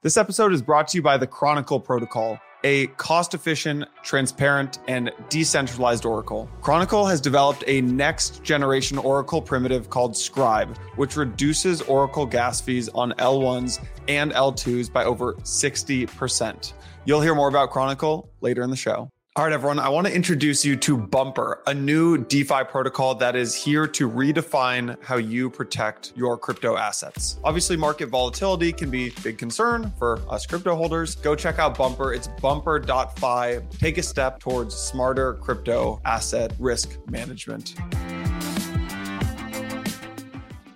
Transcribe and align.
This 0.00 0.16
episode 0.16 0.52
is 0.52 0.62
brought 0.62 0.86
to 0.88 0.98
you 0.98 1.02
by 1.02 1.18
the 1.18 1.26
Chronicle 1.26 1.80
Protocol, 1.80 2.38
a 2.62 2.86
cost 2.98 3.34
efficient, 3.34 3.84
transparent, 4.04 4.78
and 4.86 5.10
decentralized 5.28 6.04
Oracle. 6.04 6.48
Chronicle 6.60 7.04
has 7.04 7.20
developed 7.20 7.64
a 7.66 7.80
next 7.80 8.44
generation 8.44 8.96
Oracle 8.96 9.42
primitive 9.42 9.90
called 9.90 10.16
Scribe, 10.16 10.78
which 10.94 11.16
reduces 11.16 11.82
Oracle 11.82 12.26
gas 12.26 12.60
fees 12.60 12.88
on 12.90 13.10
L1s 13.14 13.84
and 14.06 14.30
L2s 14.30 14.92
by 14.92 15.02
over 15.02 15.34
60%. 15.34 16.72
You'll 17.04 17.20
hear 17.20 17.34
more 17.34 17.48
about 17.48 17.70
Chronicle 17.70 18.30
later 18.40 18.62
in 18.62 18.70
the 18.70 18.76
show. 18.76 19.10
All 19.36 19.44
right, 19.44 19.52
everyone, 19.52 19.78
I 19.78 19.88
want 19.88 20.04
to 20.08 20.12
introduce 20.12 20.64
you 20.64 20.74
to 20.78 20.96
Bumper, 20.96 21.62
a 21.68 21.72
new 21.72 22.18
DeFi 22.18 22.64
protocol 22.64 23.14
that 23.16 23.36
is 23.36 23.54
here 23.54 23.86
to 23.86 24.10
redefine 24.10 25.00
how 25.00 25.14
you 25.16 25.48
protect 25.48 26.12
your 26.16 26.36
crypto 26.36 26.76
assets. 26.76 27.38
Obviously, 27.44 27.76
market 27.76 28.08
volatility 28.08 28.72
can 28.72 28.90
be 28.90 29.10
a 29.16 29.20
big 29.22 29.38
concern 29.38 29.92
for 29.96 30.18
us 30.28 30.44
crypto 30.44 30.74
holders. 30.74 31.14
Go 31.14 31.36
check 31.36 31.60
out 31.60 31.78
Bumper. 31.78 32.12
It's 32.12 32.26
bumper.fi. 32.26 33.60
Take 33.78 33.98
a 33.98 34.02
step 34.02 34.40
towards 34.40 34.74
smarter 34.74 35.34
crypto 35.34 36.00
asset 36.04 36.52
risk 36.58 36.98
management. 37.08 37.76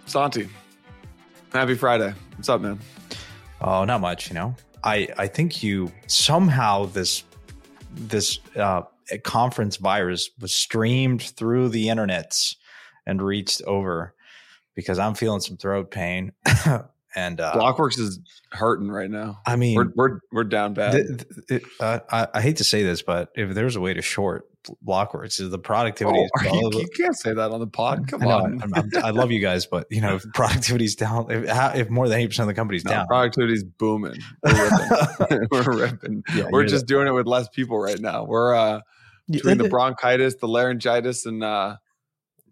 Santi, 0.07 0.49
happy 1.53 1.75
Friday. 1.75 2.15
What's 2.37 2.49
up, 2.49 2.61
man? 2.61 2.79
Oh, 3.61 3.85
not 3.85 4.01
much, 4.01 4.29
you 4.29 4.35
know. 4.35 4.55
I 4.85 5.09
I 5.19 5.27
think 5.27 5.65
you 5.65 5.91
somehow 6.07 6.85
this 6.87 7.25
this 7.95 8.39
uh, 8.57 8.83
conference 9.25 9.77
virus 9.77 10.31
was 10.41 10.55
streamed 10.55 11.23
through 11.23 11.69
the 11.69 11.87
internets 11.87 12.57
and 13.07 13.23
reached 13.23 13.63
over 13.63 14.15
because 14.75 14.99
I'm 14.99 15.15
feeling 15.15 15.41
some 15.41 15.57
throat 15.57 15.91
pain. 15.91 16.33
and 17.15 17.41
uh, 17.41 17.53
Blockworks 17.55 17.99
is 17.99 18.21
hurting 18.53 18.89
right 18.91 19.11
now. 19.11 19.39
I 19.47 19.57
mean, 19.57 19.77
we're 19.77 19.93
we're, 19.95 20.19
we're 20.33 20.45
down 20.45 20.75
bad. 20.75 20.93
th- 20.93 21.25
th- 21.49 21.63
uh, 21.81 22.01
I, 22.11 22.29
I 22.35 22.41
hate 22.41 22.57
to 22.59 22.65
say 22.65 22.83
this, 22.83 23.03
but 23.03 23.31
if 23.35 23.55
there's 23.55 23.77
a 23.77 23.81
way 23.81 23.95
to 23.95 24.03
short 24.03 24.45
Blockworks, 24.87 25.41
is 25.41 25.51
the 25.51 25.59
productivity. 25.59 26.19
Oh, 26.19 26.47
is 26.47 26.53
you, 26.75 26.81
you 26.81 26.89
can't 26.97 27.17
say 27.17 27.35
that 27.35 27.51
on 27.51 27.61
the 27.61 27.67
pod. 27.67 28.07
Come 28.09 28.23
I 28.23 28.27
know, 28.27 28.31
on. 28.39 28.63
I'm- 28.63 28.73
I'm- 28.75 28.91
i 29.05 29.11
love 29.11 29.31
you 29.33 29.41
guys, 29.41 29.67
but 29.67 29.87
you 29.91 30.01
know, 30.01 30.15
if 30.17 30.25
productivity's 30.35 30.95
down, 30.97 31.31
if, 31.31 31.45
if 31.77 31.91
more 31.91 32.09
than 32.09 32.19
eighty 32.19 32.29
percent 32.29 32.49
of 32.49 32.55
the 32.55 32.59
company's 32.61 32.85
No, 32.85 32.93
down, 32.93 33.07
productivity's 33.09 33.65
booming. 33.65 34.19
We're 34.45 34.71
ripping. 35.19 35.49
we're 35.51 35.79
ripping. 35.79 36.23
Yeah, 36.35 36.45
we're 36.51 36.65
just 36.67 36.87
doing 36.87 37.09
it 37.09 37.13
with 37.13 37.27
less 37.27 37.49
people 37.49 37.79
right 37.79 37.99
now. 38.01 38.25
We're 38.25 38.55
uh 38.55 38.81
between 39.31 39.59
the 39.59 39.69
bronchitis, 39.69 40.37
the 40.37 40.49
laryngitis, 40.49 41.27
and 41.27 41.43
uh 41.45 41.77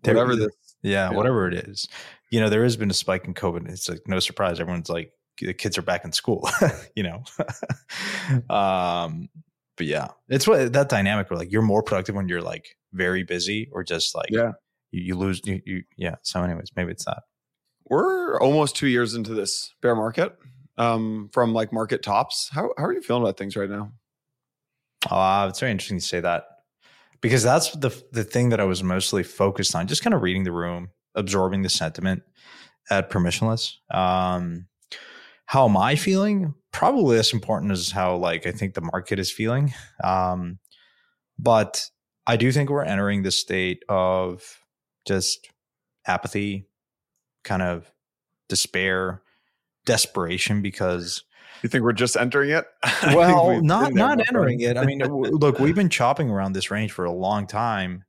whatever 0.05 0.35
this. 0.37 0.49
Yeah, 0.83 1.11
Yeah. 1.11 1.17
whatever 1.17 1.47
it 1.47 1.55
is. 1.55 1.89
You 2.31 2.41
know, 2.41 2.49
there 2.49 2.63
has 2.63 2.77
been 2.77 2.91
a 2.91 2.95
spike 2.95 3.25
in 3.27 3.35
COVID. 3.35 3.69
It's 3.69 3.89
like 3.89 4.03
no 4.07 4.21
surprise. 4.21 4.61
Everyone's 4.61 4.89
like, 4.89 5.13
the 5.41 5.53
kids 5.55 5.77
are 5.79 5.83
back 5.83 6.05
in 6.05 6.13
school, 6.13 6.49
you 6.97 7.03
know. 7.03 7.23
um, 8.55 9.29
but 9.77 9.87
yeah, 9.87 10.09
it's 10.29 10.47
what 10.47 10.73
that 10.73 10.89
dynamic 10.89 11.31
where 11.31 11.39
like 11.39 11.51
you're 11.51 11.63
more 11.63 11.83
productive 11.83 12.15
when 12.15 12.29
you're 12.29 12.43
like 12.43 12.77
very 12.93 13.23
busy 13.23 13.69
or 13.73 13.83
just 13.83 14.15
like 14.15 14.29
Yeah. 14.31 14.53
you, 14.91 15.03
you 15.03 15.15
lose 15.17 15.41
you, 15.45 15.61
you 15.65 15.83
yeah. 15.97 16.17
So 16.23 16.43
anyways, 16.43 16.69
maybe 16.77 16.93
it's 16.93 17.05
that. 17.07 17.23
We're 17.89 18.39
almost 18.41 18.77
two 18.77 18.87
years 18.89 19.15
into 19.15 19.35
this 19.35 19.75
bear 19.81 19.97
market. 19.97 20.37
Um, 20.79 21.29
from 21.33 21.53
like 21.53 21.73
market 21.73 22.03
tops. 22.03 22.49
How 22.53 22.71
how 22.79 22.85
are 22.85 22.93
you 22.93 23.03
feeling 23.03 23.23
about 23.23 23.37
things 23.37 23.55
right 23.57 23.69
now? 23.69 23.93
Uh, 25.11 25.47
it's 25.49 25.61
very 25.61 25.73
interesting 25.73 25.99
to 25.99 26.05
say 26.05 26.21
that 26.21 26.45
because 27.21 27.43
that's 27.43 27.71
the 27.73 27.91
the 28.13 28.25
thing 28.25 28.51
that 28.51 28.61
I 28.61 28.65
was 28.65 28.83
mostly 28.83 29.23
focused 29.23 29.75
on, 29.75 29.87
just 29.89 30.03
kind 30.03 30.15
of 30.15 30.23
reading 30.23 30.45
the 30.45 30.53
room, 30.53 30.91
absorbing 31.15 31.63
the 31.63 31.69
sentiment 31.69 32.23
at 32.91 33.11
permissionless. 33.11 33.75
Um, 33.91 34.67
how 35.47 35.69
am 35.69 35.77
I 35.77 35.97
feeling? 35.97 36.55
Probably 36.73 37.19
as 37.19 37.33
important 37.33 37.73
as 37.73 37.91
how 37.91 38.17
like 38.17 38.47
I 38.47 38.53
think 38.53 38.75
the 38.75 38.81
market 38.81 39.19
is 39.19 39.33
feeling. 39.33 39.73
Um, 40.05 40.59
but 41.39 41.89
I 42.27 42.37
do 42.37 42.53
think 42.53 42.71
we're 42.71 42.85
entering 42.85 43.23
this 43.23 43.39
state 43.39 43.83
of 43.89 44.59
just 45.07 45.49
apathy, 46.07 46.69
kind 47.43 47.63
of 47.63 47.91
despair, 48.49 49.23
desperation 49.87 50.63
because 50.63 51.25
You 51.63 51.69
think 51.69 51.85
we're 51.85 51.93
just 51.93 52.17
entering 52.17 52.51
it? 52.51 52.65
Well, 53.15 53.61
not 53.63 53.93
not 53.93 54.21
entering 54.29 54.61
it. 54.61 54.77
I 54.77 54.85
mean, 54.85 55.01
look, 55.01 55.59
we've 55.59 55.75
been 55.75 55.89
chopping 56.01 56.31
around 56.31 56.53
this 56.53 56.71
range 56.71 56.93
for 56.93 57.05
a 57.05 57.13
long 57.13 57.47
time. 57.47 58.05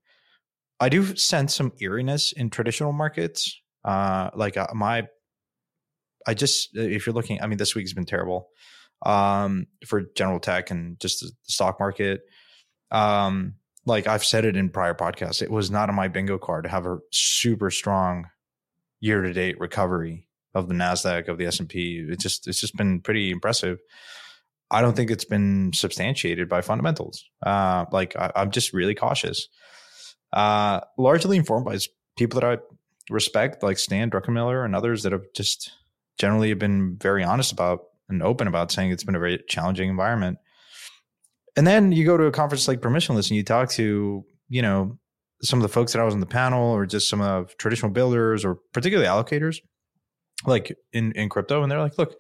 I 0.82 0.90
do 0.90 1.16
sense 1.16 1.56
some 1.56 1.72
eeriness 1.80 2.32
in 2.34 2.50
traditional 2.50 2.92
markets. 2.92 3.62
Uh, 3.86 4.32
like 4.34 4.58
uh, 4.58 4.68
my, 4.74 5.08
I 6.28 6.34
just 6.34 6.70
if 6.74 7.06
you're 7.06 7.14
looking, 7.14 7.42
I 7.42 7.48
mean, 7.48 7.60
this 7.60 7.76
week's 7.76 7.94
been 7.94 8.06
terrible 8.06 8.50
um, 9.06 9.68
for 9.88 10.04
general 10.16 10.40
tech 10.40 10.72
and 10.72 11.00
just 11.00 11.22
the 11.22 11.32
stock 11.44 11.80
market. 11.80 12.22
Um, 12.90 13.56
like 13.86 14.08
I've 14.08 14.26
said 14.26 14.44
it 14.44 14.58
in 14.58 14.70
prior 14.70 14.96
podcasts, 14.96 15.42
it 15.42 15.52
was 15.52 15.70
not 15.72 15.90
on 15.90 15.96
my 15.96 16.08
bingo 16.08 16.38
card 16.38 16.66
to 16.66 16.70
have 16.70 16.88
a 16.88 16.98
super 17.12 17.70
strong 17.70 18.26
year 19.00 19.22
to 19.22 19.34
date 19.34 19.60
recovery 19.60 20.28
of 20.54 20.68
the 20.68 20.76
Nasdaq 20.76 21.28
of 21.28 21.38
the 21.38 21.46
S 21.46 21.60
and 21.60 21.70
P. 21.70 22.06
It 22.10 22.20
just 22.20 22.48
it's 22.48 22.60
just 22.60 22.76
been 22.76 23.02
pretty 23.02 23.32
impressive. 23.32 23.80
I 24.72 24.82
don't 24.82 24.96
think 24.96 25.12
it's 25.12 25.26
been 25.26 25.74
substantiated 25.74 26.50
by 26.50 26.62
fundamentals. 26.62 27.24
Uh, 27.46 27.86
like 27.92 28.16
I, 28.16 28.32
I'm 28.36 28.52
just 28.52 28.74
really 28.74 28.96
cautious. 28.96 29.48
Uh, 30.34 30.82
largely 30.98 31.38
informed 31.38 31.66
by 31.66 31.78
people 32.18 32.40
that 32.40 32.48
I 32.48 32.62
respect, 33.10 33.64
like 33.64 33.78
Stan 33.78 34.10
Druckenmiller 34.10 34.64
and 34.64 34.76
others 34.76 35.04
that 35.04 35.12
have 35.12 35.26
just 35.36 35.72
generally 36.18 36.54
been 36.54 36.98
very 36.98 37.24
honest 37.24 37.52
about 37.52 37.82
and 38.10 38.22
open 38.22 38.48
about 38.48 38.72
saying 38.72 38.92
it's 38.92 39.04
been 39.04 39.16
a 39.16 39.20
very 39.20 39.44
challenging 39.48 39.90
environment. 39.90 40.38
And 41.56 41.68
then 41.68 41.92
you 41.92 42.06
go 42.06 42.18
to 42.18 42.26
a 42.26 42.32
conference 42.32 42.68
like 42.68 42.80
Permissionless 42.80 43.30
and 43.30 43.38
you 43.38 43.44
talk 43.44 43.70
to, 43.72 44.24
you 44.48 44.62
know, 44.62 44.98
some 45.42 45.60
of 45.60 45.64
the 45.64 45.70
folks 45.70 45.92
that 45.92 46.00
I 46.00 46.06
was 46.06 46.14
on 46.14 46.20
the 46.20 46.26
panel 46.26 46.72
or 46.72 46.86
just 46.86 47.10
some 47.10 47.22
of 47.22 47.58
traditional 47.58 47.92
builders 47.92 48.46
or 48.46 48.60
particularly 48.74 49.10
allocators 49.10 49.58
like 50.46 50.76
in, 50.94 51.12
in 51.14 51.30
crypto. 51.30 51.64
And 51.64 51.72
they're 51.72 51.80
like, 51.80 51.98
look, 51.98 52.16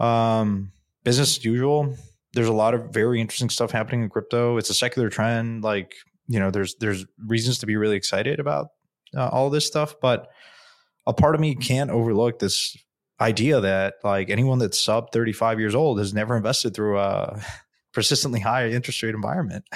um, 0.00 0.72
business 1.04 1.38
as 1.38 1.44
usual. 1.44 1.96
There's 2.32 2.48
a 2.48 2.52
lot 2.52 2.74
of 2.74 2.90
very 2.90 3.20
interesting 3.20 3.50
stuff 3.50 3.70
happening 3.70 4.02
in 4.02 4.10
crypto. 4.10 4.56
It's 4.56 4.70
a 4.70 4.74
secular 4.74 5.08
trend. 5.08 5.64
Like, 5.64 5.94
you 6.28 6.38
know, 6.38 6.50
there's, 6.50 6.74
there's 6.76 7.04
reasons 7.26 7.58
to 7.58 7.66
be 7.66 7.76
really 7.76 7.96
excited 7.96 8.38
about 8.38 8.68
uh, 9.16 9.28
all 9.28 9.50
this 9.50 9.66
stuff, 9.66 9.94
but 10.00 10.28
a 11.06 11.12
part 11.12 11.34
of 11.34 11.40
me 11.40 11.54
can't 11.54 11.90
overlook 11.90 12.38
this 12.38 12.76
idea 13.20 13.60
that 13.60 13.94
like 14.04 14.30
anyone 14.30 14.58
that's 14.58 14.78
sub 14.78 15.10
35 15.10 15.58
years 15.58 15.74
old 15.74 15.98
has 15.98 16.14
never 16.14 16.36
invested 16.36 16.74
through 16.74 16.98
a 16.98 17.42
persistently 17.92 18.40
high 18.40 18.68
interest 18.68 19.02
rate 19.02 19.14
environment. 19.14 19.64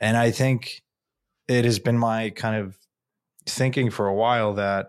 And 0.00 0.16
I 0.16 0.32
think 0.32 0.82
it 1.48 1.64
has 1.64 1.78
been 1.78 1.96
my 1.98 2.30
kind 2.30 2.56
of 2.56 2.76
thinking 3.46 3.90
for 3.90 4.06
a 4.06 4.14
while 4.14 4.54
that 4.54 4.88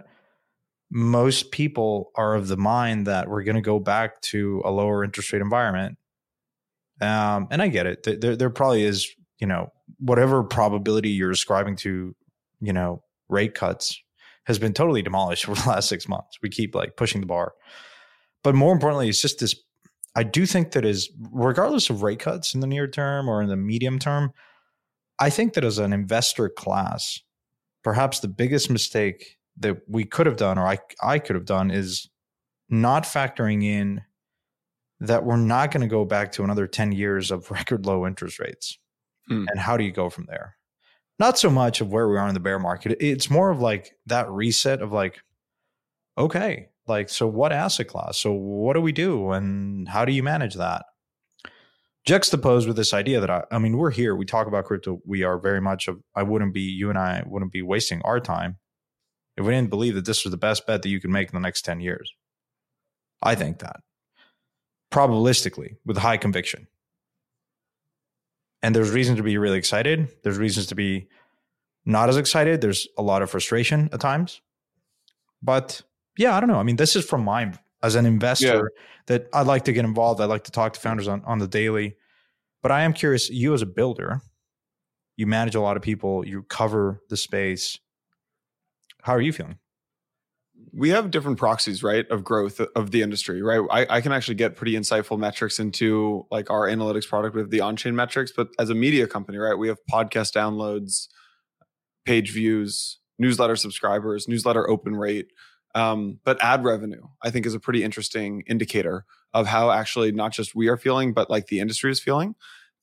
most 0.91 1.51
people 1.51 2.11
are 2.15 2.35
of 2.35 2.47
the 2.47 2.57
mind 2.57 3.07
that 3.07 3.29
we're 3.29 3.43
going 3.43 3.55
to 3.55 3.61
go 3.61 3.79
back 3.79 4.19
to 4.21 4.61
a 4.65 4.71
lower 4.71 5.03
interest 5.03 5.31
rate 5.31 5.41
environment. 5.41 5.97
Um, 7.01 7.47
and 7.51 7.61
I 7.61 7.67
get 7.67 7.85
it. 7.85 8.03
There- 8.03 8.17
There, 8.17 8.35
there 8.35 8.49
probably 8.49 8.83
is, 8.83 9.09
you 9.39 9.47
know, 9.47 9.71
whatever 9.99 10.43
probability 10.43 11.09
you're 11.09 11.31
ascribing 11.31 11.75
to, 11.77 12.15
you 12.61 12.73
know, 12.73 13.03
rate 13.29 13.53
cuts 13.53 14.01
has 14.45 14.59
been 14.59 14.73
totally 14.73 15.01
demolished 15.01 15.47
over 15.49 15.59
the 15.61 15.69
last 15.69 15.89
six 15.89 16.07
months. 16.07 16.37
We 16.41 16.49
keep 16.49 16.75
like 16.75 16.95
pushing 16.95 17.21
the 17.21 17.27
bar. 17.27 17.53
But 18.43 18.55
more 18.55 18.73
importantly, 18.73 19.09
it's 19.09 19.21
just 19.21 19.39
this. 19.39 19.55
I 20.15 20.23
do 20.23 20.45
think 20.45 20.71
that 20.71 20.85
is, 20.85 21.09
regardless 21.31 21.89
of 21.89 22.03
rate 22.03 22.19
cuts 22.19 22.53
in 22.53 22.61
the 22.61 22.67
near 22.67 22.87
term 22.87 23.27
or 23.27 23.41
in 23.41 23.49
the 23.49 23.57
medium 23.57 23.99
term, 23.99 24.31
I 25.19 25.29
think 25.29 25.53
that 25.53 25.65
as 25.65 25.77
an 25.77 25.91
investor 25.91 26.47
class, 26.47 27.19
perhaps 27.83 28.19
the 28.19 28.27
biggest 28.27 28.69
mistake 28.69 29.37
that 29.57 29.77
we 29.87 30.03
could 30.05 30.25
have 30.25 30.37
done 30.37 30.57
or 30.57 30.67
I, 30.67 30.79
I 31.01 31.19
could 31.19 31.35
have 31.35 31.45
done 31.45 31.71
is 31.71 32.09
not 32.69 33.03
factoring 33.03 33.63
in 33.63 34.01
that 34.99 35.23
we're 35.25 35.37
not 35.37 35.71
going 35.71 35.81
to 35.81 35.87
go 35.87 36.05
back 36.05 36.31
to 36.33 36.43
another 36.43 36.67
10 36.67 36.91
years 36.91 37.31
of 37.31 37.49
record 37.51 37.85
low 37.85 38.05
interest 38.05 38.39
rates. 38.39 38.77
Hmm. 39.27 39.45
And 39.49 39.59
how 39.59 39.77
do 39.77 39.83
you 39.83 39.91
go 39.91 40.09
from 40.09 40.25
there? 40.27 40.57
Not 41.17 41.37
so 41.37 41.49
much 41.49 41.81
of 41.81 41.91
where 41.91 42.09
we 42.09 42.17
are 42.17 42.27
in 42.27 42.33
the 42.33 42.39
bear 42.39 42.59
market. 42.59 42.97
It's 42.99 43.29
more 43.29 43.49
of 43.49 43.59
like 43.59 43.91
that 44.05 44.29
reset 44.29 44.81
of 44.81 44.91
like, 44.91 45.19
okay, 46.17 46.69
like, 46.87 47.09
so 47.09 47.27
what 47.27 47.53
asset 47.53 47.87
class? 47.87 48.17
So 48.17 48.31
what 48.31 48.73
do 48.73 48.81
we 48.81 48.91
do? 48.91 49.31
And 49.31 49.87
how 49.87 50.05
do 50.05 50.11
you 50.11 50.23
manage 50.23 50.55
that? 50.55 50.85
Juxtaposed 52.05 52.67
with 52.67 52.77
this 52.77 52.93
idea 52.93 53.19
that 53.19 53.29
I, 53.29 53.43
I 53.51 53.57
mean, 53.57 53.77
we're 53.77 53.91
here, 53.91 54.15
we 54.15 54.25
talk 54.25 54.45
about 54.45 54.65
crypto. 54.65 54.99
We 55.05 55.23
are 55.23 55.39
very 55.39 55.61
much 55.61 55.87
of, 55.87 55.99
I 56.15 56.23
wouldn't 56.23 56.53
be, 56.53 56.61
you 56.61 56.89
and 56.89 56.99
I 56.99 57.23
wouldn't 57.25 57.51
be 57.51 57.63
wasting 57.63 58.01
our 58.03 58.19
time 58.19 58.57
if 59.37 59.45
we 59.45 59.53
didn't 59.53 59.71
believe 59.71 59.95
that 59.95 60.05
this 60.05 60.23
was 60.23 60.31
the 60.31 60.37
best 60.37 60.67
bet 60.67 60.83
that 60.83 60.89
you 60.89 61.01
could 61.01 61.09
make 61.09 61.29
in 61.29 61.35
the 61.35 61.45
next 61.45 61.63
10 61.63 61.79
years. 61.79 62.13
I 63.23 63.35
think 63.35 63.59
that 63.59 63.77
probabilistically 64.91 65.77
with 65.85 65.97
high 65.97 66.17
conviction. 66.17 66.67
And 68.65 68.75
there's 68.75 68.89
reason 68.89 69.15
to 69.17 69.21
be 69.21 69.37
really 69.37 69.59
excited. 69.59 70.09
There's 70.23 70.39
reasons 70.39 70.65
to 70.67 70.75
be 70.75 71.07
not 71.85 72.09
as 72.09 72.17
excited. 72.17 72.61
There's 72.61 72.87
a 72.97 73.03
lot 73.03 73.21
of 73.21 73.29
frustration 73.29 73.89
at 73.93 73.99
times. 73.99 74.41
But 75.43 75.83
yeah, 76.17 76.35
I 76.35 76.39
don't 76.39 76.49
know. 76.49 76.57
I 76.57 76.63
mean, 76.63 76.77
this 76.77 76.95
is 76.95 77.05
from 77.05 77.23
my 77.23 77.53
as 77.83 77.93
an 77.93 78.07
investor 78.07 78.73
yeah. 78.73 78.81
that 79.05 79.29
I'd 79.33 79.45
like 79.45 79.65
to 79.65 79.71
get 79.71 79.85
involved. 79.85 80.19
I'd 80.19 80.29
like 80.29 80.45
to 80.45 80.51
talk 80.51 80.73
to 80.73 80.79
founders 80.79 81.07
on, 81.07 81.23
on 81.25 81.37
the 81.37 81.47
daily. 81.47 81.95
But 82.63 82.71
I 82.71 82.81
am 82.81 82.93
curious, 82.93 83.29
you 83.29 83.53
as 83.53 83.61
a 83.61 83.67
builder, 83.67 84.23
you 85.15 85.27
manage 85.27 85.53
a 85.53 85.61
lot 85.61 85.77
of 85.77 85.83
people, 85.83 86.25
you 86.25 86.41
cover 86.41 87.03
the 87.09 87.17
space. 87.17 87.77
How 89.03 89.13
are 89.13 89.21
you 89.21 89.31
feeling? 89.31 89.59
We 90.71 90.89
have 90.89 91.09
different 91.09 91.37
proxies, 91.37 91.81
right, 91.81 92.09
of 92.09 92.23
growth 92.23 92.59
of 92.75 92.91
the 92.91 93.01
industry, 93.01 93.41
right? 93.41 93.61
I, 93.71 93.97
I, 93.97 94.01
can 94.01 94.11
actually 94.11 94.35
get 94.35 94.57
pretty 94.57 94.73
insightful 94.73 95.17
metrics 95.17 95.57
into 95.57 96.27
like 96.31 96.49
our 96.49 96.67
analytics 96.67 97.07
product 97.07 97.33
with 97.33 97.49
the 97.49 97.61
on-chain 97.61 97.95
metrics, 97.95 98.33
but 98.35 98.49
as 98.59 98.69
a 98.69 98.75
media 98.75 99.07
company, 99.07 99.37
right, 99.37 99.57
we 99.57 99.69
have 99.69 99.77
podcast 99.89 100.33
downloads, 100.33 101.07
page 102.05 102.33
views, 102.33 102.99
newsletter 103.17 103.55
subscribers, 103.55 104.27
newsletter 104.27 104.69
open 104.69 104.97
rate, 104.97 105.27
um, 105.75 106.19
but 106.23 106.41
ad 106.43 106.63
revenue, 106.63 107.03
I 107.21 107.31
think, 107.31 107.45
is 107.45 107.53
a 107.53 107.59
pretty 107.59 107.83
interesting 107.83 108.43
indicator 108.47 109.05
of 109.33 109.47
how 109.47 109.71
actually 109.71 110.11
not 110.11 110.31
just 110.31 110.55
we 110.55 110.67
are 110.67 110.77
feeling, 110.77 111.13
but 111.13 111.29
like 111.29 111.47
the 111.47 111.59
industry 111.59 111.91
is 111.91 111.99
feeling. 111.99 112.35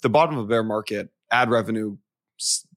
The 0.02 0.10
bottom 0.10 0.36
of 0.36 0.44
a 0.44 0.48
bear 0.48 0.62
market, 0.62 1.10
ad 1.30 1.50
revenue 1.50 1.96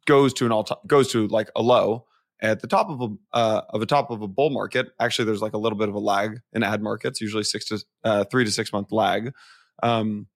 goes 0.06 0.34
to 0.34 0.46
an 0.46 0.52
all 0.52 0.64
time 0.64 0.78
goes 0.88 1.12
to 1.12 1.28
like 1.28 1.50
a 1.56 1.62
low 1.62 2.06
at 2.42 2.60
the 2.60 2.68
top 2.68 2.90
of 2.90 3.02
a 3.02 3.36
uh, 3.36 3.62
of 3.70 3.82
a 3.82 3.86
top 3.86 4.12
of 4.12 4.22
a 4.22 4.28
bull 4.28 4.50
market. 4.50 4.88
Actually, 5.00 5.26
there's 5.26 5.42
like 5.42 5.54
a 5.54 5.58
little 5.58 5.78
bit 5.78 5.90
of 5.90 5.96
a 5.96 6.00
lag 6.00 6.40
in 6.54 6.64
ad 6.64 6.82
markets, 6.82 7.22
usually 7.22 7.44
six 7.44 7.66
to 7.66 7.84
uh, 8.04 8.24
three 8.26 8.46
to 8.46 8.52
six 8.52 8.72
month 8.74 8.92
lag. 8.92 9.32
Um, 9.84 10.28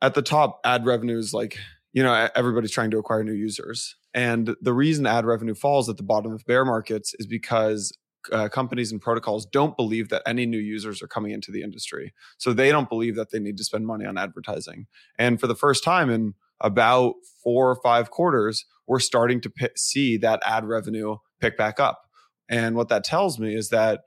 at 0.00 0.14
the 0.14 0.22
top, 0.22 0.60
ad 0.64 0.86
revenue 0.86 1.18
is 1.18 1.32
like 1.32 1.58
you 1.92 2.02
know 2.02 2.28
everybody's 2.34 2.72
trying 2.72 2.90
to 2.90 2.98
acquire 2.98 3.24
new 3.24 3.32
users, 3.32 3.96
and 4.14 4.54
the 4.60 4.72
reason 4.72 5.06
ad 5.06 5.24
revenue 5.24 5.54
falls 5.54 5.88
at 5.88 5.96
the 5.96 6.02
bottom 6.02 6.32
of 6.32 6.44
bear 6.46 6.64
markets 6.64 7.14
is 7.18 7.26
because 7.26 7.92
uh, 8.32 8.48
companies 8.48 8.92
and 8.92 9.00
protocols 9.00 9.46
don't 9.46 9.76
believe 9.76 10.08
that 10.08 10.22
any 10.26 10.46
new 10.46 10.58
users 10.58 11.02
are 11.02 11.06
coming 11.06 11.32
into 11.32 11.50
the 11.50 11.62
industry. 11.62 12.12
So 12.36 12.52
they 12.52 12.70
don't 12.70 12.88
believe 12.88 13.16
that 13.16 13.30
they 13.30 13.38
need 13.38 13.56
to 13.58 13.64
spend 13.64 13.86
money 13.86 14.04
on 14.04 14.18
advertising. 14.18 14.86
And 15.18 15.40
for 15.40 15.46
the 15.46 15.54
first 15.54 15.84
time 15.84 16.10
in 16.10 16.34
about 16.60 17.14
four 17.42 17.70
or 17.70 17.76
five 17.82 18.10
quarters, 18.10 18.64
we're 18.86 18.98
starting 18.98 19.40
to 19.42 19.50
p- 19.50 19.68
see 19.76 20.16
that 20.18 20.40
ad 20.44 20.64
revenue 20.64 21.16
pick 21.40 21.56
back 21.56 21.78
up. 21.78 22.02
And 22.48 22.74
what 22.74 22.88
that 22.88 23.04
tells 23.04 23.38
me 23.38 23.54
is 23.54 23.68
that 23.68 24.00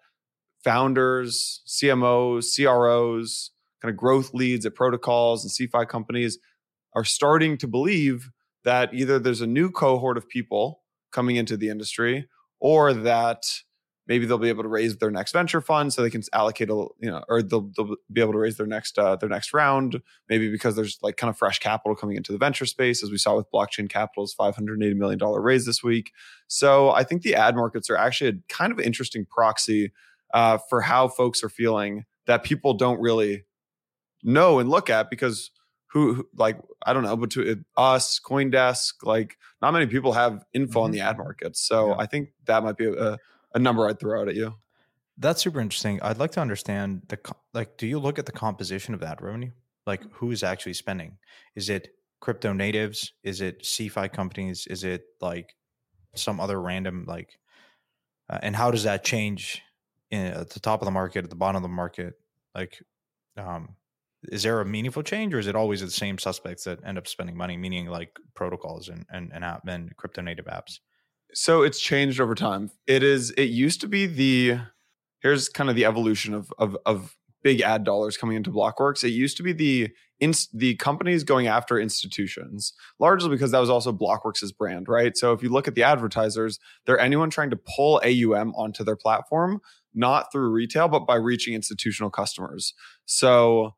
founders, 0.64 1.62
CMOs, 1.68 2.56
CROs, 2.56 3.52
kind 3.82 3.92
of 3.92 3.98
growth 3.98 4.34
leads 4.34 4.66
at 4.66 4.76
protocols 4.76 5.44
and 5.44 5.52
CeFi 5.52 5.88
companies 5.88 6.38
are 6.94 7.04
starting 7.04 7.58
to 7.58 7.68
believe 7.68 8.30
that 8.64 8.94
either 8.94 9.18
there's 9.18 9.42
a 9.42 9.48
new 9.48 9.72
cohort 9.72 10.18
of 10.18 10.28
people 10.30 10.82
coming 11.12 11.36
into 11.36 11.58
the 11.58 11.70
industry 11.70 12.28
or 12.60 12.94
that 12.94 13.44
maybe 14.08 14.26
they'll 14.26 14.38
be 14.38 14.50
able 14.50 14.64
to 14.64 14.70
raise 14.70 14.98
their 14.98 15.12
next 15.12 15.32
venture 15.32 15.62
fund 15.62 15.94
so 15.94 16.02
they 16.02 16.10
can 16.10 16.24
allocate 16.34 16.70
a 16.70 16.74
you 17.00 17.10
know 17.10 17.24
or 17.30 17.42
they'll, 17.42 17.70
they'll 17.76 17.96
be 18.12 18.22
able 18.22 18.34
to 18.34 18.40
raise 18.40 18.58
their 18.58 18.68
next 18.68 18.98
uh, 18.98 19.16
their 19.16 19.30
next 19.30 19.54
round 19.54 20.02
maybe 20.30 20.52
because 20.52 20.76
there's 20.76 20.98
like 21.02 21.18
kind 21.18 21.30
of 21.30 21.38
fresh 21.38 21.60
capital 21.60 21.96
coming 21.96 22.18
into 22.18 22.32
the 22.32 22.38
venture 22.38 22.66
space 22.66 23.04
as 23.04 23.12
we 23.12 23.18
saw 23.18 23.36
with 23.36 23.52
blockchain 23.52 23.90
capital's 23.90 24.34
580 24.34 24.96
million 24.96 25.20
dollar 25.20 25.42
raise 25.42 25.66
this 25.66 25.84
week 25.84 26.12
so 26.48 26.92
i 26.92 27.04
think 27.04 27.22
the 27.22 27.36
ad 27.36 27.56
markets 27.56 27.90
are 27.90 27.98
actually 27.98 28.30
a 28.30 28.54
kind 28.54 28.72
of 28.72 28.80
interesting 28.80 29.26
proxy 29.26 29.92
uh, 30.34 30.58
for 30.70 30.82
how 30.82 31.08
folks 31.08 31.44
are 31.44 31.50
feeling 31.50 32.06
that 32.26 32.44
people 32.44 32.74
don't 32.74 33.02
really 33.02 33.44
know 34.24 34.60
and 34.60 34.70
look 34.70 34.90
at 34.90 35.10
because 35.10 35.52
who, 35.88 36.14
who 36.14 36.28
like 36.36 36.58
i 36.86 36.94
don't 36.94 37.04
know 37.04 37.18
between 37.18 37.66
us 37.76 38.20
coindesk 38.20 38.94
like 39.04 39.38
not 39.62 39.72
many 39.72 39.88
people 39.88 40.14
have 40.14 40.46
info 40.54 40.80
mm-hmm. 40.80 40.86
on 40.86 40.92
the 40.92 41.02
ad 41.02 41.18
markets 41.18 41.60
so 41.60 41.90
yeah. 41.90 41.96
i 41.98 42.06
think 42.06 42.30
that 42.46 42.64
might 42.64 42.78
be 42.78 42.86
a, 42.86 42.94
a 42.94 43.18
number 43.60 43.88
I'd 43.88 44.00
throw 44.00 44.22
out 44.22 44.28
at 44.28 44.36
you. 44.36 44.56
That's 45.18 45.42
super 45.42 45.60
interesting. 45.60 46.02
I'd 46.02 46.18
like 46.18 46.32
to 46.32 46.42
understand 46.42 47.04
the 47.10 47.20
like. 47.54 47.78
Do 47.78 47.86
you 47.86 48.00
look 48.00 48.18
at 48.18 48.26
the 48.26 48.32
composition 48.32 48.94
of 48.94 49.02
that 49.02 49.22
revenue? 49.22 49.52
Like, 49.86 50.04
who 50.14 50.32
is 50.32 50.44
actually 50.44 50.74
spending? 50.74 51.18
Is 51.56 51.70
it 51.70 51.90
crypto 52.20 52.54
natives? 52.54 53.14
Is 53.24 53.42
it 53.42 53.64
CeFi 53.64 54.12
companies? 54.12 54.68
Is 54.68 54.84
it 54.84 55.04
like 55.20 55.56
some 56.16 56.40
other 56.40 56.62
random 56.62 57.06
like? 57.08 57.38
Uh, 58.30 58.40
and 58.42 58.56
how 58.56 58.72
does 58.72 58.84
that 58.84 59.04
change 59.04 59.62
in, 60.10 60.28
at 60.28 60.50
the 60.52 60.60
top 60.60 60.82
of 60.82 60.86
the 60.86 60.92
market, 60.92 61.24
at 61.24 61.30
the 61.30 61.36
bottom 61.36 61.58
of 61.58 61.64
the 61.64 61.68
market? 61.68 62.14
Like, 62.56 62.82
um, 63.38 63.76
is 64.24 64.44
there 64.44 64.62
a 64.62 64.66
meaningful 64.66 65.04
change, 65.04 65.34
or 65.34 65.40
is 65.40 65.48
it 65.48 65.56
always 65.56 65.82
the 65.82 65.92
same 65.92 66.18
suspects 66.18 66.64
that 66.64 66.80
end 66.86 66.98
up 66.98 67.08
spending 67.08 67.36
money? 67.36 67.58
Meaning, 67.58 67.88
like 67.88 68.18
protocols 68.34 68.90
and 68.90 69.06
and 69.12 69.32
and, 69.34 69.44
app, 69.44 69.68
and 69.68 69.96
crypto 69.98 70.22
native 70.22 70.46
apps. 70.46 70.80
So 71.34 71.64
it's 71.64 71.80
changed 71.80 72.20
over 72.20 72.36
time. 72.36 72.72
It 72.88 73.04
is. 73.04 73.32
It 73.32 73.50
used 73.50 73.82
to 73.82 73.88
be 73.88 74.06
the. 74.06 74.60
Here's 75.22 75.50
kind 75.50 75.70
of 75.70 75.76
the 75.76 75.86
evolution 75.86 76.34
of 76.34 76.52
of 76.58 76.78
of 76.86 77.16
big 77.44 77.62
ad 77.62 77.84
dollars 77.84 78.18
coming 78.18 78.38
into 78.38 78.52
Blockworks. 78.52 79.04
It 79.04 79.10
used 79.10 79.38
to 79.38 79.44
be 79.44 79.54
the 79.54 79.90
in, 80.20 80.34
the 80.54 80.76
companies 80.76 81.24
going 81.24 81.48
after 81.48 81.80
institutions, 81.80 82.74
largely 83.00 83.30
because 83.30 83.52
that 83.52 83.60
was 83.60 83.70
also 83.70 83.92
Blockworks' 83.92 84.56
brand, 84.56 84.88
right? 84.88 85.18
So 85.18 85.34
if 85.34 85.42
you 85.42 85.50
look 85.50 85.68
at 85.68 85.76
the 85.76 85.84
advertisers, 85.84 86.60
they're 86.86 87.00
anyone 87.00 87.30
trying 87.30 87.50
to 87.50 87.58
pull 87.58 88.02
AUM 88.06 88.54
onto 88.56 88.84
their 88.84 88.96
platform, 88.96 89.62
not 89.94 90.32
through 90.32 90.52
retail, 90.52 90.88
but 90.88 91.08
by 91.08 91.16
reaching 91.16 91.56
institutional 91.56 92.12
customers. 92.12 92.74
So 93.06 93.76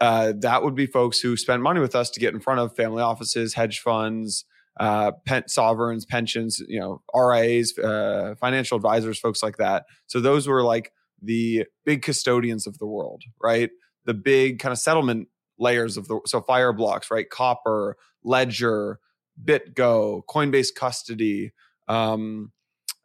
uh, 0.00 0.32
that 0.38 0.62
would 0.62 0.76
be 0.76 0.86
folks 0.86 1.20
who 1.20 1.36
spend 1.36 1.62
money 1.62 1.80
with 1.80 1.94
us 1.96 2.08
to 2.10 2.20
get 2.20 2.32
in 2.32 2.40
front 2.40 2.60
of 2.60 2.74
family 2.76 3.02
offices, 3.02 3.54
hedge 3.54 3.80
funds, 3.80 4.44
uh, 4.78 5.12
pen, 5.26 5.44
sovereigns, 5.46 6.06
pensions, 6.06 6.60
you 6.68 6.80
know, 6.80 7.02
RIAs, 7.14 7.76
uh, 7.78 8.34
financial 8.40 8.76
advisors, 8.76 9.18
folks 9.18 9.42
like 9.42 9.56
that. 9.56 9.84
So 10.06 10.20
those 10.20 10.46
were 10.46 10.62
like 10.62 10.92
the 11.22 11.66
big 11.84 12.02
custodians 12.02 12.66
of 12.66 12.78
the 12.78 12.86
world, 12.86 13.22
right? 13.42 13.70
The 14.04 14.14
big 14.14 14.58
kind 14.58 14.72
of 14.72 14.78
settlement 14.78 15.28
layers 15.58 15.96
of 15.96 16.08
the 16.08 16.20
so 16.26 16.40
Fireblocks, 16.40 17.10
right? 17.10 17.28
Copper, 17.28 17.96
Ledger, 18.24 18.98
BitGo, 19.42 20.22
Coinbase 20.28 20.74
custody, 20.74 21.52
um, 21.88 22.52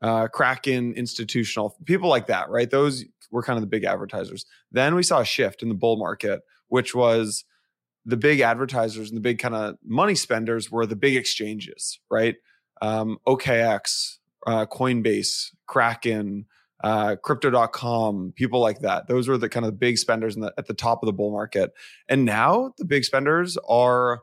uh, 0.02 0.28
Kraken 0.28 0.94
institutional, 0.94 1.76
people 1.86 2.10
like 2.10 2.28
that, 2.28 2.50
right? 2.50 2.70
Those 2.70 3.06
were 3.32 3.44
kind 3.44 3.58
of 3.58 3.62
the 3.62 3.68
big 3.68 3.84
advertisers. 3.84 4.46
Then 4.72 4.96
we 4.96 5.04
saw 5.04 5.20
a 5.20 5.26
shift 5.26 5.62
in 5.62 5.70
the 5.70 5.76
bull 5.76 5.98
market, 5.98 6.42
which 6.68 6.96
was 6.96 7.44
the 8.06 8.18
big 8.18 8.40
advertisers 8.40 9.10
and 9.10 9.18
the 9.18 9.22
big 9.22 9.40
kind 9.40 9.56
of 9.56 9.78
money 9.84 10.16
spenders 10.16 10.72
were 10.72 10.86
the 10.86 10.96
big 10.96 11.16
exchanges, 11.16 12.00
right? 12.10 12.36
Um, 12.82 13.18
OKX, 13.28 14.18
uh, 14.46 14.66
Coinbase, 14.68 15.52
Kraken, 15.66 16.46
uh, 16.84 17.16
crypto.com, 17.16 18.34
people 18.36 18.60
like 18.60 18.80
that. 18.80 19.08
Those 19.08 19.28
were 19.28 19.38
the 19.38 19.50
kind 19.50 19.66
of 19.66 19.80
big 19.80 19.98
spenders 19.98 20.36
the, 20.36 20.54
at 20.58 20.68
the 20.68 20.74
top 20.74 21.02
of 21.02 21.08
the 21.08 21.14
bull 21.14 21.32
market. 21.32 21.72
And 22.08 22.26
now 22.26 22.74
the 22.78 22.86
big 22.86 23.06
spenders 23.06 23.58
are, 23.68 24.22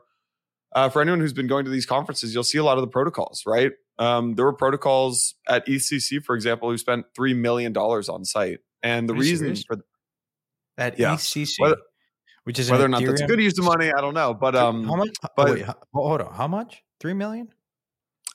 uh, 0.73 0.89
for 0.89 1.01
anyone 1.01 1.19
who's 1.19 1.33
been 1.33 1.47
going 1.47 1.65
to 1.65 1.71
these 1.71 1.85
conferences, 1.85 2.33
you'll 2.33 2.43
see 2.43 2.57
a 2.57 2.63
lot 2.63 2.77
of 2.77 2.81
the 2.83 2.87
protocols, 2.87 3.43
right? 3.45 3.71
Um, 3.99 4.35
there 4.35 4.45
were 4.45 4.53
protocols 4.53 5.35
at 5.47 5.67
EthCC, 5.67 6.23
for 6.23 6.35
example, 6.35 6.69
who 6.69 6.77
spent 6.77 7.05
$3 7.17 7.35
million 7.35 7.75
on 7.75 8.23
site. 8.23 8.59
And 8.81 9.09
the 9.09 9.13
reason 9.13 9.55
for 9.55 9.77
at 10.77 10.97
yeah, 10.97 11.15
EthCC. 11.15 11.55
Whether, 11.59 11.77
which 12.43 12.59
is 12.59 12.69
whether 12.69 12.85
or 12.85 12.87
not 12.87 13.01
Ethereum. 13.01 13.07
that's 13.07 13.21
a 13.21 13.27
good 13.27 13.41
use 13.41 13.57
of 13.57 13.65
money, 13.65 13.91
I 13.91 14.01
don't 14.01 14.13
know. 14.13 14.33
But 14.33 14.55
um, 14.55 14.85
how 14.85 14.95
much? 14.95 15.15
But 15.35 15.49
oh, 15.49 15.53
wait, 15.53 15.65
hold 15.93 16.21
on, 16.21 16.33
how 16.33 16.47
much? 16.47 16.83
Three 16.99 17.13
million? 17.13 17.49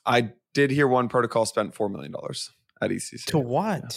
I 0.05 0.31
did 0.53 0.71
hear 0.71 0.87
one 0.87 1.09
protocol 1.09 1.45
spent 1.45 1.75
four 1.75 1.89
million 1.89 2.11
dollars 2.11 2.51
at 2.81 2.91
EthCC. 2.91 3.25
To 3.25 3.39
what? 3.39 3.81
Yeah. 3.81 3.89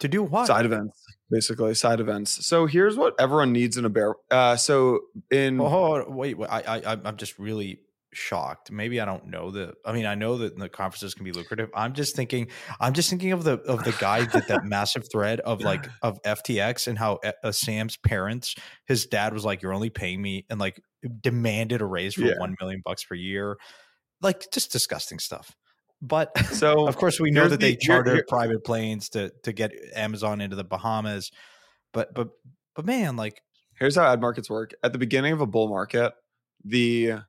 To 0.00 0.08
do 0.08 0.22
what? 0.24 0.46
Side 0.46 0.66
events, 0.66 1.00
basically 1.30 1.74
side 1.74 2.00
events. 2.00 2.44
So 2.44 2.66
here's 2.66 2.96
what 2.96 3.14
everyone 3.20 3.52
needs 3.52 3.76
in 3.76 3.84
a 3.84 3.88
bear. 3.88 4.14
Uh, 4.30 4.56
so 4.56 5.00
in 5.30 5.60
oh, 5.60 6.04
wait, 6.08 6.36
wait, 6.36 6.48
I, 6.50 6.78
I, 6.78 6.98
I'm 7.04 7.16
just 7.16 7.38
really 7.38 7.80
shocked. 8.12 8.70
Maybe 8.70 9.00
I 9.00 9.04
don't 9.04 9.26
know 9.26 9.50
the. 9.50 9.74
I 9.84 9.92
mean, 9.92 10.06
I 10.06 10.14
know 10.14 10.38
that 10.38 10.58
the 10.58 10.68
conferences 10.68 11.14
can 11.14 11.24
be 11.24 11.32
lucrative. 11.32 11.70
I'm 11.74 11.94
just 11.94 12.14
thinking. 12.14 12.48
I'm 12.80 12.92
just 12.92 13.10
thinking 13.10 13.32
of 13.32 13.44
the 13.44 13.60
of 13.62 13.84
the 13.84 13.92
guy 13.92 14.24
that 14.24 14.48
that 14.48 14.64
massive 14.66 15.08
thread 15.10 15.40
of 15.40 15.60
like 15.60 15.86
of 16.02 16.20
FTX 16.22 16.88
and 16.88 16.98
how 16.98 17.20
uh, 17.42 17.52
Sam's 17.52 17.96
parents, 17.96 18.54
his 18.86 19.06
dad 19.06 19.32
was 19.32 19.44
like, 19.44 19.62
"You're 19.62 19.74
only 19.74 19.90
paying 19.90 20.20
me," 20.20 20.46
and 20.50 20.60
like 20.60 20.80
demanded 21.20 21.80
a 21.80 21.86
raise 21.86 22.14
for 22.14 22.22
yeah. 22.22 22.38
one 22.38 22.56
million 22.60 22.82
bucks 22.84 23.04
per 23.04 23.14
year, 23.14 23.56
like 24.20 24.50
just 24.52 24.72
disgusting 24.72 25.18
stuff. 25.18 25.56
But 26.00 26.36
so 26.46 26.86
of 26.86 26.96
course 26.96 27.20
we 27.20 27.30
know 27.30 27.48
that 27.48 27.60
they 27.60 27.76
charter 27.76 28.24
private 28.28 28.64
planes 28.64 29.08
to 29.10 29.32
to 29.44 29.52
get 29.52 29.72
Amazon 29.94 30.40
into 30.40 30.56
the 30.56 30.64
Bahamas. 30.64 31.30
But 31.92 32.14
but 32.14 32.28
but 32.74 32.84
man, 32.84 33.16
like 33.16 33.40
here's 33.78 33.96
how 33.96 34.12
ad 34.12 34.20
markets 34.20 34.50
work. 34.50 34.72
At 34.82 34.92
the 34.92 34.98
beginning 34.98 35.32
of 35.32 35.40
a 35.40 35.46
bull 35.46 35.68
market, 35.68 36.12
the 36.64 37.22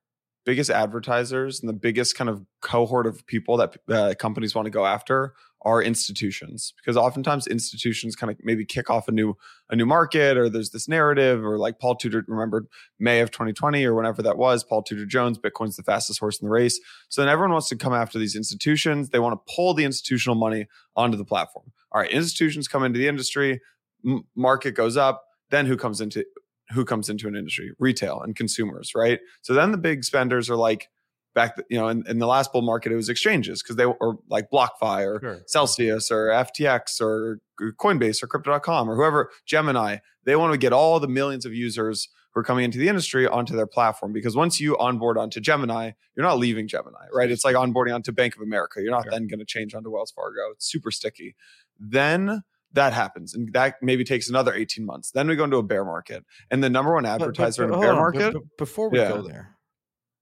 biggest 0.46 0.70
advertisers 0.70 1.60
and 1.60 1.70
the 1.70 1.74
biggest 1.74 2.18
kind 2.18 2.30
of 2.30 2.46
cohort 2.62 3.08
of 3.08 3.26
people 3.28 3.58
that 3.58 3.78
uh, 3.90 4.14
companies 4.20 4.54
want 4.54 4.66
to 4.66 4.70
go 4.70 4.86
after 4.86 5.34
are 5.66 5.82
institutions 5.82 6.74
because 6.78 6.98
oftentimes 6.98 7.48
institutions 7.48 8.16
kind 8.16 8.30
of 8.30 8.38
maybe 8.44 8.66
kick 8.66 8.90
off 8.90 9.08
a 9.08 9.12
new 9.12 9.36
a 9.70 9.76
new 9.76 9.86
market 9.86 10.36
or 10.36 10.50
there's 10.50 10.72
this 10.72 10.90
narrative 10.90 11.44
or 11.44 11.58
like 11.58 11.80
Paul 11.80 11.96
Tudor 11.96 12.24
remembered 12.28 12.68
May 13.00 13.22
of 13.22 13.32
2020 13.32 13.86
or 13.86 13.94
whenever 13.94 14.22
that 14.22 14.38
was 14.38 14.64
Paul 14.64 14.84
Tudor 14.84 15.06
Jones 15.06 15.38
Bitcoin's 15.38 15.78
the 15.78 15.84
fastest 15.84 16.20
horse 16.20 16.40
in 16.42 16.46
the 16.46 16.52
race. 16.52 16.80
So 17.08 17.22
then 17.22 17.30
everyone 17.30 17.54
wants 17.54 17.70
to 17.70 17.78
come 17.78 17.94
after 17.94 18.20
these 18.20 18.36
institutions. 18.36 19.10
They 19.10 19.20
want 19.20 19.40
to 19.40 19.54
pull 19.56 19.74
the 19.74 19.86
institutional 19.86 20.36
money 20.36 20.68
onto 20.96 21.18
the 21.18 21.26
platform. 21.26 21.72
All 21.94 22.02
right 22.02 22.12
institutions 22.12 22.68
come 22.68 22.84
into 22.84 23.00
the 23.00 23.08
industry 23.08 23.62
m- 24.06 24.26
market 24.36 24.72
goes 24.72 24.98
up, 24.98 25.24
then 25.50 25.66
who 25.66 25.78
comes 25.78 26.02
into 26.02 26.26
who 26.72 26.86
comes 26.86 27.10
into 27.10 27.28
an 27.28 27.36
industry? 27.36 27.72
Retail 27.80 28.22
and 28.22 28.36
consumers, 28.36 28.92
right? 28.96 29.20
So 29.42 29.54
then 29.54 29.72
the 29.72 29.78
big 29.78 30.04
spenders 30.04 30.50
are 30.50 30.56
like 30.56 30.90
back, 31.36 31.56
you 31.70 31.78
know, 31.80 31.88
in, 31.88 32.04
in 32.08 32.20
the 32.20 32.28
last 32.28 32.54
bull 32.54 32.62
market, 32.62 32.92
it 32.92 32.96
was 32.96 33.10
exchanges 33.10 33.62
because 33.64 33.76
they 33.76 33.86
were 33.88 34.18
like 34.30 34.50
BlockFi 34.52 35.06
or 35.06 35.20
Sure. 35.20 35.40
Celsius 35.48 36.12
or 36.12 36.28
FTX 36.28 37.02
or 37.02 37.40
Coinbase 37.60 38.22
or 38.24 38.28
Crypto.com 38.28 38.90
or 38.90 38.96
whoever, 38.96 39.32
Gemini. 39.46 39.98
They 40.26 40.36
want 40.36 40.54
to 40.54 40.58
get 40.60 40.74
all 40.74 41.00
the 41.00 41.08
millions 41.08 41.46
of 41.46 41.54
users 41.54 42.08
who 42.34 42.40
are 42.40 42.44
coming 42.44 42.66
into 42.66 42.78
the 42.78 42.88
industry 42.88 43.28
onto 43.28 43.56
their 43.56 43.68
platform 43.68 44.14
because 44.14 44.36
once 44.36 44.60
you 44.60 44.78
onboard 44.78 45.18
onto 45.18 45.40
Gemini, 45.40 45.92
you're 46.16 46.26
not 46.26 46.38
leaving 46.40 46.68
Gemini, 46.68 47.06
right? 47.14 47.30
It's 47.32 47.44
like 47.46 47.56
onboarding 47.56 47.94
onto 47.94 48.12
Bank 48.12 48.36
of 48.36 48.42
America. 48.42 48.82
You're 48.82 48.92
not 48.92 49.04
Sure. 49.04 49.12
then 49.12 49.28
going 49.28 49.40
to 49.40 49.46
change 49.46 49.74
onto 49.76 49.90
Wells 49.92 50.12
Fargo. 50.12 50.52
It's 50.52 50.70
super 50.72 50.92
sticky. 50.92 51.36
Then 51.80 52.44
that 52.74 52.94
happens 52.94 53.34
and 53.36 53.52
that 53.54 53.76
maybe 53.82 54.04
takes 54.04 54.30
another 54.30 54.54
18 54.54 54.86
months. 54.86 55.12
Then 55.12 55.28
we 55.28 55.36
go 55.36 55.44
into 55.44 55.58
a 55.58 55.64
bear 55.64 55.86
market. 55.86 56.26
And 56.52 56.64
the 56.64 56.70
number 56.70 56.94
one 56.94 57.04
But- 57.04 57.20
but- 57.20 57.24
advertiser 57.26 57.68
but 57.68 57.74
in 57.74 57.80
a 57.80 57.82
bear 57.82 57.94
but- 57.94 58.00
market, 58.00 58.34
but 58.34 58.44
before 58.58 58.90
we 58.90 59.00
Yeah. 59.00 59.10
go 59.10 59.22
there, 59.22 59.58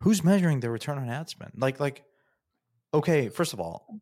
who's 0.01 0.24
measuring 0.24 0.60
the 0.60 0.70
return 0.70 0.98
on 0.98 1.10
ad 1.10 1.29
spend? 1.29 1.53
Like, 1.58 1.79
like, 1.79 2.03
okay, 2.93 3.29
first 3.29 3.53
of 3.53 3.60
all, 3.60 4.01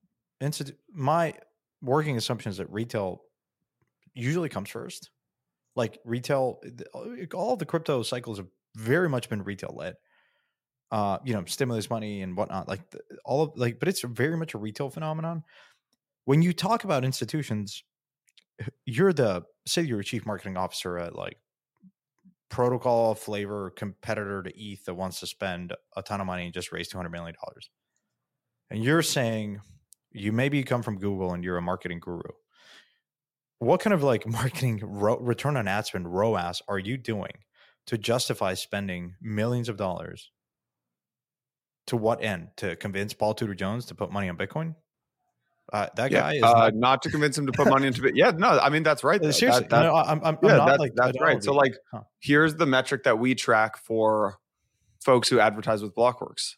my 0.93 1.33
working 1.81 2.17
assumption 2.17 2.49
is 2.49 2.57
that 2.57 2.69
retail 2.71 3.21
usually 4.13 4.49
comes 4.49 4.69
first. 4.69 5.11
Like 5.75 5.99
retail, 6.03 6.61
all 7.33 7.55
the 7.55 7.65
crypto 7.65 8.01
cycles 8.03 8.37
have 8.37 8.47
very 8.75 9.07
much 9.09 9.29
been 9.29 9.43
retail 9.43 9.73
led. 9.75 9.95
Uh, 10.91 11.19
you 11.23 11.33
know, 11.33 11.45
stimulus 11.45 11.89
money 11.89 12.23
and 12.23 12.35
whatnot. 12.35 12.67
Like 12.67 12.89
the, 12.89 12.99
all 13.23 13.43
of 13.43 13.51
like, 13.55 13.77
but 13.79 13.87
it's 13.87 14.01
very 14.01 14.35
much 14.35 14.55
a 14.55 14.57
retail 14.57 14.89
phenomenon. 14.89 15.43
When 16.25 16.41
you 16.41 16.51
talk 16.51 16.83
about 16.83 17.05
institutions, 17.05 17.83
you're 18.85 19.13
the 19.13 19.43
say 19.65 19.81
you're 19.81 19.99
a 19.99 20.03
chief 20.03 20.25
marketing 20.25 20.57
officer 20.57 20.97
at 20.97 21.15
like 21.15 21.37
protocol 22.49 23.15
flavor 23.15 23.71
competitor 23.75 24.41
to 24.43 24.51
ETH 24.59 24.83
that 24.85 24.95
wants 24.95 25.19
to 25.19 25.27
spend 25.27 25.73
a 25.95 26.01
ton 26.01 26.19
of 26.19 26.27
money 26.27 26.45
and 26.45 26.53
just 26.53 26.71
raise 26.71 26.87
two 26.87 26.97
hundred 26.97 27.11
million 27.11 27.35
dollars, 27.43 27.69
and 28.69 28.83
you're 28.83 29.01
saying 29.01 29.61
you 30.11 30.31
maybe 30.31 30.63
come 30.63 30.81
from 30.81 30.97
Google 30.97 31.33
and 31.33 31.43
you're 31.43 31.57
a 31.57 31.61
marketing 31.61 31.99
guru. 31.99 32.21
What 33.59 33.81
kind 33.81 33.93
of 33.93 34.03
like 34.03 34.25
marketing 34.27 34.81
ro- 34.83 35.19
return 35.19 35.57
on 35.57 35.67
ad 35.67 35.85
spend 35.85 36.13
ROAS 36.13 36.61
are 36.67 36.79
you 36.79 36.97
doing 36.97 37.31
to 37.87 37.97
justify 37.97 38.53
spending 38.53 39.15
millions 39.21 39.69
of 39.69 39.77
dollars? 39.77 40.31
To 41.87 41.97
what 41.97 42.23
end? 42.23 42.49
To 42.57 42.75
convince 42.75 43.13
Paul 43.13 43.33
Tudor 43.33 43.55
Jones 43.55 43.85
to 43.85 43.95
put 43.95 44.11
money 44.11 44.29
on 44.29 44.37
Bitcoin? 44.37 44.75
Uh, 45.71 45.87
that 45.95 46.11
yeah, 46.11 46.21
guy 46.21 46.33
is 46.35 46.43
uh, 46.43 46.53
not, 46.53 46.75
not 46.75 47.01
to 47.03 47.09
convince 47.09 47.37
him 47.37 47.45
to 47.45 47.51
put 47.51 47.67
money 47.67 47.87
into 47.87 48.05
it. 48.05 48.15
Yeah, 48.15 48.31
no, 48.31 48.47
I 48.59 48.69
mean 48.69 48.83
that's 48.83 49.03
right. 49.03 49.21
though. 49.21 49.31
seriously. 49.31 49.63
That- 49.63 49.69
that- 49.69 49.83
no, 49.83 49.95
I'm, 49.95 50.21
I'm, 50.23 50.37
yeah, 50.41 50.57
not 50.57 50.65
that's, 50.67 50.79
like 50.79 50.93
that's 50.95 51.19
right. 51.21 51.43
So, 51.43 51.53
like, 51.53 51.75
Huh. 51.91 52.01
here's 52.19 52.55
the 52.55 52.65
metric 52.65 53.03
that 53.03 53.19
we 53.19 53.35
track 53.35 53.77
for 53.77 54.37
folks 55.03 55.29
who 55.29 55.39
advertise 55.39 55.81
with 55.83 55.93
Blockworks: 55.95 56.55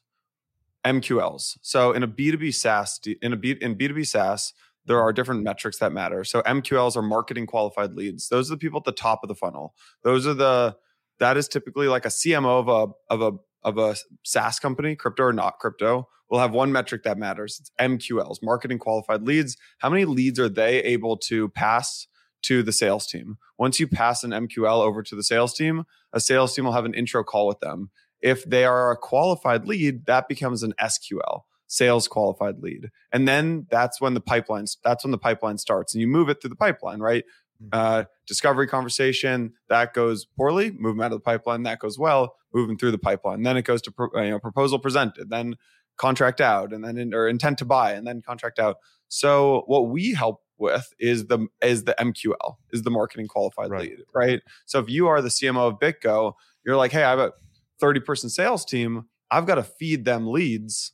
MQLs. 0.86 1.58
So, 1.62 1.91
in 1.91 2.03
a 2.03 2.08
B2B 2.08 2.53
SaaS, 2.53 3.00
in 3.22 3.34
a 3.34 3.36
B 3.38 3.58
in 3.62 3.75
B2B 3.75 4.08
SaaS, 4.08 4.53
there 4.86 5.01
are 5.01 5.12
different 5.13 5.44
metrics 5.44 5.80
that 5.80 5.91
matter. 5.91 6.24
So, 6.24 6.41
MQLs 6.44 6.96
are 6.96 7.01
marketing 7.01 7.46
qualified 7.48 7.94
leads. 7.94 8.30
Those 8.30 8.50
are 8.50 8.56
the 8.56 8.60
people 8.60 8.80
at 8.80 8.86
the 8.86 8.91
top 8.91 9.20
of 9.24 9.27
the 9.27 9.36
funnel. 9.36 9.75
Those 10.03 10.25
are 10.25 10.34
the 10.34 10.75
that 11.20 11.38
is 11.38 11.48
typically 11.48 11.88
like 11.88 12.06
a 12.06 12.10
CMO 12.10 12.60
of 12.60 12.68
a 12.68 13.13
of 13.13 13.22
a 13.22 13.38
of 13.63 13.77
a 13.77 13.96
SaaS 14.24 14.60
company, 14.60 14.96
crypto 14.96 15.24
or 15.24 15.34
not 15.34 15.60
crypto, 15.60 16.08
will 16.30 16.39
have 16.39 16.53
one 16.53 16.72
metric 16.72 17.03
that 17.03 17.18
matters. 17.18 17.60
It's 17.60 17.72
MQLs, 17.80 18.38
marketing 18.41 18.80
qualified 18.80 19.24
leads. 19.24 19.58
How 19.80 19.89
many 19.89 20.06
leads 20.06 20.39
are 20.39 20.50
they 20.50 20.80
able 20.84 21.18
to 21.18 21.50
pass 21.50 22.08
to 22.44 22.63
the 22.63 22.72
sales 22.72 23.06
team? 23.06 23.38
Once 23.58 23.80
you 23.80 23.88
pass 23.88 24.24
an 24.24 24.32
MQL 24.32 24.82
over 24.82 25.03
to 25.03 25.15
the 25.15 25.24
sales 25.24 25.53
team, 25.53 25.84
a 26.13 26.20
sales 26.20 26.56
team 26.56 26.65
will 26.65 26.72
have 26.72 26.86
an 26.86 26.94
intro 26.94 27.24
call 27.24 27.48
with 27.48 27.60
them. 27.60 27.91
If 28.22 28.46
they 28.46 28.65
are 28.65 28.91
a 28.91 28.98
qualified 28.98 29.68
lead, 29.68 30.06
that 30.06 30.27
becomes 30.27 30.63
an 30.63 30.74
SQL, 30.82 31.41
sales 31.68 32.08
qualified 32.08 32.60
lead. 32.60 32.89
And 33.12 33.27
then 33.27 33.68
that's 33.70 34.00
when 34.00 34.13
the 34.13 34.22
pipeline 34.22 34.65
that's 34.84 35.03
when 35.03 35.12
the 35.12 35.18
pipeline 35.18 35.58
starts 35.58 35.94
and 35.94 36.01
you 36.01 36.08
move 36.08 36.30
it 36.30 36.41
through 36.41 36.50
the 36.50 36.56
pipeline, 36.56 37.00
right? 37.00 37.25
Uh, 37.72 38.03
discovery 38.27 38.68
conversation 38.68 39.53
that 39.70 39.94
goes 39.94 40.25
poorly, 40.25 40.72
move 40.72 40.96
them 40.96 41.01
out 41.01 41.12
of 41.12 41.18
the 41.18 41.24
pipeline. 41.24 41.63
That 41.63 41.80
goes 41.80 41.98
well, 42.00 42.36
move 42.53 42.68
them 42.68 42.77
through 42.77 42.91
the 42.91 42.98
pipeline. 42.98 43.44
Then 43.44 43.58
it 43.58 43.63
goes 43.63 43.82
to 43.84 43.91
pro, 43.91 44.08
you 44.22 44.32
know 44.32 44.39
proposal 44.39 44.80
presented, 44.80 45.30
then 45.30 45.56
contract 45.98 46.41
out, 46.41 46.74
and 46.74 46.84
then 46.84 46.98
in, 46.98 47.13
or 47.13 47.27
intent 47.27 47.58
to 47.60 47.65
buy, 47.65 47.94
and 47.94 48.06
then 48.08 48.22
contract 48.22 48.60
out. 48.60 48.77
So 49.10 49.63
what 49.68 49.89
we 49.89 50.13
help 50.13 50.41
with 50.58 50.94
is 51.00 51.27
the 51.27 51.48
is 51.62 51.84
the 51.84 51.96
MQL, 52.00 52.56
is 52.72 52.84
the 52.84 52.91
marketing 52.91 53.27
qualified 53.27 53.70
Right. 53.72 53.89
lead, 53.89 54.00
right? 54.13 54.41
So 54.65 54.80
if 54.80 54.89
you 54.89 55.08
are 55.08 55.22
the 55.22 55.30
CMO 55.30 55.68
of 55.68 55.80
BitGo, 55.80 56.34
you're 56.65 56.77
like, 56.77 56.91
hey, 56.91 57.03
I 57.03 57.10
have 57.10 57.20
a 57.20 57.34
30 57.80 58.00
person 58.01 58.30
sales 58.30 58.63
team. 58.65 59.06
I've 59.30 59.46
got 59.46 59.56
to 59.56 59.63
feed 59.63 60.06
them 60.06 60.27
leads. 60.27 60.91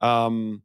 Um, 0.00 0.62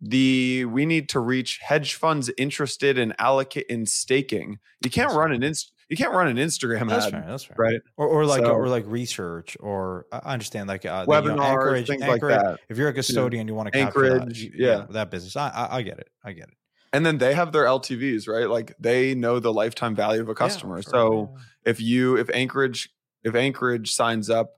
the 0.00 0.64
we 0.66 0.86
need 0.86 1.08
to 1.10 1.20
reach 1.20 1.58
hedge 1.62 1.94
funds 1.94 2.30
interested 2.38 2.98
in 2.98 3.12
allocate 3.18 3.66
in 3.68 3.86
staking. 3.86 4.58
You 4.84 4.90
can't 4.90 5.08
That's 5.08 5.16
run 5.18 5.32
an 5.32 5.42
inst 5.42 5.72
you 5.88 5.96
can't 5.96 6.12
run 6.12 6.28
an 6.28 6.36
Instagram 6.36 6.88
That's 6.88 7.06
ad, 7.06 7.10
fair. 7.10 7.24
That's 7.26 7.42
fair. 7.44 7.56
right? 7.58 7.80
Or, 7.96 8.06
or 8.06 8.24
like 8.24 8.44
So- 8.44 8.52
or 8.52 8.68
like 8.68 8.84
research 8.86 9.56
or 9.60 10.06
I 10.12 10.32
understand 10.34 10.68
like 10.68 10.86
uh, 10.86 11.04
the, 11.04 11.12
you 11.12 11.20
know, 11.22 11.34
Webinars, 11.34 11.44
Anchorage, 11.50 11.86
things 11.88 12.02
Anchorage, 12.02 12.32
like 12.36 12.42
that. 12.44 12.60
If 12.68 12.78
you're 12.78 12.88
a 12.88 12.92
custodian, 12.94 13.48
you 13.48 13.54
want 13.54 13.72
to 13.72 13.78
capture 13.78 14.08
that, 14.08 14.14
Anchorage, 14.20 14.42
you- 14.42 14.52
yeah. 14.54 14.86
that 14.90 15.10
business. 15.10 15.34
I, 15.36 15.48
I 15.48 15.76
I 15.78 15.82
get 15.82 15.98
it. 15.98 16.08
I 16.24 16.32
get 16.32 16.48
it. 16.48 16.54
And 16.92 17.04
then 17.04 17.18
they 17.18 17.34
have 17.34 17.52
their 17.52 17.64
LTVs, 17.64 18.26
right? 18.28 18.48
Like 18.48 18.74
they 18.78 19.14
know 19.14 19.38
the 19.40 19.52
lifetime 19.52 19.94
value 19.96 20.20
of 20.22 20.28
a 20.28 20.30
Yeah, 20.30 20.34
customer. 20.34 20.80
sure. 20.82 20.90
So 20.92 21.30
Yeah. 21.36 21.42
if 21.72 21.80
you 21.80 22.16
if 22.16 22.30
Anchorage 22.30 22.88
if 23.24 23.34
Anchorage 23.34 23.92
signs 23.92 24.30
up 24.30 24.52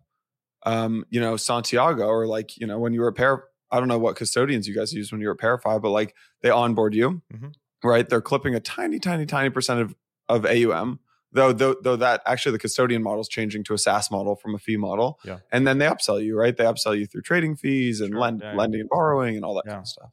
um, 0.64 1.04
you 1.10 1.20
know, 1.20 1.36
Santiago 1.36 2.04
or 2.06 2.26
like, 2.28 2.56
you 2.56 2.66
know, 2.68 2.78
when 2.78 2.92
you 2.92 3.00
were 3.00 3.08
a 3.08 3.12
pair 3.12 3.44
I 3.72 3.78
don't 3.80 3.88
know 3.88 3.98
what 3.98 4.14
custodians 4.16 4.68
you 4.68 4.74
guys 4.74 4.92
use 4.92 5.10
when 5.10 5.20
you're 5.20 5.32
at 5.32 5.38
ParaFi, 5.38 5.80
but 5.82 5.90
like 5.90 6.14
they 6.42 6.50
onboard 6.50 6.94
you, 6.94 7.22
Mhm. 7.32 7.54
right? 7.82 8.08
They're 8.08 8.20
clipping 8.20 8.54
a 8.54 8.60
tiny, 8.60 8.98
tiny, 8.98 9.26
tiny 9.26 9.50
percent 9.50 9.80
of, 9.80 9.94
of 10.28 10.44
AUM. 10.46 11.00
Though, 11.34 11.52
though, 11.54 11.74
though 11.82 11.96
that 11.96 12.20
actually 12.26 12.52
the 12.52 12.58
custodian 12.58 13.02
model 13.02 13.22
is 13.22 13.28
changing 13.28 13.64
to 13.64 13.72
a 13.74 13.78
SaaS 13.78 14.10
model 14.10 14.36
from 14.36 14.54
a 14.54 14.58
fee 14.58 14.76
model, 14.76 15.18
Yeah. 15.24 15.38
and 15.50 15.66
then 15.66 15.78
they 15.78 15.86
upsell 15.86 16.22
you, 16.22 16.36
right? 16.38 16.54
They 16.54 16.64
upsell 16.64 16.98
you 16.98 17.06
through 17.06 17.22
trading 17.22 17.56
fees 17.56 18.02
and 18.02 18.10
Sure. 18.12 18.20
lend, 18.20 18.40
Yeah, 18.42 18.52
yeah. 18.52 18.58
lending 18.58 18.80
and 18.82 18.90
borrowing 18.90 19.36
and 19.36 19.44
all 19.44 19.54
that 19.54 19.62
Yeah. 19.64 19.72
kind 19.72 19.80
of 19.82 19.88
stuff. 19.88 20.10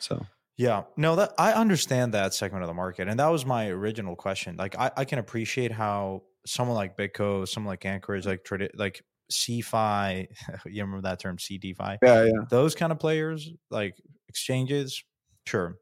So 0.00 0.26
Yeah, 0.56 0.82
no, 0.96 1.14
that 1.16 1.32
I 1.38 1.52
understand 1.52 2.12
that 2.14 2.34
segment 2.34 2.62
of 2.64 2.68
the 2.68 2.74
market, 2.74 3.06
and 3.08 3.18
that 3.20 3.28
was 3.28 3.46
my 3.46 3.68
original 3.68 4.16
question. 4.16 4.56
Like, 4.56 4.76
I, 4.76 4.90
I 4.96 5.04
can 5.04 5.18
appreciate 5.18 5.70
how 5.72 6.24
someone 6.44 6.76
like 6.76 6.96
BitGo, 6.96 7.46
someone 7.48 7.70
like 7.72 7.84
Anchorage, 7.86 8.26
like 8.26 8.42
tradi- 8.44 8.70
like 8.74 9.02
CeFi, 9.32 10.28
you 10.66 10.82
remember 10.82 11.08
that 11.08 11.20
term, 11.20 11.36
CeDeFi, 11.36 11.98
yeah, 12.02 12.24
yeah, 12.24 12.32
those 12.50 12.74
kind 12.74 12.92
of 12.92 12.98
players, 12.98 13.50
like 13.70 13.96
exchanges, 14.28 15.02
sure, 15.46 15.78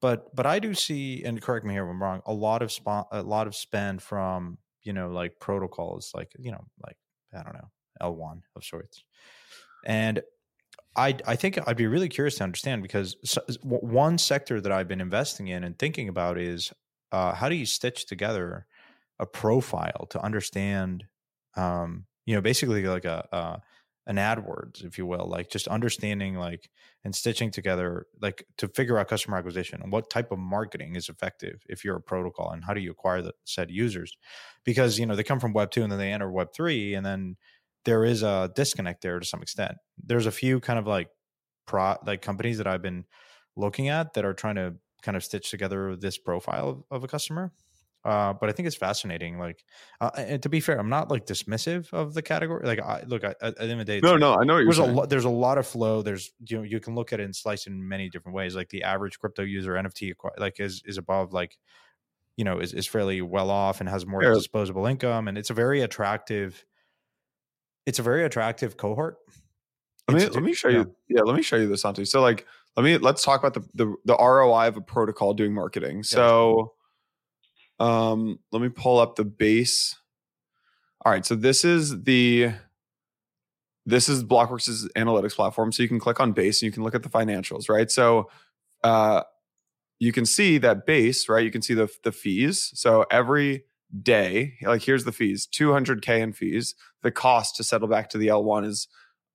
but 0.00 0.34
but 0.34 0.46
I 0.46 0.58
do 0.58 0.74
see, 0.74 1.24
and 1.24 1.40
correct 1.40 1.66
me 1.66 1.74
here 1.74 1.84
if 1.84 1.90
I'm 1.90 2.02
wrong, 2.02 2.22
a 2.26 2.32
lot 2.32 2.62
of 2.62 2.72
spot, 2.72 3.08
a 3.12 3.22
lot 3.22 3.46
of 3.46 3.54
spend 3.54 4.02
from 4.02 4.58
you 4.82 4.92
know 4.92 5.10
like 5.10 5.40
protocols, 5.40 6.12
like 6.14 6.32
you 6.38 6.52
know 6.52 6.64
like 6.84 6.96
I 7.34 7.42
don't 7.42 7.54
know 7.54 7.70
L 8.00 8.14
one 8.14 8.42
of 8.56 8.64
sorts, 8.64 9.04
and 9.84 10.22
I 10.96 11.16
I 11.26 11.36
think 11.36 11.58
I'd 11.66 11.76
be 11.76 11.86
really 11.86 12.08
curious 12.08 12.36
to 12.36 12.44
understand 12.44 12.82
because 12.82 13.16
one 13.62 14.18
sector 14.18 14.60
that 14.60 14.72
I've 14.72 14.88
been 14.88 15.00
investing 15.00 15.48
in 15.48 15.64
and 15.64 15.78
thinking 15.78 16.08
about 16.08 16.38
is 16.38 16.72
uh, 17.12 17.34
how 17.34 17.48
do 17.48 17.54
you 17.54 17.66
stitch 17.66 18.06
together 18.06 18.66
a 19.18 19.26
profile 19.26 20.06
to 20.10 20.22
understand, 20.22 21.04
um, 21.56 22.06
you 22.28 22.34
know, 22.34 22.42
basically 22.42 22.84
like 22.84 23.06
a, 23.06 23.26
a 23.32 23.60
an 24.06 24.16
AdWords, 24.16 24.84
if 24.84 24.98
you 24.98 25.06
will, 25.06 25.26
like 25.26 25.50
just 25.50 25.66
understanding 25.66 26.34
like 26.34 26.68
and 27.02 27.14
stitching 27.14 27.50
together 27.50 28.06
like 28.20 28.44
to 28.58 28.68
figure 28.68 28.98
out 28.98 29.08
customer 29.08 29.38
acquisition 29.38 29.80
and 29.82 29.90
what 29.90 30.10
type 30.10 30.30
of 30.30 30.38
marketing 30.38 30.94
is 30.94 31.08
effective 31.08 31.62
if 31.70 31.84
you're 31.84 31.96
a 31.96 32.02
protocol 32.02 32.50
and 32.50 32.64
how 32.64 32.74
do 32.74 32.82
you 32.82 32.90
acquire 32.90 33.22
the 33.22 33.32
said 33.44 33.70
users. 33.70 34.18
Because 34.62 34.98
you 34.98 35.06
know 35.06 35.16
they 35.16 35.22
come 35.22 35.40
from 35.40 35.54
web 35.54 35.70
2 35.70 35.82
and 35.82 35.90
then 35.90 35.98
they 35.98 36.12
enter 36.12 36.30
web 36.30 36.48
3 36.54 36.92
and 36.92 37.06
then 37.06 37.36
there 37.86 38.04
is 38.04 38.22
a 38.22 38.52
disconnect 38.54 39.00
there 39.00 39.18
to 39.18 39.26
some 39.26 39.40
extent. 39.40 39.76
There's 39.96 40.26
a 40.26 40.30
few 40.30 40.60
kind 40.60 40.78
of 40.78 40.86
like 40.86 41.08
pro 41.66 41.96
like 42.04 42.22
companies 42.22 42.58
that 42.58 42.66
i've 42.66 42.82
been 42.82 43.04
looking 43.56 43.88
at 43.88 44.14
that 44.14 44.24
are 44.24 44.34
trying 44.34 44.56
to 44.56 44.74
kind 45.02 45.16
of 45.16 45.22
stitch 45.22 45.50
together 45.50 45.94
this 45.94 46.18
profile 46.18 46.68
of, 46.68 46.82
of 46.90 47.04
a 47.04 47.08
customer 47.08 47.52
uh, 48.04 48.32
but 48.32 48.48
I 48.48 48.52
think 48.52 48.66
it's 48.66 48.76
fascinating. 48.76 49.38
Like, 49.38 49.64
uh, 50.00 50.10
and 50.16 50.42
to 50.42 50.48
be 50.48 50.60
fair, 50.60 50.78
I'm 50.78 50.88
not 50.88 51.10
like 51.10 51.26
dismissive 51.26 51.92
of 51.92 52.14
the 52.14 52.22
category. 52.22 52.66
Like, 52.66 52.80
I 52.80 53.02
look 53.06 53.24
I, 53.24 53.34
at 53.40 53.56
the 53.56 53.62
end 53.62 53.72
of 53.72 53.78
the 53.78 53.84
day, 53.84 54.00
no, 54.02 54.12
like- 54.12 54.20
no, 54.20 54.34
I 54.34 54.44
know 54.44 54.54
what 54.54 54.60
you're 54.60 54.66
there's 54.66 54.78
a 54.78 54.82
saying. 54.84 54.94
lot 54.96 55.10
there's 55.10 55.24
a 55.24 55.28
lot 55.30 55.58
of 55.58 55.66
flow 55.66 56.02
there's 56.02 56.30
you 56.48 56.56
know 56.58 56.62
you 56.62 56.80
can 56.80 56.94
look 56.94 57.12
at 57.12 57.20
it 57.20 57.24
and 57.24 57.34
slice 57.34 57.66
it 57.66 57.70
in 57.70 57.86
many 57.88 58.08
different 58.08 58.34
ways 58.36 58.54
like 58.56 58.68
the 58.70 58.82
average 58.82 59.18
crypto 59.18 59.42
user 59.42 59.72
nft 59.72 60.12
like 60.38 60.60
is 60.60 60.82
is 60.86 60.96
above 60.98 61.32
like 61.32 61.58
you 62.36 62.44
know 62.44 62.58
is, 62.60 62.72
is 62.72 62.86
fairly 62.86 63.20
well 63.20 63.50
off 63.50 63.80
and 63.80 63.88
has 63.88 64.06
more 64.06 64.22
Fair. 64.22 64.34
disposable 64.34 64.86
income 64.86 65.26
and 65.28 65.36
it's 65.36 65.50
a 65.50 65.54
very 65.54 65.80
attractive 65.82 66.64
it's 67.84 67.98
a 67.98 68.02
very 68.02 68.24
attractive 68.24 68.76
cohort 68.76 69.16
Let 70.08 70.16
me 70.16 70.26
let 70.28 70.42
me 70.42 70.54
show 70.54 70.68
yeah. 70.68 70.78
you. 70.78 70.94
Yeah, 71.08 71.22
let 71.22 71.36
me 71.36 71.42
show 71.42 71.56
you 71.56 71.68
this, 71.68 71.82
Santi. 71.82 72.04
So 72.04 72.22
like, 72.22 72.46
let 72.76 72.82
me 72.84 72.96
let's 72.98 73.22
talk 73.24 73.42
about 73.44 73.54
the 73.54 73.60
the, 73.74 73.94
the 74.06 74.16
ROI 74.16 74.68
of 74.68 74.76
a 74.76 74.80
protocol 74.80 75.34
doing 75.34 75.52
marketing. 75.52 76.02
So 76.02 76.72
Um, 77.78 78.38
let 78.52 78.62
me 78.62 78.68
pull 78.68 78.98
up 78.98 79.16
the 79.16 79.24
base. 79.24 79.96
All 81.04 81.12
right, 81.12 81.24
so 81.24 81.34
this 81.34 81.64
is 81.64 82.02
the 82.02 82.52
this 83.86 84.08
is 84.08 84.22
Blockworks' 84.22 84.86
analytics 84.96 85.34
platform. 85.34 85.72
So 85.72 85.82
you 85.82 85.88
can 85.88 85.98
click 85.98 86.20
on 86.20 86.32
base 86.32 86.60
and 86.60 86.66
you 86.66 86.72
can 86.72 86.82
look 86.82 86.94
at 86.94 87.02
the 87.02 87.08
financials, 87.08 87.68
right? 87.68 87.90
So 87.90 88.30
uh 88.84 89.22
you 89.98 90.12
can 90.12 90.26
see 90.26 90.58
that 90.58 90.86
base, 90.86 91.28
right? 91.28 91.44
You 91.44 91.50
can 91.50 91.62
see 91.62 91.74
the 91.74 91.88
the 92.04 92.12
fees. 92.12 92.70
So 92.74 93.06
every 93.10 93.64
day, 94.02 94.54
like 94.62 94.82
here's 94.82 95.04
the 95.04 95.12
fees, 95.12 95.46
200k 95.46 96.20
in 96.20 96.32
fees. 96.32 96.74
The 97.02 97.10
cost 97.10 97.56
to 97.56 97.64
settle 97.64 97.88
back 97.88 98.10
to 98.10 98.18
the 98.18 98.28
L1 98.28 98.66
is, 98.66 98.88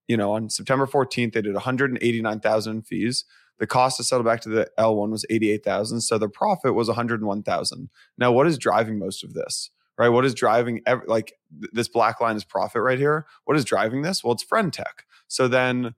you 0.08 0.18
know, 0.18 0.34
on 0.34 0.50
September 0.50 0.86
14th 0.86 1.34
they 1.34 1.42
did 1.42 1.54
189,000 1.54 2.84
fees. 2.84 3.26
The 3.60 3.68
cost 3.68 3.98
to 3.98 4.04
settle 4.04 4.24
back 4.26 4.42
to 4.42 4.50
the 4.50 4.70
L1 4.80 5.12
was 5.12 5.26
88,000, 5.30 6.02
so 6.02 6.18
the 6.18 6.28
profit 6.30 6.74
was 6.74 6.88
101,000. 6.88 7.90
Now, 8.18 8.32
what 8.32 8.48
is 8.48 8.58
driving 8.58 8.98
most 9.00 9.24
of 9.24 9.34
this? 9.34 9.70
Right? 9.98 10.10
What 10.10 10.26
is 10.26 10.34
driving 10.34 10.82
every, 10.88 11.06
like 11.08 11.34
th- 11.62 11.72
this 11.72 11.88
black 11.88 12.20
line 12.20 12.36
is 12.36 12.44
profit 12.44 12.82
right 12.82 12.98
here? 12.98 13.28
What 13.46 13.56
is 13.56 13.64
driving 13.64 14.02
this? 14.02 14.24
Well, 14.24 14.34
it's 14.34 14.44
friend 14.44 14.74
tech. 14.74 15.06
So 15.28 15.48
then 15.48 15.94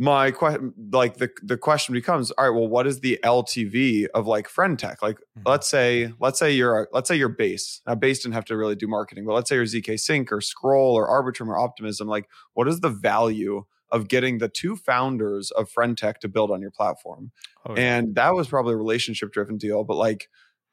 my 0.00 0.30
question 0.30 0.72
like 0.92 1.16
the 1.16 1.28
the 1.42 1.56
question 1.56 1.92
becomes 1.92 2.30
all 2.32 2.44
right 2.48 2.56
well 2.56 2.68
what 2.68 2.86
is 2.86 3.00
the 3.00 3.18
ltv 3.24 4.06
of 4.14 4.28
like 4.28 4.48
friend 4.48 4.78
tech 4.78 5.02
like 5.02 5.16
Mhm. 5.36 5.42
let's 5.44 5.68
say 5.68 6.12
let's 6.20 6.38
say 6.38 6.52
you're 6.52 6.82
a, 6.82 6.86
let's 6.92 7.08
say 7.08 7.16
you're 7.16 7.28
base 7.28 7.80
now 7.84 7.96
base 7.96 8.20
didn't 8.22 8.34
have 8.34 8.44
to 8.44 8.56
really 8.56 8.76
do 8.76 8.86
marketing 8.86 9.24
but 9.26 9.32
let's 9.32 9.48
say 9.48 9.56
you're 9.56 9.64
zk 9.64 9.98
sync 9.98 10.30
or 10.30 10.40
scroll 10.40 10.94
or 10.94 11.08
arbitrum 11.08 11.48
or 11.48 11.58
optimism 11.58 12.06
like 12.06 12.28
what 12.54 12.68
is 12.68 12.78
the 12.78 12.88
value 12.88 13.64
of 13.90 14.08
getting 14.08 14.38
the 14.38 14.48
two 14.48 14.76
founders 14.76 15.50
of 15.52 15.70
friend 15.70 15.96
tech 15.96 16.20
to 16.20 16.28
build 16.28 16.50
on 16.50 16.60
your 16.60 16.70
platform 16.70 17.30
Oh, 17.66 17.74
yeah. 17.74 17.96
and 17.98 18.14
that 18.14 18.34
was 18.34 18.48
probably 18.48 18.74
a 18.74 18.76
relationship 18.76 19.32
driven 19.32 19.56
deal 19.58 19.84
but 19.84 19.96
like 19.96 20.28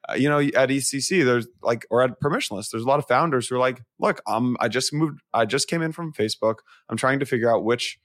uh, 0.10 0.14
you 0.14 0.30
know 0.30 0.40
at 0.40 0.70
EthCC 0.70 1.26
there's 1.26 1.48
like 1.64 1.86
or 1.90 2.02
at 2.04 2.20
permissionless 2.22 2.70
there's 2.72 2.84
a 2.84 2.88
lot 2.88 3.00
of 3.00 3.08
founders 3.08 3.48
who 3.48 3.56
are 3.56 3.60
like 3.60 3.82
look 4.00 4.22
I'm, 4.28 4.56
i 4.60 4.68
just 4.68 4.94
moved 4.94 5.20
i 5.34 5.46
just 5.46 5.68
came 5.68 5.82
in 5.82 5.92
from 5.92 6.14
facebook 6.14 6.58
i'm 6.90 6.98
trying 6.98 7.20
to 7.20 7.26
figure 7.26 7.50
out 7.54 7.64
which 7.64 7.98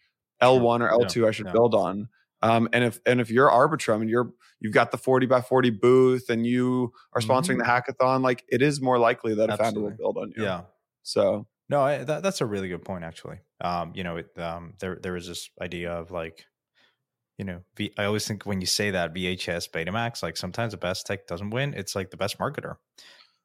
l1 0.42 0.80
or 0.80 0.90
l2 0.90 1.28
i 1.28 1.30
should 1.30 1.46
yeah. 1.46 1.52
build 1.52 1.74
on 1.74 2.08
um 2.40 2.68
and 2.72 2.84
if 2.84 3.00
and 3.04 3.20
if 3.20 3.30
you're 3.30 3.50
arbitrum 3.50 4.00
and 4.00 4.08
you're 4.08 4.32
you've 4.60 4.72
got 4.72 4.90
the 4.92 4.96
40 4.96 5.26
by 5.26 5.42
40 5.42 5.70
booth 5.70 6.30
and 6.30 6.46
you 6.46 6.90
are 7.12 7.20
sponsoring 7.20 7.58
the 7.58 7.64
hackathon 7.64 8.22
like 8.22 8.44
it 8.48 8.62
is 8.62 8.80
more 8.80 8.98
likely 8.98 9.34
that 9.34 9.50
a 9.50 9.56
founder 9.58 9.80
will 9.80 9.88
Mm-hmm. 9.90 9.96
Build 9.98 10.16
on 10.16 10.32
you 10.34 10.44
yeah. 10.44 10.62
so 11.02 11.46
No, 11.70 11.82
I, 11.82 12.02
that, 12.02 12.24
that's 12.24 12.40
a 12.40 12.46
really 12.46 12.68
good 12.68 12.84
point, 12.84 13.04
actually. 13.04 13.38
Um, 13.60 13.92
you 13.94 14.02
know, 14.02 14.16
it, 14.16 14.36
um, 14.36 14.74
there 14.80 14.98
there 15.00 15.14
is 15.14 15.28
this 15.28 15.50
idea 15.62 15.92
of 15.92 16.10
like, 16.10 16.44
you 17.38 17.44
know, 17.44 17.60
v, 17.76 17.92
I 17.96 18.04
always 18.06 18.26
think 18.26 18.44
when 18.44 18.60
you 18.60 18.66
say 18.66 18.90
that 18.90 19.14
VHS 19.14 19.70
Betamax, 19.70 20.20
like 20.20 20.36
sometimes 20.36 20.72
the 20.72 20.78
best 20.78 21.06
tech 21.06 21.28
doesn't 21.28 21.50
win. 21.50 21.74
It's 21.74 21.94
like 21.94 22.10
the 22.10 22.16
best 22.16 22.38
marketer. 22.38 22.74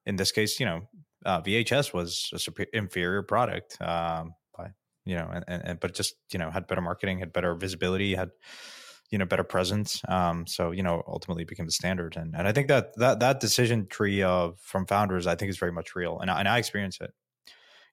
In 0.07 0.15
this 0.15 0.31
case, 0.31 0.59
you 0.59 0.65
know, 0.65 0.81
uh, 1.23 1.41
VHS 1.41 1.93
was 1.93 2.31
a 2.33 2.39
super, 2.39 2.63
inferior 2.73 3.21
product, 3.21 3.79
um, 3.79 4.33
by 4.57 4.71
you 5.05 5.15
know, 5.15 5.29
and, 5.31 5.45
and, 5.47 5.63
and 5.63 5.79
but 5.79 5.93
just 5.93 6.15
you 6.33 6.39
know 6.39 6.49
had 6.49 6.65
better 6.65 6.81
marketing, 6.81 7.19
had 7.19 7.31
better 7.31 7.53
visibility, 7.53 8.15
had 8.15 8.31
you 9.11 9.19
know 9.19 9.25
better 9.25 9.43
presence. 9.43 10.01
Um, 10.07 10.47
so 10.47 10.71
you 10.71 10.81
know, 10.81 11.03
ultimately 11.07 11.43
became 11.43 11.67
the 11.67 11.71
standard, 11.71 12.17
and 12.17 12.35
and 12.35 12.47
I 12.47 12.53
think 12.53 12.69
that 12.69 12.95
that 12.95 13.19
that 13.19 13.39
decision 13.39 13.85
tree 13.85 14.23
of 14.23 14.57
from 14.61 14.87
founders, 14.87 15.27
I 15.27 15.35
think 15.35 15.51
is 15.51 15.59
very 15.59 15.71
much 15.71 15.95
real, 15.95 16.19
and 16.19 16.31
I, 16.31 16.39
and 16.39 16.47
I 16.47 16.57
experience 16.57 16.97
it 17.01 17.13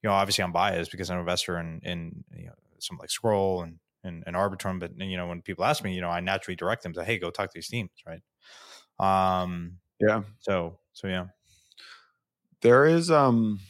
you 0.02 0.08
know, 0.08 0.14
obviously 0.14 0.44
I'm 0.44 0.52
biased 0.52 0.90
because 0.90 1.10
I'm 1.10 1.16
an 1.16 1.20
investor 1.20 1.58
in 1.58 1.80
in 1.82 2.24
you 2.36 2.46
know 2.46 2.54
some 2.78 2.98
like 2.98 3.10
Scroll 3.10 3.62
and 3.62 3.78
and, 4.04 4.24
and 4.26 4.34
Arbitrum, 4.34 4.80
but 4.80 4.98
you 4.98 5.16
know 5.16 5.26
when 5.26 5.42
people 5.42 5.64
ask 5.64 5.84
me, 5.84 5.94
you 5.94 6.00
know, 6.00 6.10
I 6.10 6.20
naturally 6.20 6.56
direct 6.56 6.82
them 6.82 6.92
to, 6.94 7.04
hey, 7.04 7.18
go 7.18 7.30
talk 7.30 7.50
to 7.50 7.54
these 7.54 7.68
teams, 7.68 7.90
right? 8.06 8.22
Um, 8.98 9.78
yeah. 10.00 10.22
so 10.40 10.78
so 10.92 11.06
yeah, 11.06 11.26
there 12.62 12.84
is 12.86 13.10
um 13.10 13.60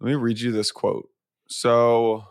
let 0.00 0.08
me 0.08 0.14
read 0.14 0.40
you 0.40 0.52
this 0.52 0.70
quote. 0.70 1.08
So 1.48 2.24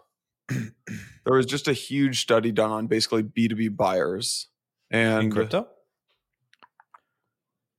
there 0.49 1.33
was 1.33 1.45
just 1.45 1.67
a 1.67 1.73
huge 1.73 2.21
study 2.21 2.51
done 2.51 2.71
on 2.71 2.87
basically 2.87 3.23
b2b 3.23 3.75
buyers 3.75 4.47
in 4.91 4.99
and 4.99 5.31
crypto, 5.31 5.67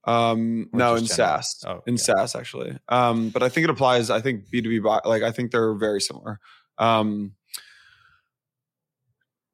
um 0.07 0.69
Or 0.73 0.79
no 0.79 0.95
in 0.97 1.05
general? 1.07 1.41
SaaS 1.43 1.65
Oh, 1.67 1.83
in 1.87 1.95
yeah. 1.95 1.99
SaaS 2.03 2.35
actually. 2.35 2.79
Um 2.89 3.31
but 3.31 3.43
I 3.43 3.49
think 3.49 3.65
it 3.65 3.71
applies 3.71 4.11
I 4.11 4.21
think 4.21 4.49
B2B 4.53 4.83
like 5.05 5.23
I 5.23 5.31
think 5.31 5.51
they're 5.51 5.75
very 5.75 6.01
similar. 6.01 6.41
Um 6.79 7.35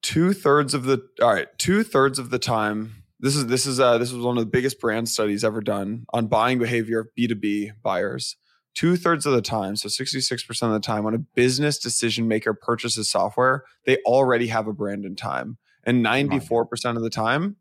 two 0.03 0.33
thirds 0.33 0.73
of 0.75 0.85
the 0.85 1.07
all 1.21 1.33
right 1.33 1.49
two 1.59 1.83
thirds 1.83 2.19
of 2.19 2.31
the 2.31 2.39
time 2.39 2.95
this 3.21 3.37
is 3.37 3.47
this 3.47 3.67
is 3.67 3.79
uh 3.79 3.99
this 3.99 4.13
was 4.13 4.25
one 4.25 4.39
of 4.39 4.43
the 4.45 4.51
biggest 4.51 4.81
brand 4.81 5.09
studies 5.09 5.45
ever 5.45 5.61
done 5.61 6.05
on 6.11 6.27
buying 6.27 6.59
behavior 6.59 7.01
of 7.01 7.09
b2b 7.19 7.73
buyers. 7.83 8.37
Two 8.75 8.97
thirds 8.97 9.27
of 9.27 9.33
the 9.33 9.43
time 9.43 9.77
so 9.77 9.89
66% 9.89 10.63
of 10.63 10.73
the 10.73 10.81
time 10.81 11.05
when 11.05 11.15
a 11.15 11.19
business 11.19 11.79
decision 11.79 12.29
maker 12.29 12.55
purchases 12.55 13.11
software 13.11 13.65
they 13.85 13.99
already 14.07 14.47
have 14.47 14.67
a 14.67 14.73
brand 14.73 15.05
in 15.05 15.17
time. 15.17 15.59
And 15.85 16.05
94% 16.05 16.97
of 16.97 17.03
the 17.03 17.11
time 17.11 17.57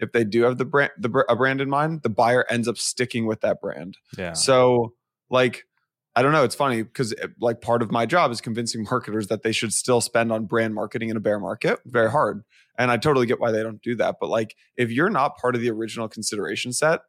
if 0.00 0.12
they 0.12 0.24
do 0.24 0.42
have 0.42 0.58
the 0.58 0.64
brand 0.64 0.90
the 0.98 1.24
a 1.28 1.36
brand 1.36 1.60
in 1.60 1.68
mind 1.68 2.02
the 2.02 2.08
buyer 2.08 2.44
ends 2.50 2.68
up 2.68 2.76
sticking 2.76 3.26
with 3.26 3.40
that 3.40 3.60
brand 3.60 3.96
yeah, 4.18 4.32
so, 4.32 4.94
like, 5.30 5.64
I 6.16 6.22
don't 6.22 6.32
know. 6.32 6.44
It's 6.44 6.54
funny 6.54 6.82
because 6.82 7.14
like 7.40 7.60
part 7.60 7.82
of 7.82 7.90
my 7.90 8.06
job 8.06 8.30
is 8.30 8.40
convincing 8.40 8.84
marketers 8.90 9.28
that 9.28 9.42
they 9.42 9.52
should 9.52 9.72
still 9.72 10.00
spend 10.00 10.30
on 10.30 10.44
brand 10.44 10.74
marketing 10.74 11.08
in 11.08 11.16
a 11.16 11.20
bear 11.20 11.40
market. 11.40 11.80
Very 11.86 12.10
hard, 12.10 12.44
and 12.78 12.90
I 12.90 12.96
totally 12.96 13.26
get 13.26 13.40
why 13.40 13.50
they 13.50 13.62
don't 13.62 13.82
do 13.82 13.96
that. 13.96 14.16
But 14.20 14.28
like, 14.28 14.54
if 14.76 14.90
you're 14.90 15.10
not 15.10 15.38
part 15.38 15.54
of 15.54 15.60
the 15.60 15.70
original 15.70 16.08
consideration 16.08 16.72
set, 16.72 17.00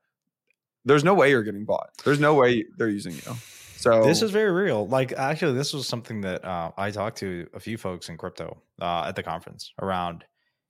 there's 0.86 1.04
no 1.04 1.14
way 1.14 1.30
you're 1.30 1.44
getting 1.44 1.66
bought. 1.66 1.90
There's 2.04 2.20
no 2.20 2.34
way 2.34 2.66
they're 2.78 2.90
using 2.90 3.14
you. 3.14 3.36
So 3.78 4.04
this 4.04 4.24
is 4.24 4.32
very 4.32 4.52
real. 4.52 4.88
Like 4.88 5.12
actually, 5.12 5.54
this 5.54 5.74
was 5.74 5.88
something 5.88 6.22
that 6.22 6.44
uh, 6.44 6.72
I 6.76 6.90
talked 6.90 7.18
to 7.20 7.48
a 7.54 7.60
few 7.60 7.78
folks 7.78 8.10
in 8.10 8.18
crypto 8.18 8.58
uh, 8.82 9.04
at 9.08 9.16
the 9.16 9.24
conference 9.24 9.72
around. 9.80 10.24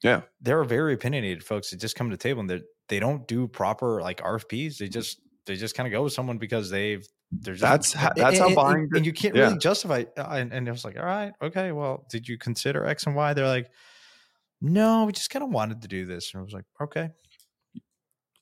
Yeah. 0.05 0.21
there 0.39 0.59
are 0.59 0.63
very 0.65 0.93
opinionated 0.93 1.43
folks 1.43 1.69
that 1.71 1.77
just 1.77 1.95
come 1.95 2.09
to 2.09 2.15
the 2.15 2.21
table 2.21 2.41
and 2.41 2.49
they 2.49 2.61
they 2.89 2.99
don't 2.99 3.27
do 3.27 3.47
proper 3.47 4.01
like 4.01 4.21
RFPs. 4.21 4.77
They 4.77 4.87
just 4.87 5.19
they 5.45 5.55
just 5.55 5.75
kind 5.75 5.87
of 5.87 5.91
go 5.91 6.03
with 6.03 6.13
someone 6.13 6.37
because 6.37 6.69
they've 6.69 7.05
they're 7.31 7.55
That's 7.55 7.91
how- 7.93 8.13
that's 8.15 8.37
how 8.37 8.53
buying 8.53 8.83
and, 8.83 8.97
and 8.97 9.05
you 9.05 9.11
can't 9.13 9.35
yeah. 9.35 9.45
really 9.45 9.57
justify. 9.57 10.03
Uh, 10.15 10.21
and, 10.39 10.53
and 10.53 10.67
it 10.67 10.71
was 10.71 10.85
like, 10.85 10.97
all 10.97 11.05
right, 11.05 11.33
okay, 11.41 11.71
well, 11.71 12.05
did 12.09 12.27
you 12.27 12.37
consider 12.37 12.85
X 12.85 13.05
and 13.07 13.15
Y? 13.15 13.33
They're 13.33 13.47
like, 13.47 13.69
no, 14.61 15.05
we 15.05 15.11
just 15.11 15.29
kind 15.31 15.43
of 15.43 15.49
wanted 15.49 15.81
to 15.81 15.87
do 15.87 16.05
this, 16.05 16.33
and 16.33 16.39
I 16.39 16.43
was 16.43 16.53
like, 16.53 16.65
okay, 16.81 17.09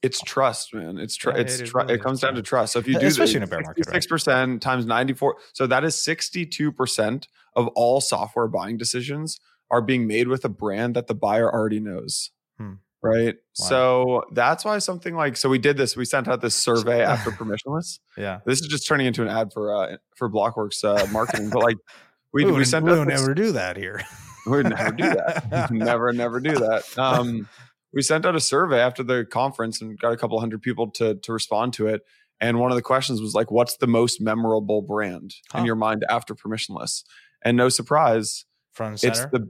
it's 0.01 0.21
trust, 0.21 0.73
man. 0.73 0.97
It's 0.97 1.17
Yeah, 1.25 1.31
it's 1.37 1.59
it 1.59 1.67
tr- 1.67 1.77
really 1.79 1.93
it 1.95 2.01
comes 2.03 2.19
down 2.19 2.35
to 2.35 2.41
trust. 2.41 2.73
So 2.73 2.79
if 2.79 2.87
you 2.87 2.99
do 2.99 3.07
Especially 3.07 3.37
in 3.37 3.43
a 3.43 3.47
bear 3.47 3.61
market, 3.61 3.87
six 3.89 4.05
percent 4.05 4.61
times 4.61 4.85
ninety 4.85 5.13
four, 5.13 5.37
so 5.53 5.65
that 5.67 5.83
is 5.85 5.95
sixty 5.95 6.45
two 6.45 6.71
percent 6.71 7.27
of 7.55 7.67
all 7.69 8.01
software 8.01 8.47
buying 8.47 8.77
decisions 8.77 9.39
are 9.73 9.81
being 9.81 10.07
made 10.07 10.27
with 10.27 10.45
a 10.45 10.49
brand 10.49 10.95
that 10.95 11.07
the 11.07 11.15
buyer 11.15 11.51
already 11.51 11.79
knows. 11.79 12.31
Hmm. 12.57 12.73
Right. 13.01 13.35
Wow. 13.35 13.65
So 13.69 14.23
that's 14.31 14.63
why 14.63 14.77
something 14.79 15.13
like 15.15 15.35
so 15.35 15.49
we 15.49 15.57
did 15.59 15.75
this. 15.75 15.97
We 15.97 16.05
sent 16.05 16.27
out 16.29 16.39
this 16.41 16.55
survey 16.69 17.01
after 17.03 17.31
permissionless. 17.31 17.99
yeah. 18.17 18.39
This 18.45 18.61
is 18.61 18.67
just 18.67 18.87
turning 18.87 19.07
into 19.07 19.21
an 19.23 19.27
ad 19.27 19.51
for 19.51 19.75
uh 19.75 19.97
for 20.15 20.29
Blockworks 20.29 20.83
uh, 20.85 21.05
marketing, 21.11 21.49
but 21.49 21.63
like 21.63 21.77
we 22.31 22.45
we, 22.49 22.51
we 22.53 22.65
sent 22.65 22.85
we 22.85 22.91
out 22.91 22.99
would 22.99 23.07
this- 23.09 23.19
never 23.21 23.33
do 23.33 23.51
that 23.53 23.75
here. 23.75 24.01
we 24.45 24.51
would 24.57 24.69
never 24.69 24.91
do 24.91 25.03
that. 25.03 25.69
never, 25.71 26.13
never 26.13 26.39
do 26.39 26.53
that. 26.53 26.83
Um, 26.97 27.47
we 27.93 28.01
sent 28.01 28.25
out 28.25 28.35
a 28.35 28.39
survey 28.39 28.79
after 28.79 29.03
the 29.03 29.25
conference 29.25 29.81
and 29.81 29.99
got 29.99 30.13
a 30.13 30.17
couple 30.17 30.39
hundred 30.39 30.61
people 30.61 30.89
to 30.91 31.15
to 31.15 31.33
respond 31.33 31.73
to 31.73 31.87
it. 31.87 32.01
And 32.39 32.59
one 32.59 32.71
of 32.71 32.75
the 32.75 32.81
questions 32.81 33.21
was 33.21 33.33
like, 33.33 33.51
"What's 33.51 33.77
the 33.77 33.87
most 33.87 34.19
memorable 34.21 34.81
brand 34.81 35.35
Huh. 35.51 35.59
in 35.59 35.65
your 35.65 35.75
mind 35.75 36.03
after 36.09 36.33
permissionless?" 36.35 37.03
And 37.45 37.55
no 37.57 37.67
surprise, 37.69 38.45
Front 38.71 39.03
and 39.03 39.11
it's 39.11 39.25
the 39.27 39.49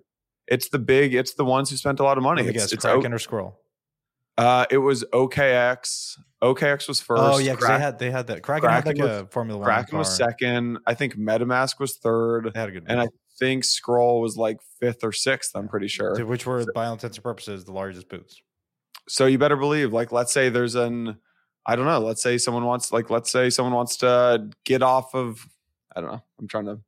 it's 0.53 0.69
the 0.69 0.79
big, 0.79 1.13
it's 1.13 1.33
the 1.33 1.45
ones 1.45 1.69
who 1.69 1.75
spent 1.77 1.99
a 1.99 2.03
lot 2.03 2.17
of 2.17 2.23
money. 2.23 2.43
It's, 2.43 2.51
guess, 2.53 2.73
it's 2.73 2.83
Kraken 2.85 3.11
O- 3.11 3.15
or 3.15 3.19
Scroll. 3.19 3.59
uh, 4.37 4.65
it 4.71 4.77
was 4.77 5.03
OKX. 5.13 6.17
OKX 6.43 6.87
was 6.87 6.99
first. 7.01 7.21
Oh 7.23 7.37
yeah, 7.37 7.53
because 7.53 7.67
they 7.69 7.79
had 7.79 7.99
they 7.99 8.11
had 8.11 8.27
that 8.27 8.41
Kraken, 8.43 8.69
had 8.69 8.85
like 8.85 8.97
was- 8.97 9.21
a 9.21 9.27
Formula 9.27 9.59
One. 9.59 9.65
Kraken 9.65 9.97
was 9.97 10.13
second. 10.15 10.79
I 10.85 10.93
think 10.93 11.15
MetaMask 11.15 11.79
was 11.79 11.97
third, 11.97 12.51
They 12.53 12.59
had 12.59 12.69
a 12.69 12.71
good. 12.73 12.85
and 12.87 12.99
I 12.99 13.07
think 13.39 13.63
Scroll 13.63 14.21
was 14.21 14.37
like 14.37 14.57
fifth 14.79 15.03
or 15.03 15.11
sixth. 15.11 15.55
I'm 15.55 15.67
pretty 15.67 15.87
sure. 15.87 16.23
Which 16.25 16.45
were, 16.45 16.65
by 16.75 16.85
all 16.87 16.93
intents 16.93 17.17
and 17.17 17.23
purposes, 17.23 17.63
the 17.65 17.71
largest 17.73 18.09
boots. 18.09 18.41
so 19.07 19.25
you 19.25 19.37
better 19.37 19.57
believe 19.57 19.91
like 19.93 20.11
let's 20.11 20.31
say 20.31 20.47
there's 20.49 20.75
an 20.75 21.17
i 21.65 21.75
don't 21.75 21.85
know 21.85 21.99
let's 21.99 22.21
say 22.23 22.37
someone 22.37 22.63
wants 22.65 22.91
like 22.93 23.09
let's 23.09 23.29
say 23.31 23.49
someone 23.49 23.73
wants 23.73 23.97
to 23.97 24.49
get 24.65 24.81
off 24.81 25.13
of 25.15 25.45
i 25.95 25.99
don't 25.99 26.09
know 26.11 26.21
i'm 26.39 26.47
trying 26.47 26.65
to 26.65 26.79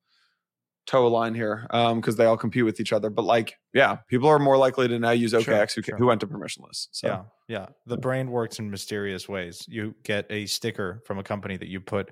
toe 0.86 1.08
a 1.08 1.10
line 1.10 1.34
here 1.34 1.66
um 1.72 2.00
because 2.00 2.16
they 2.16 2.26
all 2.26 2.38
compete 2.38 2.64
with 2.64 2.80
each 2.80 2.94
other 2.94 3.10
but 3.10 3.26
like 3.26 3.56
yeah 3.74 3.98
people 4.08 4.30
are 4.30 4.40
more 4.40 4.58
likely 4.58 4.88
to 4.88 5.00
now 5.00 5.12
use 5.12 5.34
okx 5.34 5.44
Sure, 5.44 5.68
who, 5.76 5.82
sure. 5.82 5.98
who 5.98 6.06
went 6.06 6.22
to 6.22 6.28
permissionless 6.28 6.88
so 6.92 7.08
Yeah, 7.08 7.24
yeah. 7.48 7.68
The 7.86 7.98
brain 7.98 8.32
works 8.32 8.60
in 8.60 8.72
mysterious 8.72 9.30
ways. 9.30 9.66
You 9.68 9.96
get 10.04 10.26
a 10.30 10.46
sticker 10.46 11.02
from 11.06 11.20
a 11.20 11.24
company 11.24 11.58
that 11.58 11.68
you 11.68 11.80
put. 11.80 12.12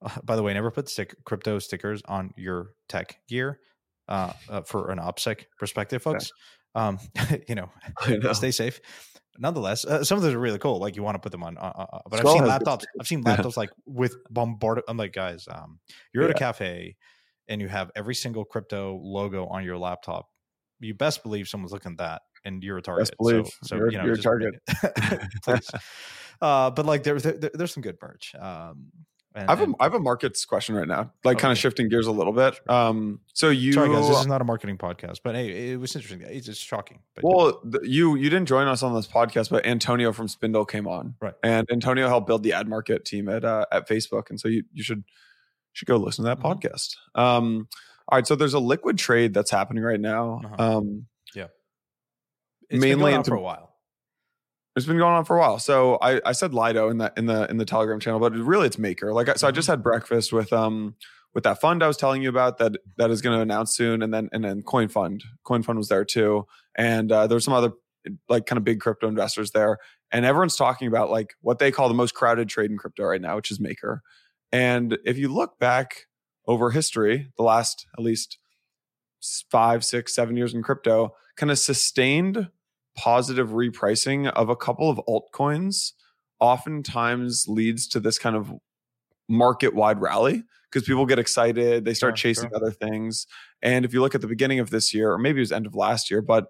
Uh, 0.00 0.10
by 0.24 0.36
the 0.36 0.42
way, 0.42 0.54
never 0.54 0.70
put 0.70 0.88
stick 0.88 1.14
crypto 1.24 1.58
stickers 1.58 2.02
on 2.06 2.32
your 2.36 2.70
tech 2.88 3.18
gear 3.28 3.60
uh, 4.08 4.32
uh, 4.48 4.62
for 4.62 4.90
an 4.90 4.98
OPSEC 4.98 5.44
perspective, 5.58 6.02
folks. 6.02 6.32
Um, 6.74 6.98
you 7.48 7.54
know, 7.54 7.70
know. 8.08 8.32
stay 8.32 8.50
safe. 8.50 8.80
nonetheless, 9.38 9.84
uh, 9.84 10.04
some 10.04 10.16
of 10.16 10.22
those 10.22 10.34
are 10.34 10.38
really 10.38 10.58
cool. 10.58 10.78
Like 10.78 10.96
you 10.96 11.02
want 11.02 11.16
to 11.16 11.20
put 11.20 11.32
them 11.32 11.42
on, 11.42 11.58
uh, 11.58 11.72
uh, 11.92 11.98
but 12.08 12.20
Skull 12.20 12.32
I've 12.32 12.38
seen 12.38 12.48
laptops. 12.48 12.84
I've 12.98 13.06
seen 13.06 13.24
laptops 13.24 13.56
like 13.56 13.70
with 13.86 14.16
bombarded. 14.30 14.84
I'm 14.88 14.96
like, 14.96 15.12
guys, 15.12 15.46
um, 15.50 15.80
you're 16.14 16.24
at 16.24 16.30
a 16.30 16.34
cafe 16.34 16.96
and 17.52 17.60
you 17.60 17.68
have 17.68 17.90
every 17.94 18.14
single 18.14 18.44
crypto 18.46 18.98
logo 19.02 19.46
on 19.46 19.62
your 19.62 19.76
laptop. 19.76 20.26
You 20.80 20.94
best 20.94 21.22
believe 21.22 21.46
someone's 21.48 21.70
looking 21.70 21.92
at 21.92 21.98
that, 21.98 22.22
and 22.46 22.64
you're 22.64 22.78
a 22.78 22.82
target. 22.82 23.02
Best 23.08 23.16
believe. 23.18 23.46
So, 23.46 23.52
so 23.64 23.76
You're- 23.76 23.92
you 23.92 23.98
know, 23.98 24.04
you're 24.06 24.14
a 24.14 24.18
target. 24.18 24.54
please. 25.44 25.70
Uh, 26.40 26.70
but 26.70 26.86
like 26.86 27.02
there, 27.04 27.20
there, 27.20 27.50
there's 27.54 27.72
some 27.72 27.82
good 27.82 27.98
merch. 28.02 28.34
Um, 28.34 28.86
and, 29.34 29.48
I 29.50 29.56
have 29.56 29.68
a 29.68 29.72
I 29.80 29.84
have 29.84 29.94
a 29.94 30.00
markets 30.00 30.44
question 30.44 30.74
right 30.74 30.88
now, 30.88 31.12
like 31.24 31.38
kind 31.38 31.52
of 31.52 31.58
shifting 31.58 31.88
gears 31.88 32.06
a 32.06 32.12
little 32.12 32.32
bit. 32.32 32.58
Um, 32.68 33.20
so 33.32 33.48
you 33.50 33.72
Sorry, 33.72 33.88
guys, 33.88 34.08
this 34.08 34.18
is 34.20 34.26
not 34.26 34.40
a 34.40 34.44
marketing 34.44 34.76
podcast, 34.76 35.20
but 35.24 35.34
hey, 35.34 35.72
it 35.72 35.80
was 35.80 35.94
interesting. 35.94 36.22
It's 36.28 36.46
just 36.46 36.62
shocking. 36.62 37.00
But 37.14 37.24
Well, 37.24 37.60
th- 37.60 37.84
you 37.84 38.16
you 38.16 38.28
didn't 38.28 38.46
join 38.46 38.66
us 38.66 38.82
on 38.82 38.94
this 38.94 39.06
podcast, 39.06 39.48
but 39.50 39.64
Antonio 39.64 40.12
from 40.12 40.26
Spindl 40.26 40.68
came 40.68 40.86
on, 40.86 41.14
Right. 41.20 41.34
And 41.42 41.66
Antonio 41.70 42.08
helped 42.08 42.26
build 42.26 42.42
the 42.42 42.52
ad 42.54 42.66
market 42.68 43.04
team 43.04 43.28
at 43.28 43.44
uh, 43.44 43.64
at 43.70 43.88
Facebook, 43.88 44.28
and 44.30 44.38
so 44.40 44.48
you 44.48 44.64
you 44.72 44.82
should 44.82 45.04
should 45.72 45.88
go 45.88 45.96
listen 45.96 46.24
to 46.24 46.28
that 46.30 46.38
Mhm. 46.40 46.42
podcast. 46.60 46.96
Um, 47.14 47.68
all 48.08 48.18
right, 48.18 48.26
so 48.26 48.34
there's 48.36 48.54
a 48.54 48.58
liquid 48.58 48.98
trade 48.98 49.32
that's 49.34 49.50
happening 49.50 49.82
right 49.82 50.00
now. 50.00 50.40
Uh-huh. 50.44 50.78
Um, 50.78 51.06
it's 51.34 52.80
been 52.80 52.80
mainly 52.80 53.02
going 53.02 53.14
on 53.14 53.20
into- 53.20 53.30
for 53.30 53.36
a 53.36 53.40
while. 53.42 53.68
it's 54.74 54.86
been 54.86 54.96
going 54.96 55.12
on 55.12 55.24
for 55.26 55.36
a 55.36 55.40
while. 55.40 55.58
So 55.58 55.98
I, 56.00 56.20
I 56.24 56.32
said 56.32 56.54
Lido 56.54 56.88
in 56.88 56.96
the 56.96 57.12
in 57.18 57.26
the 57.26 57.46
in 57.50 57.58
the 57.58 57.66
Telegram 57.66 58.00
channel, 58.00 58.18
but 58.20 58.32
really 58.32 58.66
it's 58.66 58.78
Maker. 58.78 59.12
Like 59.12 59.28
I- 59.28 59.34
so, 59.34 59.46
I 59.46 59.50
just 59.50 59.68
had 59.68 59.82
breakfast 59.82 60.32
with 60.32 60.50
um 60.52 60.94
with 61.34 61.44
that 61.44 61.60
fund 61.60 61.82
I 61.82 61.86
was 61.88 61.98
telling 61.98 62.22
you 62.22 62.30
about 62.30 62.56
that 62.58 62.72
that 62.96 63.10
is 63.10 63.20
going 63.20 63.36
to 63.36 63.42
announce 63.42 63.74
soon, 63.74 64.02
and 64.02 64.14
then 64.14 64.30
and 64.32 64.42
then 64.42 64.62
CoinFund. 64.62 65.22
Coin 65.44 65.62
Fund 65.62 65.76
was 65.78 65.88
there 65.88 66.04
too, 66.06 66.46
and 66.74 67.12
uh, 67.12 67.26
there's 67.26 67.44
some 67.44 67.52
other 67.54 67.72
like 68.30 68.46
kind 68.46 68.56
of 68.56 68.64
big 68.64 68.80
crypto 68.80 69.08
investors 69.08 69.50
there, 69.50 69.76
and 70.10 70.24
everyone's 70.24 70.56
talking 70.56 70.88
about 70.88 71.10
like 71.10 71.34
what 71.42 71.58
they 71.58 71.70
call 71.70 71.88
the 71.88 71.94
most 71.94 72.14
crowded 72.14 72.48
trade 72.48 72.70
in 72.70 72.78
crypto 72.78 73.04
right 73.04 73.20
now, 73.20 73.36
which 73.36 73.50
is 73.50 73.60
Maker. 73.60 74.02
And 74.52 74.98
if 75.04 75.16
you 75.18 75.28
look 75.32 75.58
back 75.58 76.06
over 76.46 76.70
history, 76.70 77.28
the 77.36 77.42
last 77.42 77.86
at 77.96 78.04
least 78.04 78.38
five, 79.50 79.84
six, 79.84 80.14
seven 80.14 80.36
years 80.36 80.52
in 80.54 80.62
crypto, 80.62 81.14
kind 81.36 81.50
of 81.50 81.58
sustained 81.58 82.48
positive 82.96 83.50
repricing 83.50 84.30
of 84.32 84.48
a 84.50 84.56
couple 84.56 84.90
of 84.90 85.00
altcoins 85.08 85.92
oftentimes 86.40 87.46
leads 87.48 87.86
to 87.88 88.00
this 88.00 88.18
kind 88.18 88.36
of 88.36 88.52
market 89.28 89.74
wide 89.74 90.00
rally 90.00 90.42
because 90.70 90.86
people 90.86 91.06
get 91.06 91.18
excited, 91.18 91.84
they 91.84 91.94
start 91.94 92.18
Sure, 92.18 92.30
chasing 92.30 92.50
sure. 92.50 92.56
other 92.56 92.70
things. 92.70 93.26
And 93.62 93.84
if 93.84 93.94
you 93.94 94.00
look 94.00 94.14
at 94.14 94.20
the 94.20 94.26
beginning 94.26 94.58
of 94.58 94.70
this 94.70 94.92
year, 94.92 95.12
or 95.12 95.18
maybe 95.18 95.38
it 95.38 95.42
was 95.42 95.52
end 95.52 95.66
of 95.66 95.74
last 95.74 96.10
year, 96.10 96.20
but 96.20 96.46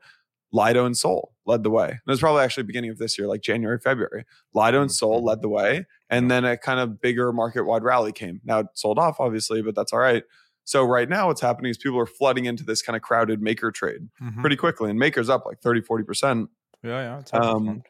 Lido 0.52 0.86
and 0.86 0.96
Sol 0.96 1.32
led 1.46 1.62
the 1.62 1.70
way. 1.70 1.88
And 1.88 1.94
it 2.07 2.11
was 2.11 2.20
probably 2.20 2.42
actually 2.42 2.62
beginning 2.64 2.90
of 2.90 2.98
this 2.98 3.18
year, 3.18 3.26
like 3.26 3.40
January, 3.40 3.78
February. 3.78 4.24
Lido 4.55 4.81
and 4.81 4.90
Sol 4.92 5.20
Mhm. 5.20 5.26
led 5.26 5.42
the 5.42 5.48
way. 5.48 5.87
And 6.09 6.31
then 6.31 6.44
a 6.44 6.57
kind 6.57 6.78
of 6.78 7.00
bigger 7.00 7.33
market 7.33 7.64
wide 7.64 7.83
rally 7.83 8.12
came. 8.12 8.40
Now 8.44 8.61
it 8.61 8.66
sold 8.74 8.98
off, 8.98 9.18
obviously, 9.18 9.62
but 9.62 9.74
that's 9.74 9.92
all 9.92 9.98
right. 9.98 10.22
So 10.64 10.85
right 10.85 11.09
now 11.09 11.26
what's 11.26 11.40
happening 11.40 11.70
is 11.70 11.78
people 11.78 11.98
are 11.98 12.07
flooding 12.07 12.44
into 12.44 12.62
this 12.64 12.83
kind 12.83 12.94
of 12.96 13.02
crowded 13.02 13.42
maker 13.42 13.72
trade 13.72 14.09
pretty 14.40 14.55
quickly. 14.57 14.90
And 14.90 14.98
maker's 14.98 15.28
up 15.28 15.44
like 15.44 15.61
30, 15.61 15.81
40% 15.81 16.48
Yeah, 16.85 16.90
yeah. 17.00 17.18
It's 17.18 17.33
um, 17.35 17.83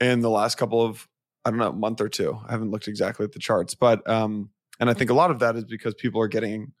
in 0.00 0.20
the 0.20 0.30
last 0.30 0.56
couple 0.56 0.82
of 0.82 1.08
I 1.44 1.50
don't 1.50 1.58
know 1.58 1.72
month 1.72 2.00
or 2.02 2.08
two. 2.10 2.38
I 2.46 2.52
haven't 2.52 2.70
looked 2.70 2.88
exactly 2.88 3.24
at 3.24 3.32
the 3.32 3.38
charts, 3.38 3.74
but 3.74 4.06
um, 4.08 4.50
and 4.80 4.90
I 4.90 4.92
think 4.94 5.08
a 5.10 5.14
lot 5.14 5.30
of 5.30 5.38
that 5.38 5.56
is 5.56 5.64
because 5.64 5.94
people 5.94 6.20
are 6.20 6.28
getting 6.28 6.72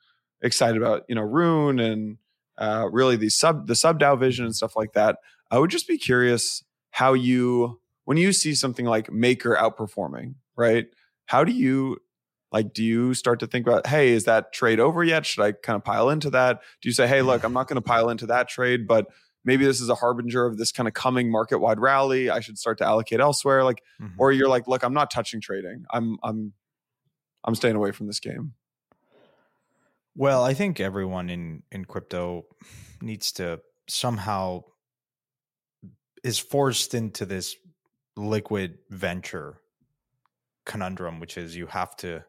excited 0.42 0.76
about 0.76 1.04
you 1.08 1.14
know 1.14 1.22
Rune 1.22 1.78
and 1.78 2.18
uh, 2.58 2.88
really 2.92 3.16
the 3.16 3.30
sub 3.30 3.66
the 3.66 3.74
sub 3.74 3.98
DAO 3.98 4.18
vision 4.18 4.44
and 4.44 4.54
stuff 4.54 4.76
like 4.76 4.92
that. 4.92 5.18
I 5.50 5.58
would 5.58 5.70
just 5.70 5.88
be 5.88 5.98
curious 5.98 6.62
how 6.90 7.14
you 7.14 7.80
when 8.04 8.16
you 8.16 8.32
see 8.32 8.54
something 8.54 8.86
like 8.86 9.12
Maker 9.12 9.56
outperforming, 9.60 10.34
right? 10.56 10.86
How 11.26 11.44
do 11.44 11.52
you 11.52 11.98
like 12.52 12.72
do 12.72 12.82
you 12.82 13.12
start 13.14 13.40
to 13.40 13.46
think 13.46 13.66
about 13.66 13.86
hey 13.86 14.10
is 14.10 14.24
that 14.24 14.52
trade 14.52 14.80
over 14.80 15.04
yet? 15.04 15.26
Should 15.26 15.42
i 15.44 15.52
kind 15.52 15.76
of 15.76 15.84
pile 15.84 16.08
into 16.10 16.30
that? 16.30 16.60
Do 16.80 16.88
you 16.88 16.92
say 16.94 17.06
hey 17.06 17.20
look 17.22 17.44
i'm 17.44 17.52
not 17.52 17.68
going 17.68 17.76
to 17.76 17.82
pile 17.82 18.08
into 18.08 18.26
that 18.26 18.48
trade 18.48 18.86
but 18.86 19.06
maybe 19.44 19.64
this 19.66 19.80
is 19.82 19.88
a 19.90 19.94
harbinger 19.94 20.46
of 20.46 20.56
this 20.58 20.72
kind 20.72 20.88
of 20.88 20.94
coming 20.94 21.30
market 21.30 21.58
wide 21.58 21.78
rally. 21.78 22.28
I 22.30 22.40
should 22.40 22.58
start 22.58 22.78
to 22.78 22.86
allocate 22.86 23.20
elsewhere 23.20 23.64
like 23.64 23.82
Mhm. 24.00 24.12
or 24.18 24.32
you're 24.32 24.48
like 24.48 24.66
look 24.66 24.82
i'm 24.82 24.94
not 24.94 25.10
touching 25.10 25.40
trading. 25.42 25.84
I'm 25.92 26.16
i'm 26.22 26.54
i'm 27.44 27.54
staying 27.54 27.76
away 27.76 27.92
from 27.92 28.06
this 28.06 28.18
game. 28.20 28.54
Well, 30.16 30.42
I 30.42 30.54
think 30.54 30.80
everyone 30.80 31.30
in 31.30 31.62
in 31.70 31.84
crypto 31.84 32.46
needs 33.00 33.30
to 33.32 33.60
somehow 33.88 34.64
is 36.24 36.38
forced 36.38 36.94
into 36.94 37.24
this 37.24 37.56
liquid 38.16 38.78
venture 38.90 39.60
conundrum, 40.66 41.20
which 41.20 41.36
is 41.36 41.56
you 41.56 41.66
have 41.66 41.96
to 41.96 42.24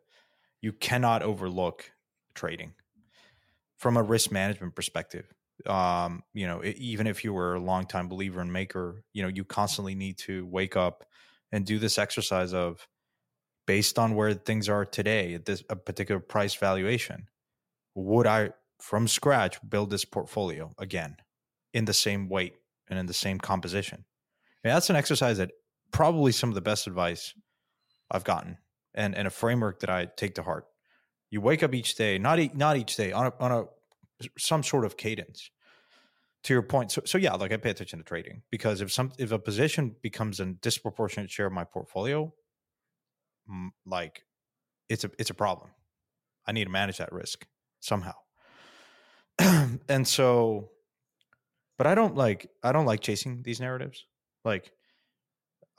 you 0.61 0.73
cannot 0.73 1.23
overlook 1.23 1.91
trading 2.35 2.73
from 3.77 3.95
a 3.97 4.03
risk 4.03 4.31
management 4.31 4.75
perspective. 4.75 5.25
Um, 5.65 6.23
you 6.33 6.47
know, 6.47 6.63
e- 6.63 6.75
even 6.77 7.07
if 7.07 7.23
you 7.23 7.33
were 7.33 7.55
a 7.55 7.59
longtime 7.59 8.09
believer 8.09 8.41
in 8.41 8.51
Maker, 8.51 9.03
you 9.13 9.21
know, 9.23 9.29
you 9.29 9.43
constantly 9.43 9.95
need 9.95 10.17
to 10.19 10.45
wake 10.47 10.75
up 10.75 11.05
and 11.51 11.65
do 11.65 11.79
this 11.79 11.97
exercise 11.97 12.53
of 12.53 12.87
based 13.65 13.99
on 13.99 14.15
where 14.15 14.33
things 14.33 14.67
are 14.67 14.85
today 14.85 15.33
at 15.35 15.45
this 15.45 15.63
a 15.69 15.75
particular 15.75 16.19
price 16.19 16.55
valuation 16.55 17.27
would 17.95 18.25
I 18.25 18.51
from 18.79 19.07
scratch 19.07 19.59
build 19.67 19.89
this 19.89 20.05
portfolio 20.05 20.73
again 20.77 21.17
in 21.73 21.85
the 21.85 21.93
same 21.93 22.29
weight 22.29 22.55
and 22.89 22.99
in 22.99 23.05
the 23.05 23.13
same 23.13 23.37
composition? 23.37 24.05
That's 24.63 24.89
an 24.89 24.95
exercise 24.95 25.37
that 25.37 25.51
probably 25.91 26.31
some 26.31 26.49
of 26.49 26.55
the 26.55 26.61
best 26.61 26.87
advice 26.87 27.33
I've 28.11 28.23
gotten 28.23 28.57
and, 28.93 29.15
and 29.15 29.27
a 29.27 29.31
framework 29.31 29.79
that 29.81 29.89
I 29.89 30.07
take 30.17 30.35
to 30.35 30.43
heart. 30.43 30.65
You 31.29 31.41
wake 31.41 31.63
up 31.63 31.73
each 31.73 31.95
day, 31.95 32.17
not 32.17 32.39
e- 32.39 32.51
not 32.53 32.75
each 32.75 32.95
day, 32.95 33.11
on 33.11 33.27
a, 33.27 33.33
on 33.39 33.51
a 33.51 33.63
some 34.37 34.63
sort 34.63 34.85
of 34.85 34.97
cadence. 34.97 35.51
To 36.43 36.53
your 36.53 36.63
point, 36.63 36.89
so 36.91 37.01
so 37.05 37.17
yeah, 37.17 37.33
like 37.33 37.51
I 37.51 37.57
pay 37.57 37.69
attention 37.69 37.99
to 37.99 38.05
trading 38.05 38.43
because 38.49 38.79
if 38.79 38.91
some 38.91 39.11
if 39.19 39.31
a 39.33 39.37
position 39.37 39.95
becomes 40.01 40.39
a 40.39 40.45
disproportionate 40.45 41.29
share 41.29 41.47
of 41.47 41.51
my 41.51 41.65
portfolio, 41.65 42.33
like 43.85 44.23
it's 44.87 45.03
a 45.03 45.11
it's 45.19 45.29
a 45.29 45.33
problem. 45.33 45.69
I 46.47 46.53
need 46.53 46.63
to 46.63 46.69
manage 46.69 46.97
that 46.97 47.11
risk 47.11 47.45
somehow. 47.81 48.13
and 49.39 50.07
so 50.07 50.71
but 51.79 51.87
I 51.87 51.95
don't 51.95 52.15
like 52.15 52.51
I 52.61 52.73
don't 52.73 52.85
like 52.85 52.99
chasing 52.99 53.41
these 53.41 53.61
narratives. 53.61 54.05
Like 54.45 54.71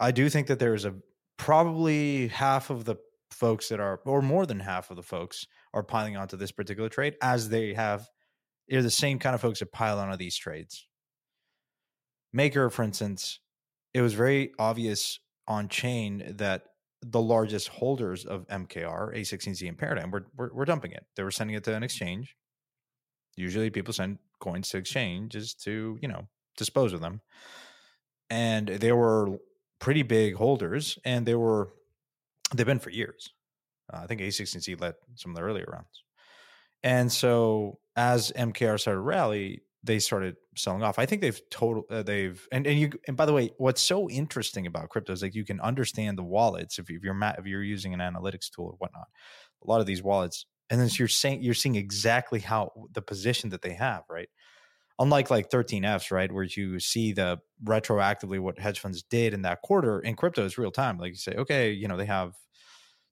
I 0.01 0.11
do 0.11 0.29
think 0.31 0.49
that 0.49 0.59
there 0.59 0.75
is 0.75 0.87
a 0.87 0.95
probably 1.37 2.29
half 2.29 2.71
of 2.71 2.87
the 2.87 2.97
folks 3.31 3.69
that 3.69 3.79
are 3.81 4.01
or 4.07 4.23
more 4.23 4.47
than 4.47 4.61
half 4.61 4.91
of 4.91 4.97
the 4.97 5.03
folks 5.03 5.47
are 5.75 5.85
piling 5.85 6.17
onto 6.17 6.37
this 6.39 6.51
particular 6.51 6.89
trade 6.89 7.17
as 7.23 7.51
they 7.51 7.75
have 7.75 8.09
they're 8.69 8.83
the 8.83 8.91
same 8.91 9.19
kind 9.19 9.35
of 9.35 9.43
folks 9.43 9.59
that 9.59 9.73
pile 9.73 9.99
onto 9.99 10.17
these 10.17 10.37
trades. 10.37 10.87
Maker, 12.33 12.71
for 12.71 12.83
instance, 12.83 13.41
it 13.93 14.01
was 14.01 14.15
very 14.15 14.53
obvious 14.59 15.19
on 15.49 15.69
chain 15.69 16.35
that 16.37 16.65
the 17.03 17.21
largest 17.21 17.69
holders 17.69 18.25
of 18.25 18.47
MKR, 18.47 19.17
A16Z, 19.17 19.69
and 19.69 19.77
Paradigm 19.77 20.13
were, 20.13 20.27
were, 20.37 20.53
were 20.55 20.65
dumping 20.65 20.93
it. 20.93 21.05
They 21.17 21.25
were 21.25 21.33
sending 21.33 21.57
it 21.57 21.65
to 21.65 21.75
an 21.75 21.83
exchange. 21.83 22.37
Usually, 23.37 23.71
people 23.71 23.93
send 23.93 24.19
coins 24.41 24.69
to 24.71 24.79
exchange 24.79 25.35
is 25.37 25.55
to 25.55 25.99
you 26.01 26.09
know 26.09 26.29
dispose 26.57 26.93
of 26.93 27.01
them, 27.01 27.21
and 28.29 28.69
they 28.69 28.93
were 28.93 29.39
pretty 29.79 30.03
big 30.03 30.35
holders, 30.35 30.99
and 31.05 31.27
they 31.27 31.35
were 31.35 31.71
they've 32.55 32.67
been 32.67 32.79
for 32.79 32.91
years. 32.91 33.31
Uh, 33.93 34.01
I 34.03 34.07
think 34.07 34.21
a16z 34.21 34.81
led 34.81 34.95
some 35.17 35.33
of 35.33 35.37
the 35.37 35.43
earlier 35.43 35.67
rounds, 35.71 36.05
and 36.83 37.11
so 37.11 37.79
as 37.97 38.33
MKR 38.33 38.79
started 38.79 39.01
rally, 39.01 39.63
they 39.83 39.99
started 39.99 40.37
selling 40.57 40.83
off. 40.83 40.99
I 40.99 41.07
think 41.07 41.23
they've 41.23 41.41
total 41.51 41.85
uh, 41.91 42.03
they've 42.03 42.47
and 42.53 42.67
and 42.67 42.79
you 42.79 42.91
and 43.07 43.17
by 43.17 43.27
the 43.27 43.33
way, 43.33 43.51
what's 43.59 43.81
so 43.81 44.11
interesting 44.11 44.67
about 44.67 44.91
crypto 44.91 45.13
is 45.13 45.23
like 45.23 45.35
you 45.35 45.45
can 45.45 45.61
understand 45.61 46.19
the 46.19 46.23
wallets 46.23 46.79
if, 46.79 46.91
you, 46.91 46.97
if 46.97 47.03
you're 47.03 47.17
if 47.39 47.47
you're 47.47 47.63
using 47.63 47.95
an 47.95 48.01
analytics 48.01 48.51
tool 48.51 48.67
or 48.67 48.75
whatnot. 48.79 49.09
A 49.65 49.71
lot 49.71 49.81
of 49.81 49.87
these 49.87 50.03
wallets, 50.03 50.47
and 50.71 50.81
then 50.81 50.89
you're 50.93 51.09
saying 51.09 51.43
you're 51.43 51.55
seeing 51.55 51.77
exactly 51.77 52.41
how 52.41 52.73
the 52.93 53.03
position 53.03 53.51
that 53.51 53.63
they 53.63 53.75
have, 53.75 54.05
right? 54.09 54.29
Unlike 54.99 55.31
like 55.31 55.51
13Fs, 55.51 56.11
right, 56.11 56.31
where 56.31 56.45
you 56.45 56.79
see 56.79 57.13
the 57.13 57.41
retroactively 57.65 58.39
what 58.39 58.59
hedge 58.59 58.81
funds 58.81 59.03
did 59.03 59.33
in 59.33 59.43
that 59.43 59.63
quarter 59.63 60.01
in 60.01 60.15
crypto 60.15 60.45
is 60.45 60.59
real 60.59 60.71
time. 60.71 60.99
Like 60.99 61.11
you 61.11 61.17
say, 61.17 61.33
okay, 61.37 61.73
you 61.73 61.89
know 61.89 61.97
they 61.97 62.07
have 62.07 62.35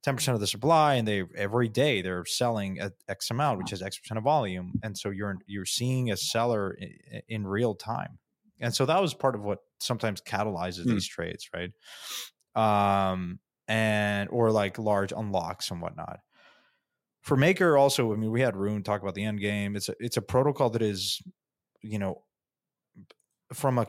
10% 0.02 0.34
of 0.34 0.40
the 0.40 0.46
supply 0.46 0.94
and 0.94 1.08
they 1.08 1.24
every 1.36 1.68
day 1.68 2.02
they're 2.02 2.24
selling 2.24 2.78
at 2.78 2.92
x 3.08 3.30
amount 3.30 3.58
which 3.58 3.72
is 3.72 3.82
x 3.82 3.98
percent 3.98 4.18
of 4.18 4.24
volume 4.24 4.74
and 4.82 4.96
so 4.96 5.10
you're 5.10 5.38
you're 5.46 5.64
seeing 5.66 6.10
a 6.10 6.16
seller 6.16 6.72
in, 6.74 7.22
in 7.28 7.46
real 7.46 7.74
time 7.74 8.18
and 8.60 8.74
so 8.74 8.86
that 8.86 9.00
was 9.02 9.12
part 9.14 9.34
of 9.34 9.42
what 9.42 9.60
sometimes 9.80 10.20
catalyzes 10.20 10.86
Hmm. 10.86 10.88
these 10.88 11.06
trades 11.06 11.50
right 11.52 11.72
um 12.54 13.40
and 13.66 14.28
or 14.30 14.50
like 14.50 14.78
large 14.78 15.12
unlocks 15.12 15.70
and 15.70 15.80
whatnot 15.82 16.20
for 17.28 17.36
maker 17.36 17.76
also 17.76 18.12
i 18.12 18.16
mean 18.16 18.30
we 18.30 18.40
had 18.40 18.56
rune 18.56 18.82
talk 18.82 19.02
about 19.02 19.14
the 19.14 19.24
end 19.24 19.38
game 19.40 19.76
it's 19.76 19.88
a 19.88 19.94
it's 20.00 20.16
a 20.16 20.22
protocol 20.22 20.70
that 20.70 20.82
is 20.82 21.22
you 21.82 21.98
know 21.98 22.22
from 23.52 23.78
a 23.78 23.86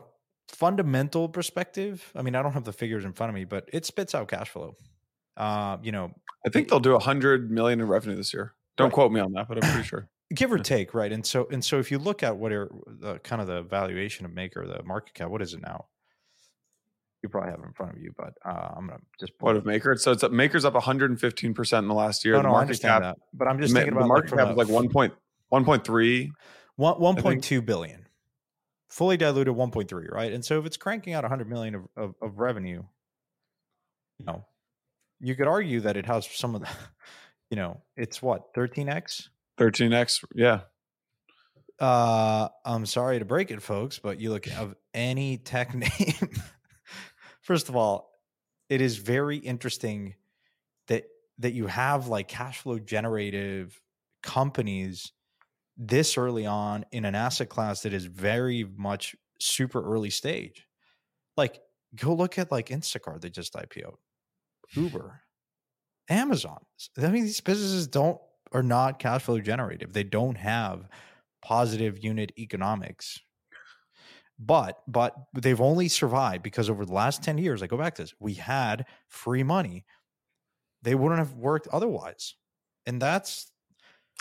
fundamental 0.50 1.28
perspective, 1.28 2.10
I 2.14 2.22
mean, 2.22 2.34
I 2.34 2.42
don't 2.42 2.52
have 2.52 2.64
the 2.64 2.72
figures 2.72 3.04
in 3.04 3.12
front 3.12 3.30
of 3.30 3.34
me, 3.34 3.44
but 3.44 3.68
it 3.72 3.86
spits 3.86 4.14
out 4.14 4.28
cash 4.28 4.48
flow. 4.48 4.76
Uh, 5.36 5.78
you 5.82 5.92
know, 5.92 6.12
I 6.46 6.50
think 6.50 6.68
they'll 6.68 6.80
do 6.80 6.94
a 6.94 6.98
hundred 6.98 7.50
million 7.50 7.80
in 7.80 7.88
revenue 7.88 8.16
this 8.16 8.34
year. 8.34 8.54
Don't 8.76 8.86
right. 8.86 8.92
quote 8.92 9.12
me 9.12 9.20
on 9.20 9.32
that, 9.32 9.48
but 9.48 9.62
I'm 9.62 9.70
pretty 9.70 9.86
sure. 9.86 10.08
Give 10.34 10.52
or 10.52 10.58
take, 10.58 10.94
right? 10.94 11.10
And 11.10 11.26
so, 11.26 11.48
and 11.50 11.64
so, 11.64 11.78
if 11.78 11.90
you 11.90 11.98
look 11.98 12.22
at 12.22 12.36
what 12.36 12.52
are 12.52 12.70
the 12.86 13.18
kind 13.20 13.42
of 13.42 13.48
the 13.48 13.62
valuation 13.62 14.24
of 14.26 14.32
Maker, 14.32 14.64
the 14.66 14.82
market 14.84 15.14
cap, 15.14 15.28
what 15.28 15.42
is 15.42 15.54
it 15.54 15.60
now? 15.60 15.86
You 17.22 17.28
probably 17.28 17.50
have 17.50 17.60
it 17.60 17.66
in 17.66 17.72
front 17.72 17.92
of 17.92 17.98
you, 17.98 18.12
but 18.16 18.34
uh, 18.44 18.74
I'm 18.76 18.86
gonna 18.86 19.00
just 19.18 19.32
what 19.40 19.56
of 19.56 19.66
Maker. 19.66 19.94
So 19.96 20.12
it's 20.12 20.22
up, 20.22 20.32
Maker's 20.32 20.64
up 20.64 20.74
115 20.74 21.54
percent 21.54 21.84
in 21.84 21.88
the 21.88 21.94
last 21.94 22.24
year. 22.24 22.34
No, 22.34 22.42
the 22.42 22.48
no, 22.48 22.54
I 22.54 22.60
understand 22.62 23.02
cap, 23.02 23.16
that, 23.16 23.16
but 23.34 23.48
I'm 23.48 23.60
just 23.60 23.74
thinking 23.74 23.92
about 23.92 24.02
the 24.02 24.08
market 24.08 24.30
like 24.32 24.40
cap 24.40 24.50
is 24.52 24.56
like 24.56 24.68
1 24.68 24.88
point 24.88 25.12
1.3, 25.52 26.30
1, 26.76 26.94
1.2 26.94 27.66
billion. 27.66 28.06
Fully 28.88 29.16
diluted 29.16 29.54
1.3 29.54 30.10
right? 30.10 30.32
And 30.32 30.44
so 30.44 30.58
if 30.58 30.66
it's 30.66 30.76
cranking 30.76 31.12
out 31.12 31.22
100 31.24 31.48
million 31.48 31.74
of, 31.74 31.82
of, 31.96 32.14
of 32.22 32.38
revenue 32.38 32.82
you 34.20 34.26
know 34.26 34.44
you 35.18 35.34
could 35.34 35.48
argue 35.48 35.80
that 35.80 35.96
it 35.96 36.06
has 36.06 36.26
some 36.26 36.54
of 36.54 36.60
the 36.60 36.68
you 37.50 37.56
know 37.56 37.80
it's 37.96 38.22
what 38.22 38.54
13x 38.54 39.28
13x 39.58 40.24
yeah. 40.34 40.60
Uh 41.78 42.48
i'm 42.64 42.84
sorry 42.86 43.18
to 43.18 43.24
break 43.24 43.50
it 43.50 43.62
folks 43.62 43.98
but 43.98 44.20
you 44.20 44.30
look 44.30 44.46
of 44.58 44.74
any 44.92 45.38
tech 45.38 45.74
name 45.98 46.30
first 47.50 47.68
of 47.68 47.74
all 47.74 48.12
it 48.68 48.80
is 48.80 48.96
very 48.98 49.36
interesting 49.36 50.14
that 50.86 51.02
that 51.40 51.52
you 51.52 51.66
have 51.66 52.06
like 52.06 52.28
cash 52.28 52.60
flow 52.60 52.78
generative 52.78 53.80
companies 54.22 55.10
this 55.76 56.16
early 56.16 56.46
on 56.46 56.84
in 56.92 57.04
an 57.04 57.16
asset 57.16 57.48
class 57.48 57.80
that 57.80 57.92
is 57.92 58.04
very 58.04 58.64
much 58.76 59.16
super 59.40 59.82
early 59.82 60.10
stage. 60.10 60.68
Like 61.36 61.60
go 61.96 62.14
look 62.14 62.38
at 62.38 62.52
like 62.52 62.68
Instacart 62.68 63.22
that 63.22 63.32
just 63.32 63.54
IPO'd, 63.54 63.96
Uber, 64.74 65.20
Amazon. 66.08 66.60
I 66.96 67.08
mean, 67.08 67.24
these 67.24 67.40
businesses 67.40 67.88
don't 67.88 68.20
are 68.52 68.62
not 68.62 69.00
cash 69.00 69.22
flow 69.22 69.40
generative. 69.40 69.92
They 69.92 70.04
don't 70.04 70.36
have 70.36 70.88
positive 71.42 72.04
unit 72.04 72.30
economics. 72.38 73.18
But 74.42 74.78
but 74.88 75.14
they've 75.34 75.60
only 75.60 75.88
survived 75.88 76.42
because 76.42 76.70
over 76.70 76.86
the 76.86 76.94
last 76.94 77.22
10 77.22 77.36
years, 77.36 77.62
I 77.62 77.66
go 77.66 77.76
back 77.76 77.96
to 77.96 78.02
this, 78.02 78.14
we 78.18 78.34
had 78.34 78.86
free 79.06 79.42
money. 79.42 79.84
They 80.82 80.94
wouldn't 80.94 81.18
have 81.18 81.34
worked 81.34 81.68
otherwise. 81.68 82.34
And 82.86 83.02
that's 83.02 83.52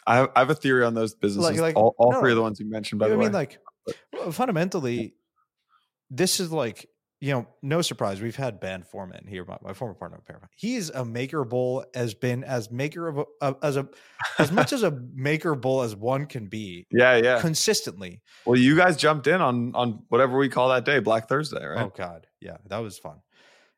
I 0.05 0.27
have, 0.35 0.49
a 0.49 0.55
theory 0.55 0.83
on 0.83 0.93
those 0.93 1.13
businesses. 1.15 1.51
Like, 1.51 1.61
like 1.61 1.75
all, 1.77 1.95
all 1.97 2.11
no, 2.11 2.19
three 2.19 2.31
of 2.31 2.35
the 2.35 2.41
ones 2.41 2.59
you 2.59 2.69
mentioned. 2.69 2.99
By 2.99 3.07
the 3.07 3.17
way, 3.17 3.25
I 3.25 3.27
mean, 3.27 3.33
like 3.33 3.59
uh, 3.87 4.31
fundamentally, 4.31 5.13
this 6.09 6.39
is 6.39 6.51
like 6.51 6.89
you 7.21 7.33
know, 7.33 7.47
no 7.61 7.81
surprise. 7.81 8.21
We've 8.21 8.35
had 8.35 8.59
Ben 8.59 8.83
Forman 8.83 9.27
here, 9.27 9.43
my, 9.45 9.57
my 9.61 9.73
former 9.73 9.93
partner 9.93 10.21
Paramount. 10.25 10.51
He's 10.55 10.89
a 10.89 11.03
maker 11.03 11.43
bull, 11.43 11.85
has 11.93 12.13
been 12.13 12.43
as 12.43 12.71
maker 12.71 13.07
of 13.07 13.25
a, 13.41 13.55
as 13.61 13.75
a 13.77 13.89
as 14.37 14.51
much 14.51 14.71
as 14.71 14.83
a 14.83 14.91
maker 15.13 15.55
bull 15.55 15.81
as 15.81 15.95
one 15.95 16.25
can 16.25 16.47
be. 16.47 16.87
Yeah, 16.91 17.17
yeah, 17.17 17.41
consistently. 17.41 18.21
Well, 18.45 18.57
you 18.57 18.75
guys 18.75 18.95
jumped 18.95 19.27
in 19.27 19.41
on 19.41 19.75
on 19.75 20.03
whatever 20.09 20.37
we 20.37 20.49
call 20.49 20.69
that 20.69 20.85
day, 20.85 20.99
Black 20.99 21.27
Thursday, 21.27 21.65
right? 21.65 21.83
Oh 21.83 21.91
God, 21.95 22.27
yeah, 22.39 22.57
that 22.67 22.79
was 22.79 22.97
fun, 22.97 23.21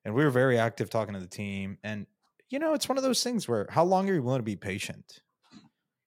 and 0.05 0.13
we 0.13 0.23
were 0.23 0.31
very 0.31 0.59
active 0.59 0.89
talking 0.89 1.15
to 1.15 1.19
the 1.19 1.27
team. 1.27 1.77
And 1.83 2.05
you 2.49 2.59
know, 2.59 2.73
it's 2.73 2.87
one 2.87 2.97
of 2.97 3.03
those 3.03 3.23
things 3.23 3.47
where 3.47 3.65
how 3.69 3.83
long 3.83 4.09
are 4.09 4.13
you 4.13 4.21
willing 4.21 4.39
to 4.39 4.43
be 4.43 4.55
patient? 4.55 5.21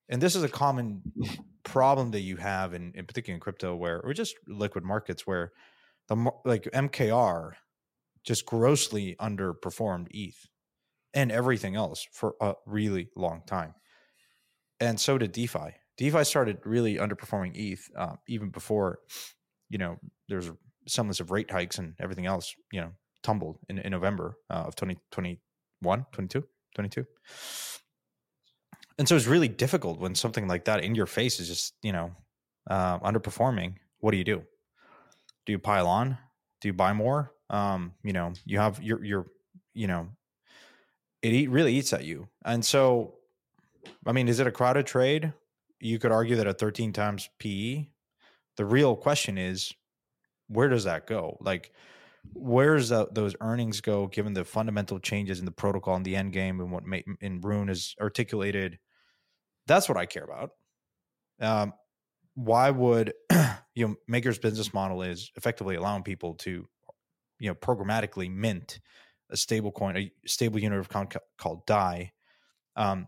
and 0.09 0.21
this 0.21 0.35
is 0.35 0.43
a 0.43 0.49
common 0.49 1.01
problem 1.63 2.11
that 2.11 2.21
you 2.21 2.37
have 2.37 2.73
in, 2.73 2.91
in 2.95 3.05
particular 3.05 3.35
in 3.35 3.39
crypto 3.39 3.75
where 3.75 3.99
or 4.01 4.13
just 4.13 4.35
liquid 4.47 4.83
markets 4.83 5.25
where 5.25 5.51
the 6.07 6.31
like 6.43 6.63
mkr 6.73 7.53
just 8.25 8.45
grossly 8.45 9.15
underperformed 9.19 10.07
eth 10.13 10.47
and 11.13 11.31
everything 11.31 11.75
else 11.75 12.07
for 12.11 12.35
a 12.41 12.53
really 12.65 13.07
long 13.15 13.41
time. 13.47 13.73
And 14.79 14.99
so 14.99 15.17
did 15.17 15.31
defi. 15.31 15.75
Defi 15.97 16.25
started 16.25 16.57
really 16.65 16.95
underperforming 16.95 17.55
eth 17.55 17.89
uh, 17.97 18.15
even 18.27 18.49
before 18.49 18.99
you 19.69 19.77
know 19.77 19.97
there's 20.27 20.51
semblance 20.87 21.19
of 21.19 21.31
rate 21.31 21.49
hikes 21.49 21.79
and 21.79 21.95
everything 21.99 22.25
else 22.25 22.53
you 22.71 22.81
know 22.81 22.91
tumbled 23.23 23.57
in, 23.69 23.79
in 23.79 23.91
november 23.91 24.37
uh, 24.51 24.65
of 24.67 24.75
2021 24.75 26.05
22 26.11 26.43
22 26.75 27.07
and 28.99 29.09
so 29.09 29.15
it's 29.15 29.25
really 29.25 29.47
difficult 29.47 29.99
when 29.99 30.13
something 30.13 30.47
like 30.47 30.65
that 30.65 30.83
in 30.83 30.93
your 30.93 31.07
face 31.07 31.39
is 31.39 31.47
just 31.47 31.73
you 31.81 31.91
know 31.91 32.11
uh, 32.69 32.99
underperforming. 32.99 33.75
What 33.99 34.11
do 34.11 34.17
you 34.17 34.23
do 34.23 34.43
do 35.45 35.51
you 35.51 35.59
pile 35.59 35.87
on? 35.87 36.17
Do 36.61 36.67
you 36.67 36.73
buy 36.73 36.93
more? 36.93 37.31
Um, 37.49 37.93
you 38.03 38.13
know 38.13 38.33
you 38.45 38.57
have 38.59 38.81
your 38.81 39.03
your 39.03 39.27
you 39.73 39.87
know 39.87 40.09
it 41.21 41.31
eat, 41.33 41.49
really 41.49 41.73
eats 41.73 41.93
at 41.93 42.03
you. 42.03 42.27
And 42.43 42.63
so 42.63 43.15
i 44.05 44.11
mean 44.11 44.27
is 44.27 44.39
it 44.39 44.47
a 44.47 44.51
crowded 44.51 44.85
trade? 44.85 45.33
You 45.79 45.99
could 45.99 46.11
argue 46.11 46.35
that 46.37 46.47
at 46.47 46.57
13 46.57 46.93
times 46.93 47.29
pe 47.39 47.87
the 48.57 48.65
real 48.65 48.95
question 48.95 49.37
is 49.37 49.73
where 50.47 50.69
does 50.69 50.85
that 50.85 51.07
go? 51.07 51.37
Like 51.41 51.71
where's 52.33 52.89
the, 52.89 53.07
those 53.11 53.35
earnings 53.41 53.81
go 53.81 54.07
given 54.07 54.33
the 54.33 54.45
fundamental 54.45 54.99
changes 54.99 55.39
in 55.39 55.45
the 55.45 55.51
protocol 55.51 55.95
and 55.95 56.05
the 56.05 56.15
end 56.15 56.33
game 56.33 56.59
and 56.59 56.71
what 56.71 56.83
in 57.21 57.41
Rune 57.41 57.69
is 57.69 57.95
articulated? 58.01 58.79
That's 59.67 59.89
what 59.89 59.97
I 59.97 60.05
care 60.05 60.23
about. 60.23 60.51
Um, 61.39 61.73
why 62.35 62.69
would 62.69 63.13
you 63.75 63.87
know 63.87 63.95
Maker's 64.07 64.39
business 64.39 64.73
model 64.73 65.01
is 65.01 65.31
effectively 65.35 65.75
allowing 65.75 66.03
people 66.03 66.35
to 66.35 66.67
you 67.39 67.49
know 67.49 67.55
programmatically 67.55 68.31
mint 68.31 68.79
a 69.31 69.37
stable 69.37 69.71
coin, 69.71 69.97
a 69.97 70.11
stable 70.27 70.59
unit 70.59 70.79
of 70.79 70.85
account 70.85 71.15
called 71.37 71.65
DAI, 71.65 72.11
um, 72.75 73.07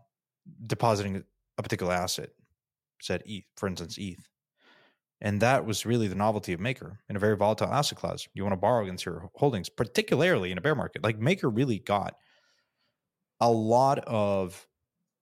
depositing 0.66 1.24
a 1.56 1.62
particular 1.62 1.92
asset, 1.92 2.30
said 3.00 3.22
ETH, 3.26 3.44
for 3.56 3.68
instance, 3.68 3.96
ETH. 3.98 4.28
And 5.20 5.40
that 5.40 5.66
was 5.66 5.84
really 5.84 6.06
the 6.06 6.14
novelty 6.14 6.52
of 6.52 6.60
Maker 6.60 7.00
in 7.08 7.16
a 7.16 7.18
very 7.18 7.36
volatile 7.36 7.72
asset 7.72 7.98
class. 7.98 8.26
You 8.34 8.44
want 8.44 8.52
to 8.52 8.58
borrow 8.58 8.84
against 8.84 9.04
your 9.04 9.30
holdings, 9.34 9.68
particularly 9.68 10.52
in 10.52 10.58
a 10.58 10.60
bear 10.60 10.76
market. 10.76 11.02
Like 11.02 11.18
Maker 11.18 11.50
really 11.50 11.80
got 11.80 12.14
a 13.40 13.50
lot 13.50 13.98
of 14.00 14.66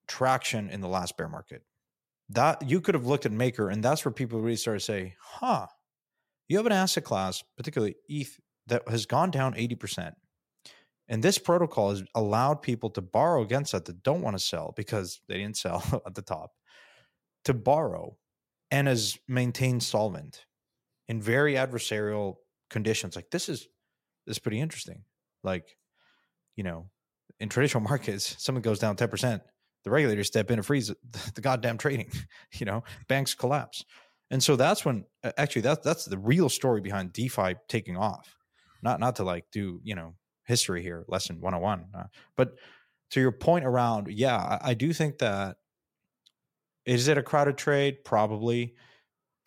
traction 0.07 0.69
in 0.69 0.81
the 0.81 0.89
last 0.89 1.17
bear 1.17 1.29
market. 1.29 1.63
That 2.29 2.69
you 2.69 2.81
could 2.81 2.95
have 2.95 3.07
looked 3.07 3.27
at 3.27 3.33
Maker, 3.33 3.69
and 3.69 3.83
that's 3.83 4.05
where 4.05 4.13
people 4.13 4.41
really 4.41 4.57
started 4.57 4.81
to 4.81 4.85
say, 4.85 5.15
huh, 5.21 5.67
you 6.49 6.57
have 6.57 6.67
an 6.67 6.73
asset 6.73 7.05
class, 7.05 7.43
particularly 7.57 7.95
ETH, 8.09 8.39
that 8.67 8.89
has 8.89 9.07
gone 9.07 9.31
down 9.31 9.55
80%. 9.55 10.13
And 11.09 11.23
this 11.23 11.39
protocol 11.39 11.91
has 11.91 12.03
allowed 12.15 12.63
people 12.63 12.91
to 12.91 13.01
borrow 13.01 13.43
against 13.43 13.73
that 13.73 13.85
that 13.85 14.03
don't 14.03 14.23
want 14.23 14.37
to 14.37 14.45
sell 14.45 14.73
because 14.77 15.21
they 15.29 15.39
didn't 15.39 15.57
sell 15.57 16.03
at 16.07 16.15
the 16.15 16.23
top 16.23 16.51
to 17.45 17.55
borrow 17.55 18.17
and 18.71 18.89
has 18.89 19.17
maintained 19.29 19.83
solvent 19.83 20.45
in 21.09 21.23
very 21.23 21.55
adversarial 21.55 22.37
conditions. 22.71 23.15
Like 23.15 23.31
this 23.31 23.49
is 23.49 23.69
this 24.27 24.37
is 24.37 24.39
pretty 24.41 24.61
interesting. 24.61 25.05
Like, 25.45 25.77
you 26.57 26.65
know, 26.65 26.91
in 27.39 27.49
traditional 27.49 27.83
markets, 27.89 28.35
something 28.43 28.63
goes 28.63 28.81
down 28.81 28.97
10%, 28.97 29.41
the 29.87 29.91
regulators 29.93 30.27
step 30.27 30.51
in 30.51 30.59
and 30.59 30.67
freeze 30.67 30.89
the, 30.89 31.41
goddamn 31.41 31.79
trading. 31.79 32.11
you 32.59 32.67
know, 32.67 32.83
banks 33.07 33.35
collapse. 33.35 33.85
And 34.33 34.43
so 34.43 34.57
that's 34.57 34.85
when 34.85 35.05
actually 35.39 35.63
that 35.63 35.85
that's 35.85 36.05
the 36.05 36.19
real 36.19 36.49
story 36.49 36.81
behind 36.81 37.13
DeFi 37.13 37.55
taking 37.69 37.97
off. 37.97 38.37
Not 38.83 38.99
not 38.99 39.17
to 39.17 39.23
like 39.23 39.45
do, 39.53 39.81
you 39.85 39.95
know, 39.95 40.17
history 40.45 40.83
here, 40.83 41.05
lesson 41.07 41.41
101. 41.41 41.87
Uh, 41.97 42.05
but 42.37 42.57
to 43.13 43.21
your 43.21 43.31
point 43.31 43.65
around, 43.65 44.09
yeah, 44.09 44.37
I, 44.37 44.71
I 44.71 44.75
do 44.75 44.93
think 44.93 45.19
that 45.19 45.59
is 46.85 47.07
it 47.07 47.17
a 47.17 47.23
crowded 47.23 47.57
trade? 47.57 48.05
Probably. 48.05 48.75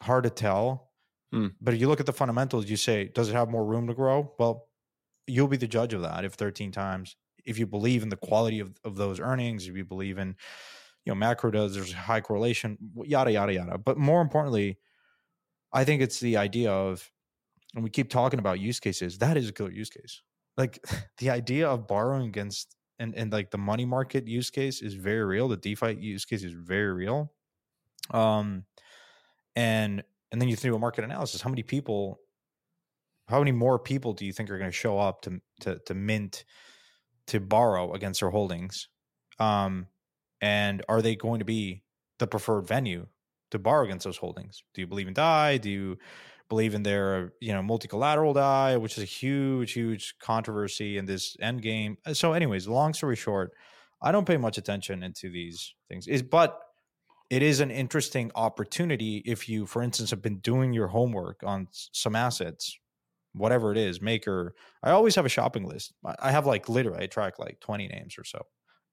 Hard 0.01 0.23
to 0.23 0.29
tell. 0.29 0.89
Hmm. 1.33 1.47
But 1.59 1.73
if 1.73 1.81
you 1.81 1.89
look 1.89 1.99
at 1.99 2.05
the 2.05 2.13
fundamentals, 2.13 2.69
you 2.69 2.77
say, 2.77 3.11
does 3.13 3.29
it 3.29 3.33
have 3.33 3.49
more 3.49 3.65
room 3.65 3.87
to 3.87 3.93
grow? 3.93 4.33
Well, 4.39 4.67
you'll 5.27 5.49
be 5.49 5.57
the 5.57 5.67
judge 5.67 5.93
of 5.93 6.01
that 6.03 6.23
if 6.23 6.35
13 6.35 6.71
times 6.71 7.17
if 7.49 7.57
you 7.57 7.65
believe 7.65 8.03
in 8.03 8.09
the 8.09 8.15
quality 8.15 8.59
of, 8.59 8.71
of 8.83 8.95
those 8.95 9.19
earnings, 9.19 9.67
if 9.67 9.75
you 9.75 9.83
believe 9.83 10.19
in, 10.19 10.35
you 11.05 11.11
know, 11.11 11.15
macro 11.15 11.49
does, 11.49 11.73
there's 11.73 11.93
a 11.93 11.97
high 11.97 12.21
correlation, 12.21 12.77
yada, 13.03 13.31
yada, 13.31 13.53
yada. 13.53 13.77
But 13.77 13.97
more 13.97 14.21
importantly, 14.21 14.77
I 15.73 15.83
think 15.83 16.01
it's 16.01 16.19
the 16.19 16.37
idea 16.37 16.71
of, 16.71 17.09
and 17.73 17.83
we 17.83 17.89
keep 17.89 18.09
talking 18.09 18.39
about 18.39 18.59
use 18.59 18.79
cases, 18.79 19.17
that 19.17 19.35
is 19.35 19.49
a 19.49 19.51
killer 19.51 19.71
use 19.71 19.89
case. 19.89 20.21
Like 20.57 20.85
the 21.17 21.31
idea 21.31 21.67
of 21.67 21.87
borrowing 21.87 22.27
against 22.27 22.75
and, 22.99 23.15
and 23.15 23.31
like 23.31 23.49
the 23.49 23.57
money 23.57 23.85
market 23.85 24.27
use 24.27 24.51
case 24.51 24.81
is 24.81 24.93
very 24.93 25.23
real. 25.23 25.47
The 25.47 25.57
DeFi 25.57 25.95
use 25.95 26.25
case 26.25 26.43
is 26.43 26.53
very 26.53 26.93
real. 26.93 27.31
Um, 28.11 28.65
and 29.55 30.03
and 30.31 30.39
then 30.39 30.47
you 30.47 30.55
do 30.55 30.75
a 30.75 30.79
market 30.79 31.03
analysis. 31.03 31.41
How 31.41 31.49
many 31.49 31.63
people, 31.63 32.19
how 33.27 33.39
many 33.39 33.51
more 33.51 33.79
people 33.79 34.13
do 34.13 34.25
you 34.25 34.33
think 34.33 34.51
are 34.51 34.59
going 34.59 34.69
to 34.69 34.75
show 34.75 34.99
up 34.99 35.21
to 35.23 35.41
to 35.61 35.79
to 35.85 35.93
mint 35.93 36.45
to 37.29 37.39
borrow 37.39 37.93
against 37.93 38.19
their 38.19 38.29
holdings? 38.29 38.87
Um, 39.39 39.87
and 40.41 40.83
are 40.89 41.01
they 41.01 41.15
going 41.15 41.39
to 41.39 41.45
be 41.45 41.83
the 42.19 42.27
preferred 42.27 42.67
venue 42.67 43.07
to 43.51 43.59
borrow 43.59 43.85
against 43.85 44.05
those 44.05 44.17
holdings? 44.17 44.63
Do 44.73 44.81
you 44.81 44.87
believe 44.87 45.07
in 45.07 45.13
DAI? 45.13 45.57
Do 45.57 45.69
you 45.69 45.97
believe 46.49 46.73
in 46.73 46.83
their 46.83 47.33
you 47.39 47.53
know 47.53 47.61
multi-collateral 47.61 48.33
DAI, 48.33 48.77
which 48.77 48.97
is 48.97 49.03
a 49.03 49.07
huge, 49.07 49.73
huge 49.73 50.15
controversy 50.19 50.97
in 50.97 51.05
this 51.05 51.37
end 51.39 51.61
game. 51.61 51.97
Uh, 52.05 52.13
so, 52.13 52.33
anyways, 52.33 52.67
long 52.67 52.93
story 52.93 53.15
short, 53.15 53.53
I 54.01 54.11
don't 54.11 54.27
pay 54.27 54.37
much 54.37 54.57
attention 54.57 55.03
into 55.03 55.29
these 55.29 55.73
things. 55.87 56.07
Is 56.07 56.23
but 56.23 56.59
it 57.29 57.43
is 57.43 57.59
an 57.59 57.69
interesting 57.69 58.31
opportunity 58.33 59.17
if 59.25 59.47
you, 59.47 59.67
for 59.67 59.83
instance, 59.83 60.09
have 60.09 60.21
been 60.21 60.39
doing 60.39 60.73
your 60.73 60.87
homework 60.87 61.43
on 61.43 61.67
some 61.71 62.15
assets, 62.15 62.77
whatever 63.33 63.71
it 63.71 63.77
is, 63.77 64.01
maker. 64.01 64.55
I 64.83 64.91
always 64.91 65.15
have 65.15 65.25
a 65.25 65.29
shopping 65.29 65.65
list. 65.65 65.93
I 66.19 66.31
have 66.31 66.45
like 66.45 66.69
literally 66.69 67.03
I 67.03 67.07
track 67.07 67.39
like 67.39 67.59
20 67.59 67.87
names 67.87 68.17
or 68.17 68.23
so. 68.23 68.45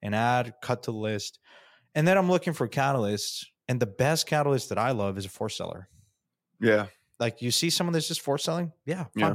And 0.03 0.15
add, 0.15 0.55
cut 0.63 0.85
to 0.85 0.93
the 0.93 0.97
list. 0.97 1.39
And 1.95 2.07
then 2.07 2.19
I'm 2.19 2.31
looking 2.31 2.53
for 2.53 2.69
catalysts. 2.69 3.47
And 3.69 3.81
the 3.81 3.87
best 3.87 4.27
catalyst 4.27 4.69
that 4.69 4.79
I 4.79 4.93
love 4.93 5.19
is 5.19 5.25
a 5.25 5.29
force 5.29 5.57
seller. 5.57 5.89
Yeah. 6.61 6.87
Like 7.19 7.41
you 7.43 7.51
see 7.51 7.71
someone 7.71 7.93
that's 7.93 8.09
just 8.09 8.21
force 8.21 8.45
selling, 8.45 8.73
yeah, 8.85 9.05
fine. 9.05 9.11
yeah. 9.17 9.35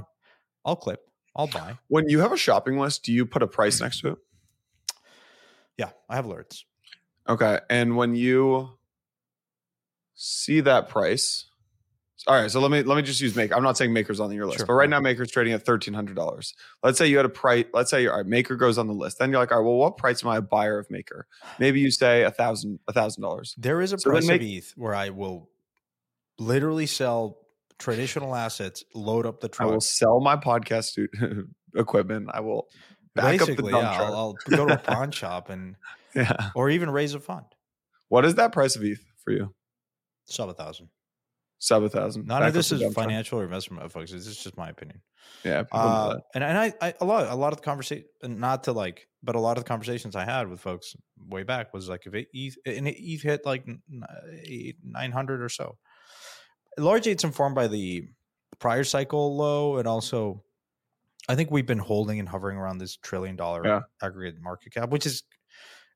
I'll 0.64 0.76
clip, 0.76 1.02
I'll 1.36 1.48
buy. 1.48 1.78
When 1.88 2.08
you 2.08 2.20
have 2.20 2.32
a 2.32 2.38
shopping 2.38 2.78
list, 2.78 3.04
do 3.04 3.12
you 3.12 3.26
put 3.26 3.42
a 3.42 3.48
price 3.48 3.82
next 3.82 4.02
to 4.02 4.10
it? 4.10 4.18
Yeah, 5.78 5.90
I 6.08 6.16
have 6.16 6.26
alerts. 6.26 6.64
Okay, 7.28 7.60
and 7.70 7.98
when 7.98 8.14
you 8.14 8.78
see 10.14 10.62
that 10.62 10.90
price, 10.90 11.46
all 12.28 12.40
right. 12.40 12.52
So 12.52 12.60
let 12.60 12.72
me 12.72 12.84
let 12.84 12.96
me 12.96 13.02
just 13.02 13.20
use 13.20 13.36
Maker. 13.36 13.56
I'm 13.56 13.64
not 13.64 13.78
saying 13.78 13.94
Maker's 13.94 14.20
on 14.20 14.32
your 14.32 14.46
list, 14.46 14.60
sure. 14.60 14.68
but 14.68 14.74
right 14.74 14.90
now 14.90 15.00
Maker's 15.00 15.32
trading 15.32 15.54
at 15.54 15.66
thirteen 15.66 15.94
hundred 15.94 16.16
dollars. 16.16 16.54
Let's 16.84 16.98
say 16.98 17.08
you 17.08 17.18
had 17.18 17.26
a 17.26 17.30
price. 17.30 17.66
Let's 17.74 17.90
say 17.90 18.06
all 18.08 18.18
right, 18.18 18.26
Maker 18.26 18.56
goes 18.56 18.78
on 18.78 18.88
the 18.88 18.94
list. 18.94 19.18
Then 19.20 19.32
you're 19.32 19.40
like, 19.40 19.52
all 19.52 19.60
right, 19.60 19.66
well, 19.66 19.78
what 19.78 19.98
price 19.98 20.24
am 20.24 20.30
I 20.30 20.38
a 20.38 20.42
buyer 20.42 20.78
of 20.78 20.90
Maker? 20.92 21.28
Maybe 21.60 21.80
you 21.80 21.90
say 21.90 22.24
a 22.24 22.32
thousand 22.32 22.80
a 22.88 22.94
thousand 22.94 23.24
dollars. 23.24 23.56
There 23.58 23.82
is 23.82 23.94
a 23.94 23.98
so 23.98 24.12
price 24.12 24.30
of 24.30 24.42
ETH 24.42 24.74
where 24.76 24.94
I 24.94 25.10
will 25.10 25.50
literally 26.38 26.86
sell 26.86 27.38
traditional 27.80 28.36
assets, 28.36 28.84
load 28.94 29.26
up 29.26 29.40
the 29.40 29.50
truck. 29.50 29.68
I 29.68 29.72
will 29.72 29.82
sell 29.82 30.20
my 30.22 30.36
podcast 30.36 31.08
equipment. 31.76 32.30
I 32.32 32.42
will 32.42 32.68
back 33.16 33.40
Basically, 33.40 33.74
up 33.74 33.82
the 33.82 33.88
yeah, 33.88 34.04
I'll, 34.04 34.16
I'll, 34.16 34.38
go 34.50 34.68
to 34.68 34.74
a 34.74 34.78
pawn 34.94 35.12
shop 35.12 35.50
and 35.50 35.76
yeah, 36.16 36.52
or 36.56 36.70
even 36.70 36.90
raise 36.90 37.14
a 37.16 37.20
fund. 37.20 37.46
What 38.10 38.26
is 38.26 38.36
that 38.36 38.52
price 38.52 38.76
of 38.76 38.84
ETH 38.84 39.04
for 39.24 39.32
you? 39.32 39.54
Sub 40.26 40.50
a 40.50 40.54
thousand. 40.54 40.90
Sub 41.64 41.84
a 41.84 41.90
thousand. 41.90 42.26
None 42.26 42.42
of 42.42 42.54
this 42.54 42.72
is 42.72 42.94
financial 42.94 43.40
or 43.40 43.44
investment, 43.44 43.92
folks. 43.92 44.12
This 44.12 44.26
is 44.26 44.38
just 44.38 44.58
my 44.58 44.70
opinion. 44.70 45.02
Yeah, 45.44 45.64
uh, 45.72 46.18
and 46.34 46.44
and 46.44 46.58
I, 46.58 46.74
I 46.82 46.94
a 47.00 47.06
lot 47.06 47.28
a 47.28 47.36
lot 47.36 47.54
of 47.54 47.60
the 47.60 47.64
conversation, 47.64 48.06
not 48.24 48.64
to 48.64 48.72
like, 48.72 49.08
but 49.22 49.36
a 49.36 49.40
lot 49.40 49.58
of 49.58 49.64
the 49.64 49.68
conversations 49.68 50.16
I 50.16 50.26
had 50.26 50.50
with 50.50 50.60
folks 50.60 50.96
way 51.30 51.44
back 51.44 51.72
was 51.72 51.88
like 51.88 52.08
if 52.08 52.16
it 52.16 52.28
ETH, 52.34 52.58
and 52.66 52.88
it 52.88 52.96
ETH 53.00 53.22
hit 53.22 53.46
like 53.46 53.66
nine 54.84 55.12
hundred 55.12 55.44
or 55.44 55.50
so 55.50 55.78
largely 56.78 57.12
it's 57.12 57.24
informed 57.24 57.56
by 57.56 57.68
the 57.68 58.08
prior 58.60 58.84
cycle 58.84 59.36
low 59.36 59.78
and 59.78 59.88
also 59.88 60.44
I 61.30 61.36
think 61.36 61.52
we've 61.52 61.66
been 61.66 61.80
holding 61.80 62.20
and 62.20 62.28
hovering 62.28 62.58
around 62.58 62.80
this 62.80 62.98
trillion 62.98 63.36
dollar 63.36 63.66
yeah. 63.66 63.82
aggregate 64.02 64.42
market 64.42 64.74
cap, 64.74 64.90
which 64.90 65.06
is 65.06 65.24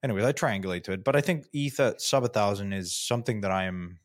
anyways, 0.03 0.23
I 0.23 0.31
triangulate 0.31 0.83
to 0.83 0.91
it. 0.91 1.03
But 1.03 1.15
I 1.15 1.21
think 1.21 1.45
ETH 1.51 1.79
at 1.79 1.99
sub 1.99 2.23
a 2.23 2.27
thousand 2.27 2.73
is 2.73 2.95
something 2.95 3.41
that 3.41 3.51
I 3.51 3.65
am 3.65 3.99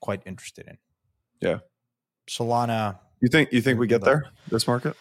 quite 0.00 0.22
interested 0.26 0.66
in. 0.68 0.78
Yeah. 1.40 1.58
Solana. 2.28 2.98
You 3.20 3.28
think 3.28 3.52
you 3.52 3.60
think 3.60 3.78
we 3.78 3.86
get 3.86 4.02
there, 4.02 4.24
this 4.50 4.66
market? 4.66 4.96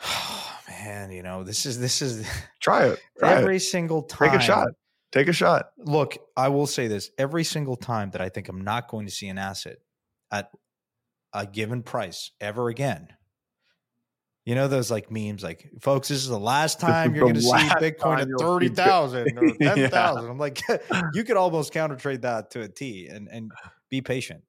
Man, 0.68 1.10
you 1.10 1.22
know, 1.22 1.44
this 1.44 1.66
is 1.66 1.78
this 1.78 2.02
is 2.02 2.26
try 2.60 2.86
it. 2.86 3.00
Try 3.18 3.34
every 3.34 3.56
it. 3.56 3.60
single 3.60 4.02
time. 4.02 4.30
Take 4.30 4.40
a 4.40 4.42
shot. 4.42 4.68
Take 5.12 5.28
a 5.28 5.32
shot. 5.32 5.66
Look, 5.78 6.16
I 6.36 6.48
will 6.48 6.66
say 6.66 6.88
this 6.88 7.10
every 7.18 7.44
single 7.44 7.76
time 7.76 8.10
that 8.12 8.20
I 8.20 8.28
think 8.28 8.48
I'm 8.48 8.62
not 8.62 8.88
going 8.88 9.06
to 9.06 9.12
see 9.12 9.28
an 9.28 9.38
asset 9.38 9.76
at 10.30 10.50
a 11.34 11.46
given 11.46 11.82
price 11.82 12.30
ever 12.40 12.68
again. 12.68 13.08
You 14.44 14.56
know 14.56 14.66
those 14.66 14.90
like 14.90 15.08
memes, 15.10 15.44
like 15.44 15.70
folks, 15.80 16.08
this 16.08 16.18
is 16.18 16.28
the 16.28 16.38
last 16.38 16.80
time 16.80 17.14
you're 17.14 17.22
going 17.22 17.34
to 17.34 17.42
see 17.42 17.50
Bitcoin 17.50 18.20
at 18.20 18.28
thirty 18.40 18.68
thousand 18.68 19.38
or 19.38 19.52
ten 19.60 19.88
thousand. 19.88 20.24
Yeah. 20.24 20.30
I'm 20.30 20.38
like, 20.38 20.60
you 21.14 21.22
could 21.22 21.36
almost 21.36 21.72
counter 21.72 21.94
trade 21.94 22.22
that 22.22 22.50
to 22.52 22.62
a 22.62 22.68
T 22.68 23.06
and 23.06 23.28
and 23.30 23.52
be 23.92 24.00
patient. 24.00 24.42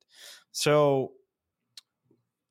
So, 0.51 1.13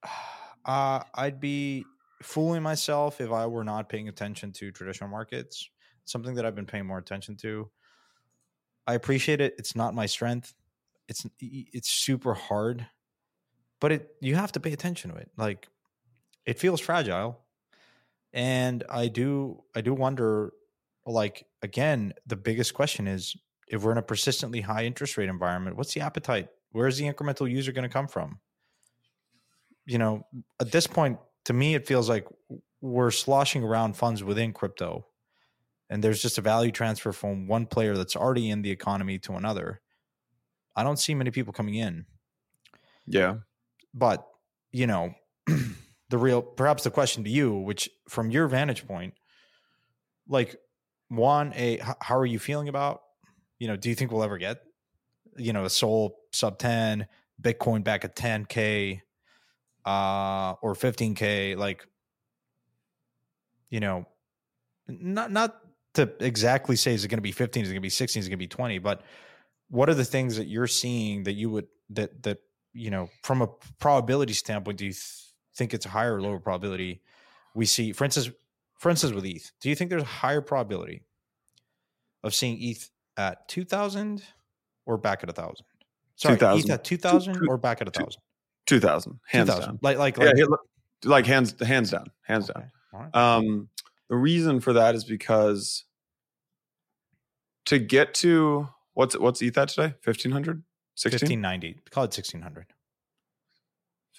uh, 0.65 1.03
I'd 1.15 1.41
be 1.41 1.85
fooling 2.23 2.63
myself 2.63 3.21
if 3.21 3.33
I 3.33 3.47
were 3.49 3.65
not 3.65 3.89
paying 3.89 4.09
attention 4.09 4.53
to 4.53 4.71
traditional 4.71 5.11
markets. 5.11 5.69
Something 6.05 6.35
that 6.37 6.47
I've 6.47 6.55
been 6.55 6.67
paying 6.67 6.87
more 6.87 6.99
attention 6.99 7.37
to. 7.39 7.71
I 8.87 8.95
appreciate 8.95 9.41
it. 9.41 9.55
It's 9.59 9.75
not 9.75 9.95
my 9.95 10.07
strength. 10.07 10.55
It's 11.09 11.27
it's 11.41 11.89
super 11.89 12.35
hard, 12.35 12.87
but 13.81 13.93
it 13.93 14.17
you 14.21 14.35
have 14.35 14.53
to 14.53 14.61
pay 14.61 14.73
attention 14.73 15.11
to 15.13 15.17
it. 15.17 15.31
Like 15.37 15.69
it 16.47 16.59
feels 16.59 16.81
fragile, 16.81 17.45
and 18.33 18.85
I 18.89 19.09
do 19.09 19.65
I 19.75 19.81
do 19.81 19.95
wonder. 19.95 20.53
Like 21.07 21.47
again, 21.63 22.15
the 22.27 22.37
biggest 22.37 22.75
question 22.75 23.09
is 23.09 23.37
if 23.69 23.83
we're 23.83 23.93
in 23.93 23.99
a 23.99 24.03
persistently 24.03 24.61
high 24.61 24.85
interest 24.85 25.17
rate 25.17 25.29
environment, 25.29 25.77
what's 25.77 25.95
the 25.95 26.01
appetite? 26.01 26.49
Where's 26.73 26.99
the 26.99 27.05
incremental 27.05 27.51
user 27.51 27.73
going 27.73 27.89
to 27.89 27.93
come 27.93 28.09
from? 28.09 28.41
You 29.87 29.99
know, 29.99 30.27
at 30.61 30.73
this 30.73 30.87
point, 30.87 31.19
to 31.47 31.53
me, 31.53 31.75
it 31.75 31.87
feels 31.87 32.09
like 32.09 32.27
we're 32.81 33.11
sloshing 33.11 33.63
around 33.63 33.97
funds 33.97 34.23
within 34.25 34.53
crypto 34.53 35.07
and 35.93 36.03
there's 36.03 36.23
just 36.23 36.39
a 36.39 36.41
value 36.41 36.73
transfer 36.73 37.13
from 37.13 37.47
one 37.47 37.67
player 37.67 37.95
that's 37.95 38.17
already 38.17 38.49
in 38.49 38.63
the 38.63 38.71
economy 38.71 39.19
to 39.19 39.35
another, 39.35 39.83
I 40.75 40.85
don't 40.85 40.99
see 40.99 41.15
many 41.15 41.31
people 41.31 41.53
coming 41.53 41.75
in. 41.75 42.07
Yeah. 43.07 43.37
But, 43.93 44.27
you 44.71 44.87
know, 44.87 45.15
the 46.09 46.17
real 46.17 46.41
perhaps 46.41 46.85
the 46.85 46.91
question 46.91 47.25
to 47.25 47.31
you, 47.31 47.55
which 47.55 47.91
from 48.09 48.31
your 48.31 48.49
vantage 48.49 48.87
point, 48.87 49.13
like 50.27 50.57
one, 51.09 51.53
a 51.57 51.79
how 52.01 52.17
are 52.17 52.25
you 52.25 52.39
feeling 52.39 52.69
about, 52.69 53.03
you 53.59 53.69
know, 53.69 53.77
do 53.77 53.91
you 53.91 53.95
think 53.95 54.13
we'll 54.13 54.25
ever 54.25 54.39
get, 54.39 54.63
you 55.37 55.53
know, 55.53 55.65
a 55.65 55.71
Sol 55.71 56.19
sub 56.33 56.59
10, 56.59 57.07
Bitcoin 57.41 57.85
back 57.85 58.05
at 58.05 58.17
10K, 58.17 59.01
uh, 59.85 60.55
or 60.63 60.75
15K, 60.75 61.57
like, 61.57 61.87
you 63.71 63.81
know, 63.81 64.07
not 64.87 65.33
not 65.33 65.63
to 65.95 66.11
exactly 66.21 66.77
say 66.77 66.95
is 66.95 67.05
it 67.05 67.09
going 67.09 67.19
to 67.19 67.23
be 67.23 67.33
15 67.33 67.63
is 67.63 67.69
it 67.69 67.73
going 67.73 67.81
to 67.81 67.83
be 67.83 67.91
16 67.91 68.21
is 68.21 68.27
it 68.27 68.31
going 68.31 68.39
to 68.39 68.43
be 68.43 68.49
20 68.49 68.79
but 68.79 69.03
what 69.69 69.89
are 69.89 69.95
the 69.95 70.05
things 70.05 70.37
that 70.37 70.47
you're 70.47 70.67
seeing 70.67 71.23
that 71.25 71.33
you 71.33 71.51
would 71.51 71.67
that 71.91 72.23
that 72.23 72.39
you 72.73 72.91
know 72.91 73.09
from 73.23 73.43
a 73.43 73.47
probability 73.79 74.33
standpoint 74.33 74.79
do 74.79 74.87
you 74.87 74.93
th- 74.93 75.23
think 75.55 75.75
it's 75.75 75.87
a 75.87 75.91
higher 75.91 76.17
or 76.17 76.23
lower 76.23 76.39
probability 76.39 77.03
we 77.55 77.67
see? 77.67 77.93
For 77.93 78.05
instance 78.05 78.31
for 78.79 78.91
instance 78.91 79.13
with 79.13 79.27
eth 79.27 79.53
do 79.61 79.69
you 79.69 79.75
think 79.75 79.91
there's 79.91 80.03
a 80.03 80.07
higher 80.07 80.41
probability 80.41 81.03
of 82.23 82.35
seeing 82.35 82.61
eth 82.63 82.91
at 83.17 83.49
2000 83.49 84.23
or 84.87 84.99
back 84.99 85.23
at 85.23 85.31
a 85.31 85.33
thousand 85.33 85.67
sorry 86.17 86.37
2000. 86.37 86.71
eth 86.71 86.75
at 86.75 86.85
2000 86.85 87.49
or 87.49 87.59
back 87.59 87.81
at 87.81 87.89
a 87.89 87.91
thousand 87.91 88.21
2000 88.67 89.19
hands 89.27 89.49
2000. 89.49 89.67
down 89.67 89.79
like 89.83 89.99
like 89.99 90.19
like, 90.19 90.37
yeah, 90.37 90.45
like 91.05 91.27
hands 91.27 91.55
hands 91.61 91.91
down 91.91 92.07
hands 92.23 92.51
okay. 92.51 92.61
down 92.93 93.11
right. 93.13 93.17
um 93.17 93.69
the 94.09 94.17
reason 94.17 94.61
for 94.61 94.73
that 94.73 94.95
is 94.95 95.05
because 95.05 95.85
to 97.65 97.79
get 97.79 98.15
to 98.15 98.69
what's 98.95 99.19
what's 99.19 99.43
ETH 99.43 99.57
at 99.57 99.69
today? 99.69 99.95
1500? 100.05 100.63
1590. 100.97 101.81
Call 101.91 102.05
it 102.05 102.13
1600. 102.13 102.67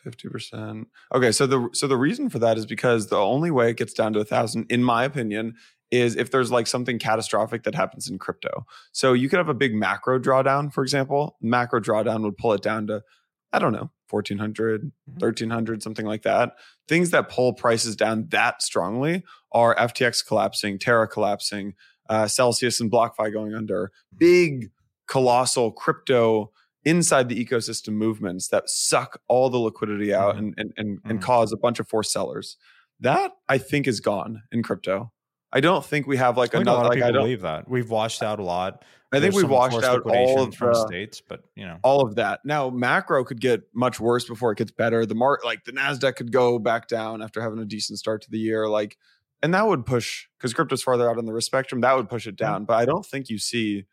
50%. 0.03 0.85
Okay, 1.13 1.31
so 1.31 1.47
the 1.47 1.69
so 1.71 1.87
the 1.87 1.95
reason 1.95 2.29
for 2.29 2.39
that 2.39 2.57
is 2.57 2.65
because 2.65 3.07
the 3.07 3.17
only 3.17 3.51
way 3.51 3.69
it 3.69 3.77
gets 3.77 3.93
down 3.93 4.11
to 4.13 4.19
a 4.19 4.25
thousand, 4.25 4.65
in 4.69 4.83
my 4.83 5.05
opinion, 5.05 5.55
is 5.93 6.15
if 6.15 6.31
there's 6.31 6.51
like 6.51 6.65
something 6.65 6.97
catastrophic 6.97 7.63
that 7.63 7.75
happens 7.75 8.09
in 8.09 8.17
crypto. 8.17 8.65
So 8.91 9.13
you 9.13 9.29
could 9.29 9.37
have 9.37 9.49
a 9.49 9.53
big 9.53 9.75
macro 9.75 10.19
drawdown, 10.19 10.73
for 10.73 10.81
example. 10.81 11.37
Macro 11.39 11.79
drawdown 11.79 12.23
would 12.23 12.37
pull 12.37 12.53
it 12.53 12.63
down 12.63 12.87
to, 12.87 13.03
I 13.51 13.59
don't 13.59 13.73
know, 13.73 13.91
1400, 14.09 14.91
1300, 15.05 15.73
mm-hmm. 15.73 15.81
something 15.81 16.05
like 16.05 16.23
that. 16.23 16.53
Things 16.87 17.11
that 17.11 17.29
pull 17.29 17.53
prices 17.53 17.95
down 17.95 18.27
that 18.31 18.63
strongly 18.63 19.23
are 19.51 19.75
FTX 19.75 20.25
collapsing, 20.25 20.79
Terra 20.79 21.07
collapsing, 21.07 21.75
uh, 22.09 22.27
Celsius 22.27 22.79
and 22.79 22.91
BlockFi 22.91 23.31
going 23.31 23.53
under, 23.53 23.91
big, 24.17 24.71
colossal 25.05 25.71
crypto 25.71 26.51
inside 26.85 27.29
the 27.29 27.45
ecosystem 27.45 27.93
movements 27.93 28.47
that 28.47 28.67
suck 28.67 29.21
all 29.27 29.49
the 29.49 29.57
liquidity 29.59 30.11
out 30.11 30.35
mm-hmm. 30.35 30.45
and, 30.45 30.53
and, 30.57 30.73
and, 30.77 30.97
mm-hmm. 30.97 31.09
and 31.11 31.21
cause 31.21 31.53
a 31.53 31.57
bunch 31.57 31.79
of 31.79 31.87
forced 31.87 32.11
sellers. 32.11 32.57
That 32.99 33.31
I 33.47 33.59
think 33.59 33.87
is 33.87 33.99
gone 33.99 34.41
in 34.51 34.63
crypto. 34.63 35.11
I 35.53 35.59
don't 35.59 35.85
think 35.85 36.07
we 36.07 36.17
have 36.17 36.35
like 36.35 36.53
another. 36.53 36.71
A 36.71 36.73
lot 36.73 36.85
of 36.85 36.89
like, 36.89 37.05
people 37.05 37.21
believe 37.21 37.41
that 37.41 37.69
we've 37.69 37.89
washed 37.89 38.23
out 38.23 38.39
a 38.39 38.43
lot. 38.43 38.83
I 39.13 39.19
think 39.19 39.35
we 39.35 39.43
washed 39.43 39.83
out 39.83 40.01
all 40.07 40.41
of 40.41 40.57
the, 40.57 40.85
states, 40.87 41.21
but 41.21 41.43
you 41.55 41.65
know 41.65 41.77
all 41.83 42.01
of 42.01 42.15
that. 42.15 42.39
Now 42.43 42.71
macro 42.71 43.23
could 43.23 43.39
get 43.39 43.61
much 43.73 43.99
worse 43.99 44.25
before 44.25 44.51
it 44.51 44.57
gets 44.57 44.71
better. 44.71 45.05
The 45.05 45.13
mark 45.13 45.45
like 45.45 45.63
the 45.63 45.71
Nasdaq 45.71 46.15
could 46.15 46.31
go 46.31 46.57
back 46.57 46.87
down 46.87 47.21
after 47.21 47.39
having 47.39 47.59
a 47.59 47.65
decent 47.65 47.99
start 47.99 48.23
to 48.23 48.31
the 48.31 48.39
year. 48.39 48.67
Like, 48.67 48.97
and 49.43 49.53
that 49.53 49.67
would 49.67 49.85
push 49.85 50.25
because 50.39 50.53
crypto's 50.55 50.81
farther 50.81 51.07
out 51.07 51.19
on 51.19 51.25
the 51.25 51.33
risk 51.33 51.45
spectrum. 51.45 51.81
That 51.81 51.95
would 51.95 52.09
push 52.09 52.25
it 52.25 52.35
down. 52.35 52.61
Mm-hmm. 52.61 52.65
But 52.65 52.77
I 52.77 52.85
don't 52.85 53.05
think 53.05 53.29
you 53.29 53.37
see. 53.37 53.85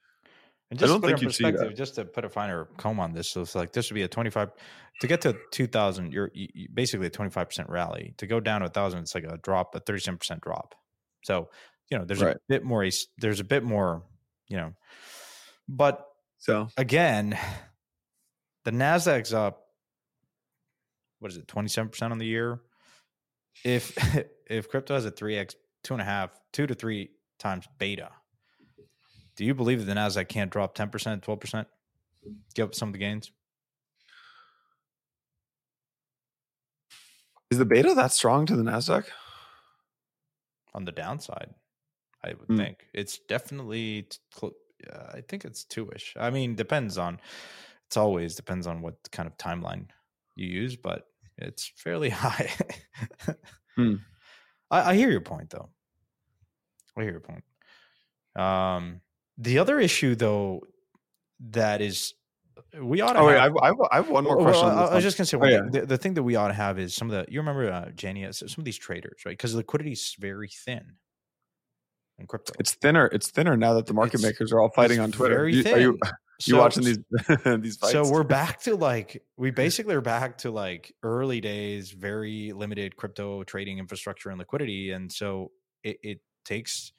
And 0.70 0.78
just 0.78 0.88
I 0.88 0.94
don't 0.94 1.02
to 1.02 1.08
put 1.08 1.18
think 1.18 1.26
in 1.26 1.32
see 1.32 1.44
perspective, 1.44 1.68
that. 1.70 1.76
just 1.76 1.96
to 1.96 2.04
put 2.06 2.24
a 2.24 2.30
finer 2.30 2.68
comb 2.78 3.00
on 3.00 3.12
this, 3.12 3.28
so 3.28 3.42
it's 3.42 3.54
like 3.54 3.72
this 3.72 3.90
would 3.90 3.96
be 3.96 4.02
a 4.02 4.08
25 4.08 4.52
to 5.00 5.06
get 5.06 5.22
to 5.22 5.36
2000, 5.50 6.12
you're 6.12 6.30
you, 6.32 6.48
you- 6.54 6.68
basically 6.72 7.06
a 7.06 7.11
25% 7.11 7.68
rally. 7.68 8.14
To 8.18 8.26
go 8.26 8.38
down 8.38 8.61
to 8.61 8.66
1000, 8.66 9.00
it's 9.00 9.14
like 9.14 9.24
a 9.24 9.38
drop, 9.38 9.74
a 9.74 9.80
37% 9.80 10.40
drop. 10.40 10.74
So, 11.22 11.50
you 11.90 11.98
know, 11.98 12.04
there's 12.04 12.22
Right. 12.22 12.36
a 12.36 12.40
bit 12.48 12.64
more 12.64 12.88
there's 13.18 13.40
a 13.40 13.44
bit 13.44 13.62
more, 13.64 14.02
you 14.48 14.56
know. 14.56 14.74
But 15.68 16.06
So 16.38 16.68
again, 16.76 17.38
the 18.64 18.70
Nasdaq's 18.70 19.32
up 19.32 19.66
what 21.20 21.30
is 21.30 21.36
it, 21.36 21.46
27% 21.46 22.10
on 22.10 22.18
the 22.18 22.26
year? 22.26 22.60
If 23.64 23.92
if 24.46 24.68
crypto 24.68 24.94
has 24.94 25.04
a 25.04 25.12
3x, 25.12 25.54
two 25.84 25.94
and 25.94 26.00
a 26.00 26.04
half, 26.04 26.38
two 26.52 26.66
to 26.66 26.74
three 26.74 27.10
times 27.38 27.68
beta, 27.78 28.10
do 29.36 29.44
you 29.44 29.54
believe 29.54 29.80
that 29.80 29.86
the 29.86 29.98
Nasdaq 29.98 30.28
can't 30.28 30.50
drop 30.50 30.74
10%, 30.74 31.22
12%? 31.22 31.66
Give 32.54 32.68
up 32.68 32.74
some 32.74 32.88
of 32.88 32.92
the 32.92 32.98
gains? 32.98 33.30
is 37.50 37.58
the 37.58 37.64
beta 37.64 37.92
that 37.94 38.12
strong 38.12 38.46
to 38.46 38.54
the 38.56 38.62
Nasdaq? 38.62 39.06
On 40.74 40.84
the 40.84 40.92
downside. 40.92 41.54
I 42.24 42.34
would 42.34 42.48
Hmm. 42.48 42.56
think 42.58 42.86
it's 42.92 43.18
definitely. 43.28 44.08
clo- 44.34 44.54
Uh, 44.90 45.12
I 45.18 45.20
think 45.28 45.44
it's 45.44 45.64
two-ish. 45.64 46.14
I 46.16 46.30
mean, 46.30 46.54
depends 46.56 46.96
on. 46.96 47.20
It's 47.86 47.96
always 47.98 48.34
depends 48.34 48.66
on 48.66 48.80
what 48.82 48.94
kind 49.12 49.26
of 49.26 49.36
timeline 49.36 49.90
you 50.36 50.46
use, 50.62 50.76
but 50.76 51.06
it's 51.36 51.66
fairly 51.76 52.08
high. 52.24 52.50
Hmm. 53.76 53.96
I, 54.70 54.90
I 54.90 54.94
hear 54.96 55.10
your 55.10 55.20
point, 55.20 55.50
though. 55.50 55.68
I 56.96 57.02
hear 57.02 57.10
your 57.12 57.20
point. 57.20 57.44
Um, 58.36 59.00
the 59.38 59.58
other 59.58 59.78
issue, 59.80 60.14
though, 60.14 60.62
that 61.50 61.80
is, 61.80 62.14
we 62.80 63.00
ought 63.00 63.14
to. 63.14 63.20
Oh 63.20 63.26
wait, 63.26 63.36
I 63.36 63.44
have- 63.44 63.54
have, 63.62 63.76
I 63.80 63.86
I 63.92 63.96
have 63.96 64.08
one 64.10 64.24
more 64.24 64.36
well, 64.36 64.46
question. 64.46 64.66
well, 64.66 64.90
I, 64.90 64.94
was 64.94 65.04
just 65.04 65.16
gonna 65.16 65.26
say 65.26 65.38
Oh, 65.40 65.44
yeah. 65.46 65.62
the, 65.70 65.86
the 65.86 65.98
thing 65.98 66.14
that 66.14 66.22
we 66.22 66.36
ought 66.36 66.48
to 66.48 66.54
have 66.54 66.78
is 66.78 66.94
some 66.94 67.10
of 67.10 67.16
the. 67.26 67.32
You 67.32 67.40
remember, 67.40 67.70
uh, 67.70 67.90
Jenny, 67.90 68.26
some 68.32 68.48
of 68.58 68.64
these 68.64 68.78
traders, 68.78 69.22
right? 69.24 69.32
Because 69.32 69.54
liquidity 69.54 69.92
is 69.92 70.16
very 70.18 70.48
thin 70.48 70.94
in 72.18 72.26
crypto. 72.26 72.52
It's 72.58 72.74
thinner. 72.74 73.06
It's 73.06 73.30
thinner 73.30 73.56
now 73.56 73.74
that 73.74 73.86
the 73.86 73.94
market 73.94 74.14
It's- 74.20 74.32
makers 74.32 74.52
are 74.52 74.60
all 74.60 74.70
fighting 74.70 75.00
on 75.00 75.10
Twitter. 75.12 75.34
very 75.36 75.54
You- 75.54 75.60
are 75.72 75.78
you, 75.80 75.92
thin. 75.92 76.10
you 76.46 76.54
So- 76.54 76.58
watching 76.58 76.84
these 76.84 76.98
these 77.60 77.76
fights? 77.76 77.92
So 77.92 78.08
we're 78.10 78.22
back 78.22 78.60
to 78.62 78.76
like 78.76 79.22
we 79.36 79.50
basically 79.64 79.94
are 79.94 80.00
back 80.00 80.38
to 80.38 80.50
like 80.50 80.94
early 81.02 81.40
days, 81.40 81.90
very 81.90 82.52
limited 82.52 82.96
crypto 82.96 83.42
trading 83.44 83.78
infrastructure 83.78 84.30
and 84.30 84.38
liquidity, 84.38 84.90
and 84.92 85.10
so 85.12 85.50
it, 85.82 85.98
it 86.02 86.20
takes, 86.44 86.92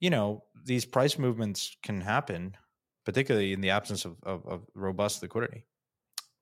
you 0.00 0.08
know, 0.10 0.44
these 0.64 0.84
price 0.84 1.18
movements 1.18 1.76
can 1.82 2.00
happen, 2.00 2.56
particularly 3.08 3.54
in 3.54 3.62
the 3.62 3.70
absence 3.70 4.04
of, 4.04 4.16
of, 4.22 4.46
of 4.46 4.60
robust 4.74 5.22
liquidity. 5.22 5.64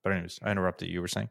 But 0.02 0.14
anyways, 0.14 0.40
I 0.42 0.50
interrupted. 0.50 0.88
You 0.88 1.00
were 1.00 1.06
saying. 1.06 1.28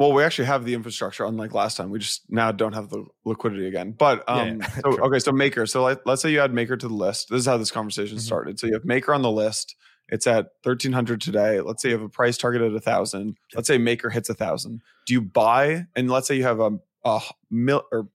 Well, 0.00 0.12
we 0.12 0.24
actually 0.24 0.46
have 0.46 0.64
the 0.64 0.74
infrastructure, 0.74 1.24
unlike 1.24 1.54
last 1.54 1.76
time. 1.76 1.90
We 1.90 2.00
just 2.00 2.22
now 2.28 2.50
don't 2.50 2.72
have 2.72 2.88
the 2.88 3.04
liquidity 3.24 3.68
again. 3.68 3.92
But 3.96 4.28
um, 4.28 4.58
yeah. 4.58 4.66
so 4.80 4.98
okay, 5.04 5.20
so 5.20 5.30
Maker. 5.30 5.66
So 5.66 5.84
let, 5.84 6.04
let's 6.04 6.20
say 6.20 6.32
you 6.32 6.40
add 6.40 6.52
Maker 6.52 6.76
to 6.76 6.88
the 6.88 6.94
list. 6.94 7.28
This 7.30 7.38
is 7.38 7.46
how 7.46 7.58
this 7.58 7.70
conversation 7.70 8.18
Mhm. 8.18 8.22
started. 8.22 8.58
So 8.58 8.66
you 8.66 8.72
have 8.72 8.84
Maker 8.84 9.14
on 9.14 9.22
the 9.22 9.30
list. 9.30 9.76
It's 10.08 10.26
at 10.26 10.48
thirteen 10.64 10.90
hundred 10.90 11.20
today. 11.20 11.60
Let's 11.60 11.80
say 11.80 11.90
you 11.90 11.94
have 11.94 12.04
a 12.04 12.08
price 12.08 12.36
target 12.36 12.60
at 12.60 12.72
a 12.72 12.80
thousand. 12.80 13.36
Let's 13.54 13.68
say 13.68 13.78
Maker 13.78 14.10
hits 14.10 14.28
a 14.30 14.34
thousand. 14.34 14.82
Do 15.06 15.14
you 15.14 15.20
buy? 15.20 15.86
And 15.94 16.10
let's 16.10 16.26
say 16.26 16.34
you 16.34 16.42
have 16.42 16.58
a, 16.58 16.72
a 17.04 17.20
mil 17.52 17.84
or 17.92 18.08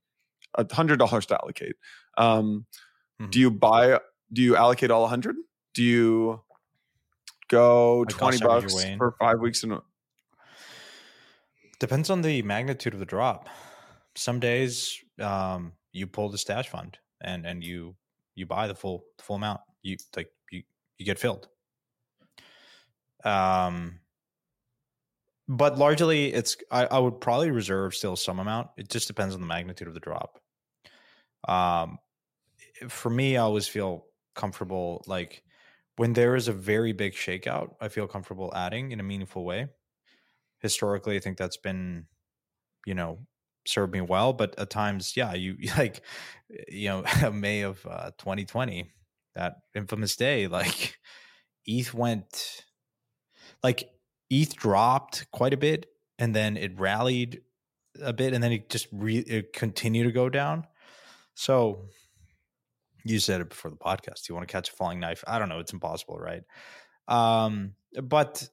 a 0.55 0.65
hundred 0.74 0.99
dollars 0.99 1.26
to 1.28 1.39
allocate. 1.41 1.78
Um, 2.18 2.65
Mhm. 3.22 3.32
Do 3.32 3.39
you 3.39 3.51
buy? 3.51 3.99
Do 4.34 4.41
you 4.41 4.55
allocate 4.55 4.91
all 4.91 5.07
hundred? 5.07 5.36
Do 5.74 5.84
you 5.84 6.43
go 7.47 7.99
Like 7.99 8.09
twenty 8.09 8.39
cost 8.39 8.43
bucks 8.63 8.74
your 8.74 8.84
way 8.84 8.91
in? 8.93 8.97
for 8.97 9.15
five 9.20 9.39
weeks 9.39 9.63
in? 9.63 9.72
a- 9.72 9.82
Depends 11.80 12.09
on 12.09 12.22
the 12.22 12.41
magnitude 12.41 12.93
of 12.93 12.99
the 12.99 13.05
drop. 13.05 13.47
Some 14.15 14.39
days 14.39 14.97
um, 15.20 15.74
you 15.91 16.07
pull 16.07 16.30
the 16.30 16.38
stash 16.38 16.68
fund 16.70 16.97
and 17.22 17.45
and 17.45 17.63
you 17.63 17.95
you 18.36 18.45
buy 18.45 18.68
the 18.68 18.76
full 18.76 19.03
the 19.18 19.24
full 19.24 19.36
amount. 19.36 19.61
You 19.84 19.97
like 20.15 20.30
you 20.51 20.63
you 20.97 21.05
get 21.05 21.20
filled. 21.20 21.47
Um, 23.24 23.99
but 25.47 25.78
largely 25.78 26.34
it's 26.34 26.57
I, 26.72 26.86
I 26.86 26.99
would 26.99 27.20
probably 27.22 27.51
reserve 27.51 27.95
still 27.95 28.15
some 28.15 28.39
amount. 28.39 28.70
It 28.78 28.89
just 28.89 29.07
depends 29.07 29.34
on 29.36 29.41
the 29.41 29.47
magnitude 29.47 29.88
of 29.88 29.93
the 29.93 29.99
drop. 29.99 30.39
Um, 31.47 31.99
for 32.89 33.09
me, 33.09 33.38
I 33.38 33.41
always 33.41 33.67
feel 33.67 34.05
comfortable 34.36 35.03
like 35.07 35.43
when 35.95 36.13
there 36.13 36.36
is 36.36 36.47
a 36.47 36.53
very 36.53 36.93
big 36.93 37.13
shakeout. 37.13 37.75
I 37.82 37.88
feel 37.88 38.07
comfortable 38.07 38.53
adding 38.55 38.91
in 38.91 38.99
a 38.99 39.03
meaningful 39.03 39.43
way 39.43 39.67
historically 40.59 41.15
i 41.15 41.19
think 41.19 41.38
that's 41.38 41.57
been 41.57 42.05
you 42.86 42.93
know 42.93 43.19
served 43.65 43.93
me 43.93 44.01
well 44.01 44.34
but 44.34 44.57
at 44.57 44.69
times 44.69 45.15
yeah 45.15 45.34
you 45.34 45.57
like 45.78 46.01
you 46.67 46.88
know 46.89 47.32
may 47.34 47.61
of 47.61 47.86
uh, 47.86 48.11
2020 48.17 48.89
that 49.36 49.57
infamous 49.75 50.15
day 50.15 50.47
like 50.47 50.97
eth 51.67 51.93
went 51.93 52.63
like 53.63 53.89
eth 54.32 54.55
dropped 54.55 55.30
quite 55.32 55.53
a 55.53 55.57
bit 55.57 55.88
and 56.19 56.36
then 56.36 56.57
it 56.57 56.80
rallied 56.80 57.41
a 58.01 58.13
bit 58.13 58.34
and 58.34 58.43
then 58.43 58.51
it 58.51 58.69
just 58.69 58.88
re- 58.91 59.17
it 59.17 59.53
continued 59.53 60.05
to 60.05 60.11
go 60.11 60.30
down 60.30 60.65
so 61.36 61.86
you 63.10 63.20
said 63.20 63.41
it 63.41 63.49
before 63.49 63.72
the 63.72 63.78
podcast 63.78 64.28
you 64.30 64.36
want 64.36 64.47
to 64.47 64.51
catch 64.51 64.70
a 64.70 64.74
falling 64.74 64.99
knife 64.99 65.24
i 65.28 65.39
don't 65.39 65.49
know 65.49 65.60
it's 65.60 65.74
impossible 65.74 66.18
right 66.18 66.43
um 67.08 67.74
but 68.03 68.47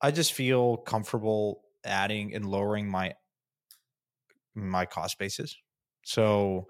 I 0.00 0.10
just 0.10 0.32
feel 0.32 0.76
comfortable 0.76 1.62
adding 1.84 2.34
and 2.34 2.46
lowering 2.46 2.88
my 2.88 3.14
my 4.54 4.86
cost 4.86 5.18
basis. 5.18 5.56
So 6.04 6.68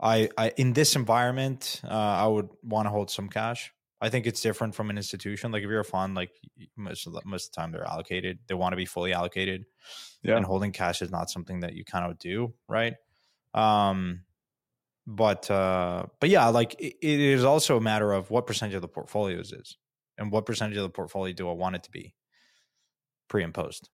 I, 0.00 0.28
I 0.36 0.52
in 0.56 0.72
this 0.72 0.96
environment, 0.96 1.80
uh, 1.84 1.88
I 1.88 2.26
would 2.26 2.48
want 2.62 2.86
to 2.86 2.90
hold 2.90 3.10
some 3.10 3.28
cash. 3.28 3.72
I 4.02 4.08
think 4.08 4.26
it's 4.26 4.40
different 4.40 4.74
from 4.74 4.88
an 4.88 4.96
institution. 4.96 5.52
Like 5.52 5.62
if 5.62 5.68
you're 5.68 5.80
a 5.80 5.84
fund, 5.84 6.14
like 6.14 6.30
most 6.74 7.06
of 7.06 7.12
the, 7.12 7.20
most 7.26 7.48
of 7.48 7.52
the 7.52 7.60
time 7.60 7.70
they're 7.70 7.86
allocated, 7.86 8.38
they 8.46 8.54
want 8.54 8.72
to 8.72 8.76
be 8.76 8.86
fully 8.86 9.12
allocated. 9.12 9.66
Yeah. 10.22 10.36
And 10.36 10.46
holding 10.46 10.72
cash 10.72 11.02
is 11.02 11.10
not 11.10 11.28
something 11.28 11.60
that 11.60 11.74
you 11.74 11.84
kind 11.84 12.10
of 12.10 12.18
do, 12.18 12.54
right? 12.66 12.94
Um, 13.52 14.22
but 15.10 15.50
uh, 15.50 16.04
but 16.20 16.28
yeah, 16.28 16.46
like 16.48 16.74
it, 16.74 16.96
it 17.02 17.20
is 17.20 17.44
also 17.44 17.76
a 17.76 17.80
matter 17.80 18.12
of 18.12 18.30
what 18.30 18.46
percentage 18.46 18.74
of 18.74 18.82
the 18.82 18.88
portfolios 18.88 19.52
is, 19.52 19.76
and 20.16 20.30
what 20.30 20.46
percentage 20.46 20.76
of 20.76 20.84
the 20.84 20.90
portfolio 20.90 21.34
do 21.34 21.48
I 21.48 21.52
want 21.52 21.76
it 21.76 21.82
to 21.84 21.90
be 21.90 22.14
pre 23.28 23.42
and 23.42 23.52
post. 23.52 23.90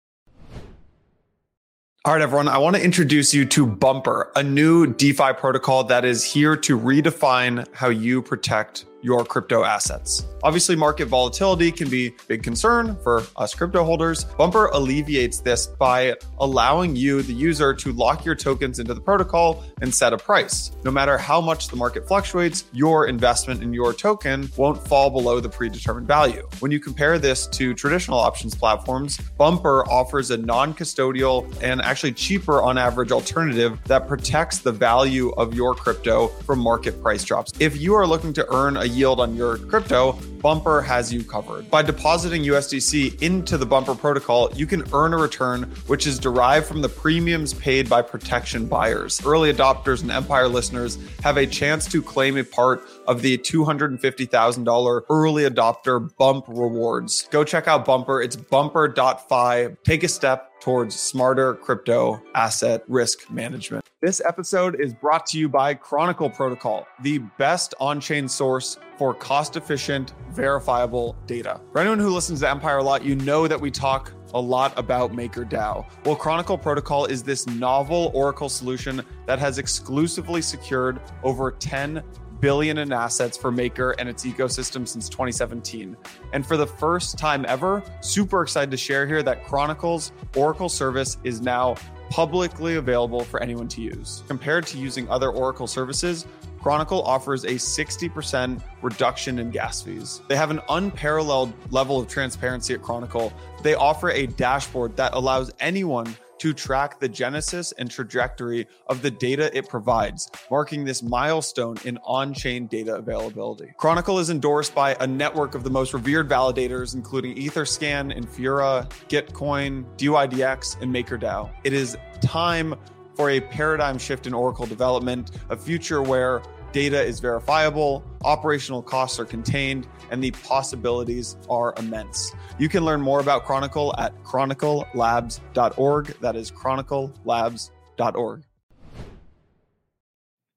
All 2.05 2.13
right, 2.13 2.21
everyone. 2.21 2.47
I 2.47 2.59
want 2.59 2.75
to 2.75 2.81
introduce 2.81 3.33
you 3.33 3.43
to 3.45 3.65
Bumper, 3.65 4.31
a 4.35 4.43
new 4.43 4.93
DeFi 4.93 5.33
protocol 5.33 5.83
that 5.85 6.05
is 6.05 6.23
here 6.23 6.55
to 6.55 6.79
redefine 6.79 7.67
how 7.73 7.89
you 7.89 8.21
protect 8.21 8.85
your 9.07 9.23
crypto 9.23 9.63
assets. 9.63 10.25
Obviously, 10.43 10.75
market 10.75 11.05
volatility 11.05 11.71
can 11.71 11.89
be 11.89 12.07
a 12.07 12.13
big 12.27 12.43
concern 12.43 12.97
for 13.01 13.23
us 13.37 13.55
crypto 13.55 13.85
holders. 13.85 14.25
Bumper 14.25 14.65
alleviates 14.67 15.39
this 15.39 15.65
by 15.65 16.13
allowing 16.39 16.93
you, 16.93 17.21
the 17.21 17.33
user, 17.33 17.73
to 17.73 17.93
lock 17.93 18.25
your 18.25 18.35
tokens 18.35 18.79
into 18.79 18.93
the 18.93 18.99
protocol 18.99 19.63
and 19.81 19.93
set 19.93 20.11
a 20.11 20.17
price. 20.17 20.71
No 20.83 20.91
matter 20.91 21.17
how 21.17 21.39
much 21.39 21.69
the 21.69 21.77
market 21.77 22.05
fluctuates, 22.05 22.65
your 22.73 23.07
investment 23.07 23.63
in 23.63 23.73
your 23.73 23.93
token 23.93 24.49
won't 24.57 24.85
fall 24.85 25.09
below 25.09 25.39
the 25.39 25.49
predetermined 25.49 26.05
value. 26.05 26.45
When 26.59 26.69
you 26.69 26.79
compare 26.81 27.17
this 27.17 27.47
to 27.47 27.73
traditional 27.73 28.19
options 28.19 28.53
platforms, 28.55 29.17
Bumper 29.37 29.89
offers 29.89 30.31
a 30.31 30.37
non 30.37 30.73
custodial 30.73 31.47
and 31.63 31.81
actually 31.81 32.11
cheaper 32.11 32.61
on 32.61 32.77
average 32.77 33.13
alternative 33.13 33.79
that 33.85 34.05
protects 34.05 34.57
the 34.57 34.73
value 34.73 35.29
of 35.37 35.53
your 35.53 35.73
crypto 35.73 36.27
from 36.45 36.59
market 36.59 37.01
price 37.01 37.23
drops. 37.23 37.53
If 37.59 37.77
you 37.77 37.95
are 37.95 38.05
looking 38.05 38.33
to 38.33 38.53
earn 38.53 38.75
a 38.75 38.96
yield 38.97 39.19
on 39.19 39.35
your 39.35 39.57
crypto, 39.57 40.13
Bumper 40.41 40.81
has 40.81 41.11
you 41.11 41.23
covered. 41.23 41.69
By 41.69 41.81
depositing 41.81 42.43
USDC 42.43 43.21
into 43.21 43.57
the 43.57 43.65
Bumper 43.65 43.95
protocol, 43.95 44.49
you 44.55 44.65
can 44.65 44.83
earn 44.93 45.13
a 45.13 45.17
return 45.17 45.63
which 45.87 46.07
is 46.07 46.19
derived 46.19 46.65
from 46.65 46.81
the 46.81 46.89
premiums 46.89 47.53
paid 47.53 47.89
by 47.89 48.01
protection 48.01 48.67
buyers. 48.67 49.23
Early 49.25 49.51
adopters 49.51 50.01
and 50.01 50.11
Empire 50.11 50.47
listeners 50.47 50.97
have 51.23 51.37
a 51.37 51.47
chance 51.47 51.85
to 51.87 52.01
claim 52.01 52.37
a 52.37 52.43
part 52.43 52.83
of 53.07 53.21
the 53.21 53.37
$250,000 53.37 55.01
early 55.09 55.43
adopter 55.43 56.15
bump 56.17 56.45
rewards. 56.47 57.27
Go 57.31 57.43
check 57.43 57.67
out 57.67 57.85
Bumper. 57.85 58.21
It's 58.21 58.35
bumper.fi. 58.35 59.75
Take 59.83 60.03
a 60.03 60.07
step 60.07 60.51
towards 60.59 60.95
smarter 60.95 61.53
crypto 61.55 62.21
asset 62.35 62.83
risk 62.87 63.29
management. 63.29 63.85
This 64.01 64.21
episode 64.25 64.79
is 64.79 64.93
brought 64.93 65.25
to 65.27 65.39
you 65.39 65.49
by 65.49 65.73
Chronicle 65.73 66.29
Protocol, 66.29 66.87
the 67.01 67.19
best 67.37 67.73
on 67.79 67.99
chain 67.99 68.27
source 68.27 68.77
for 68.97 69.13
cost 69.13 69.55
efficient, 69.55 70.13
verifiable 70.31 71.15
data. 71.25 71.61
For 71.71 71.79
anyone 71.79 71.99
who 71.99 72.09
listens 72.09 72.39
to 72.41 72.49
Empire 72.49 72.77
a 72.77 72.83
lot, 72.83 73.03
you 73.03 73.15
know 73.15 73.47
that 73.47 73.59
we 73.59 73.71
talk 73.71 74.11
a 74.33 74.41
lot 74.41 74.77
about 74.77 75.13
MakerDAO. 75.13 75.85
Well, 76.05 76.15
Chronicle 76.15 76.57
Protocol 76.57 77.05
is 77.05 77.23
this 77.23 77.47
novel 77.47 78.11
Oracle 78.13 78.49
solution 78.49 79.01
that 79.25 79.39
has 79.39 79.57
exclusively 79.57 80.41
secured 80.41 80.99
over 81.23 81.51
10 81.51 82.03
billion 82.39 82.77
in 82.77 82.91
assets 82.91 83.37
for 83.37 83.51
Maker 83.51 83.95
and 83.97 84.07
its 84.07 84.25
ecosystem 84.25 84.87
since 84.87 85.09
2017. 85.09 85.97
And 86.33 86.45
for 86.45 86.57
the 86.57 86.67
first 86.67 87.17
time 87.17 87.45
ever, 87.47 87.83
super 88.01 88.43
excited 88.43 88.71
to 88.71 88.77
share 88.77 89.07
here 89.07 89.23
that 89.23 89.43
Chronicle's 89.45 90.11
Oracle 90.35 90.69
service 90.69 91.17
is 91.23 91.41
now 91.41 91.75
publicly 92.09 92.75
available 92.75 93.21
for 93.21 93.41
anyone 93.41 93.67
to 93.67 93.81
use. 93.81 94.23
Compared 94.27 94.65
to 94.67 94.77
using 94.77 95.09
other 95.09 95.29
Oracle 95.29 95.67
services, 95.67 96.25
Chronicle 96.59 97.01
offers 97.03 97.43
a 97.43 97.55
60% 97.55 98.61
reduction 98.81 99.39
in 99.39 99.51
gas 99.51 99.81
fees. 99.81 100.21
They 100.27 100.35
have 100.35 100.51
an 100.51 100.61
unparalleled 100.69 101.53
level 101.71 101.99
of 101.99 102.07
transparency 102.07 102.73
at 102.73 102.81
Chronicle. 102.81 103.31
They 103.63 103.75
offer 103.75 104.11
a 104.11 104.27
dashboard 104.27 104.95
that 104.97 105.13
allows 105.13 105.51
anyone 105.59 106.15
to 106.39 106.53
track 106.53 106.99
the 106.99 107.09
genesis 107.09 107.71
and 107.73 107.89
trajectory 107.89 108.67
of 108.87 109.01
the 109.01 109.11
data 109.11 109.55
it 109.57 109.67
provides, 109.67 110.29
marking 110.51 110.85
this 110.85 111.01
milestone 111.01 111.77
in 111.83 111.97
on 112.05 112.33
chain 112.33 112.67
data 112.67 112.95
availability. 112.95 113.73
Chronicle 113.77 114.19
is 114.19 114.29
endorsed 114.29 114.75
by 114.75 114.95
a 114.99 115.07
network 115.07 115.55
of 115.55 115.63
the 115.63 115.69
most 115.69 115.93
revered 115.93 116.29
validators, 116.29 116.93
including 116.93 117.35
Etherscan, 117.35 118.15
Infura, 118.15 118.87
Gitcoin, 119.09 119.85
DYDX, 119.97 120.81
and 120.81 120.93
MakerDAO. 120.93 121.49
It 121.63 121.73
is 121.73 121.97
time 122.21 122.75
for 123.17 123.31
a 123.31 123.41
paradigm 123.41 123.97
shift 123.97 124.27
in 124.27 124.33
Oracle 124.33 124.67
development, 124.67 125.31
a 125.49 125.57
future 125.57 126.03
where 126.03 126.43
data 126.71 127.01
is 127.01 127.19
verifiable, 127.19 128.03
operational 128.23 128.83
costs 128.83 129.19
are 129.19 129.25
contained, 129.25 129.87
and 130.11 130.23
the 130.23 130.29
possibilities 130.31 131.35
are 131.49 131.73
immense. 131.77 132.31
You 132.59 132.69
can 132.69 132.85
learn 132.85 133.01
more 133.01 133.19
about 133.19 133.45
Chronicle 133.45 133.95
at 133.97 134.13
chroniclelabs.org. 134.23 136.05
That 136.21 136.35
is 136.35 136.51
chroniclelabs.org. 136.51 138.43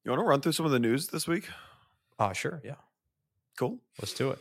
You 0.05 0.11
want 0.11 0.21
to 0.21 0.25
run 0.25 0.41
through 0.43 0.53
some 0.53 0.67
of 0.67 0.73
the 0.73 0.79
news 0.79 1.09
this 1.09 1.27
week? 1.27 1.49
Ah, 2.19 2.29
uh, 2.29 2.33
sure. 2.35 2.61
Yeah. 2.63 2.75
Cool. 3.59 3.79
Let's 4.01 4.13
do 4.13 4.31
it. 4.31 4.39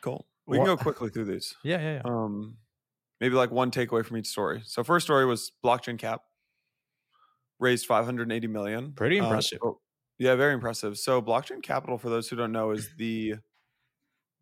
Cool. 0.00 0.24
We 0.46 0.58
what? 0.58 0.66
can 0.66 0.76
go 0.76 0.82
quickly 0.82 1.10
through 1.10 1.26
these. 1.26 1.54
Yeah, 1.62 1.80
yeah, 1.80 1.92
yeah. 1.96 2.02
Um, 2.04 2.56
maybe 3.20 3.34
like 3.34 3.50
one 3.50 3.70
takeaway 3.70 4.04
from 4.04 4.16
each 4.16 4.28
story. 4.28 4.62
So, 4.64 4.82
first 4.82 5.04
story 5.04 5.26
was 5.26 5.52
blockchain 5.62 5.98
cap 5.98 6.22
raised 7.60 7.86
580 7.86 8.46
million. 8.48 8.92
Pretty 8.92 9.20
uh, 9.20 9.24
impressive. 9.24 9.58
Uh, 9.62 9.66
so, 9.66 9.80
yeah, 10.18 10.34
very 10.34 10.54
impressive. 10.54 10.98
So 10.98 11.22
blockchain 11.22 11.62
capital, 11.62 11.98
for 11.98 12.10
those 12.10 12.28
who 12.28 12.36
don't 12.36 12.52
know, 12.52 12.72
is 12.72 12.90
the 12.96 13.36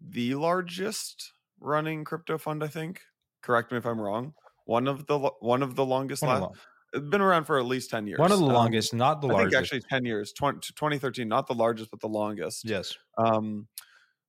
the 0.01 0.35
largest 0.35 1.33
running 1.61 2.05
crypto 2.05 2.39
fund. 2.39 2.65
I 2.65 2.69
think. 2.69 3.01
Correct 3.43 3.71
me 3.71 3.79
if 3.79 3.87
I'm 3.87 4.01
wrong. 4.01 4.35
One 4.65 4.89
of 4.89 5.07
the 5.07 5.19
one 5.41 5.63
of 5.63 5.75
the 5.77 5.85
longest. 5.85 6.23
One 6.23 6.41
la- 6.41 6.53
it's 6.93 7.09
been 7.09 7.21
around 7.21 7.45
for 7.45 7.59
at 7.59 7.67
least 7.67 7.91
10 7.91 8.07
years. 8.07 8.19
One 8.19 8.33
of 8.33 8.39
the 8.39 8.47
um, 8.47 8.53
longest, 8.53 8.95
not 8.95 9.21
the 9.21 9.29
I 9.29 9.33
largest. 9.33 9.57
actually 9.57 9.83
10 9.91 10.07
years. 10.07 10.33
20, 10.33 10.61
2013, 10.75 11.29
not 11.29 11.47
the 11.47 11.55
largest, 11.55 11.91
but 11.91 12.01
the 12.01 12.09
longest. 12.09 12.65
Yes. 12.65 12.97
Um, 13.19 13.69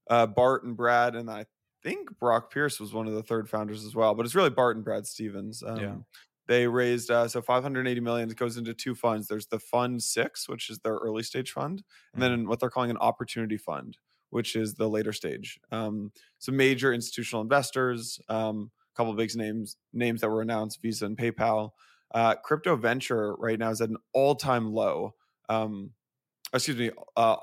uh, 0.10 0.26
Bart 0.26 0.66
and 0.66 0.76
Brad, 0.76 1.16
and 1.16 1.30
I 1.30 1.46
think 1.84 2.10
Brock 2.20 2.52
Pierce 2.52 2.80
was 2.80 2.94
one 2.94 3.08
of 3.08 3.14
the 3.14 3.24
third 3.24 3.50
founders 3.50 3.86
as 3.86 3.96
well, 3.96 4.14
but 4.14 4.26
it's 4.26 4.36
really 4.36 4.50
Bart 4.50 4.76
and 4.76 4.84
Brad 4.84 5.08
Stephens. 5.08 5.64
Um, 5.66 5.80
yeah. 5.80 5.96
They 6.50 6.66
raised 6.66 7.12
uh, 7.12 7.28
so 7.28 7.44
580 7.44 8.02
million. 8.02 8.28
It 8.28 8.36
goes 8.36 8.58
into 8.58 8.74
two 8.74 8.96
funds. 8.96 9.28
There's 9.28 9.46
the 9.46 9.60
Fund 9.60 10.02
Six, 10.02 10.50
which 10.50 10.72
is 10.72 10.80
their 10.80 10.96
early 10.96 11.22
stage 11.22 11.52
fund, 11.52 11.84
and 12.12 12.24
then 12.24 12.32
mm-hmm. 12.32 12.50
what 12.50 12.60
they're 12.60 12.72
calling 12.72 12.90
an 12.90 12.98
Opportunity 12.98 13.56
Fund, 13.56 14.00
which 14.32 14.56
is 14.56 14.74
the 14.74 14.90
later 14.90 15.14
stage. 15.14 15.60
Um, 15.72 16.12
some 16.40 16.58
major 16.58 16.92
institutional 16.92 17.44
investors, 17.44 18.20
um, 18.30 18.72
a 18.92 18.98
couple 18.98 19.12
of 19.12 19.18
big 19.18 19.36
names 19.36 19.78
names 19.94 20.22
that 20.22 20.30
were 20.30 20.42
announced: 20.42 20.82
Visa 20.82 21.06
and 21.06 21.16
PayPal. 21.16 21.70
Uh, 22.16 22.34
crypto 22.34 22.76
venture 22.76 23.36
right 23.36 23.60
now 23.60 23.70
is 23.70 23.80
at 23.80 23.90
an 23.90 23.98
all 24.14 24.34
time 24.34 24.74
low. 24.74 25.14
Um, 25.50 25.92
excuse 26.52 26.78
me. 26.78 26.90
Uh, 27.16 27.36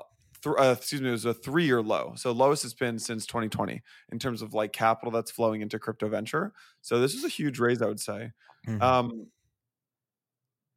th- 0.43 0.55
uh, 0.59 0.75
excuse 0.77 1.01
me, 1.01 1.07
it 1.07 1.13
was 1.13 1.23
a 1.23 1.33
three 1.33 1.65
year 1.65 1.81
low. 1.81 2.11
So 2.17 2.33
lowest 2.33 2.65
it's 2.65 2.73
been 2.73 2.99
since 2.99 3.25
2020 3.25 3.81
in 4.11 4.19
terms 4.19 4.41
of 4.41 4.53
like 4.53 4.73
capital 4.73 5.11
that's 5.11 5.31
flowing 5.31 5.61
into 5.61 5.79
crypto 5.79 6.09
venture. 6.09 6.51
So 6.81 6.99
this 6.99 7.13
is 7.13 7.23
a 7.23 7.29
huge 7.29 7.57
raise, 7.57 7.81
I 7.81 7.87
would 7.87 8.01
say. 8.01 8.33
Mm-hmm. 8.67 8.81
Um, 8.81 9.27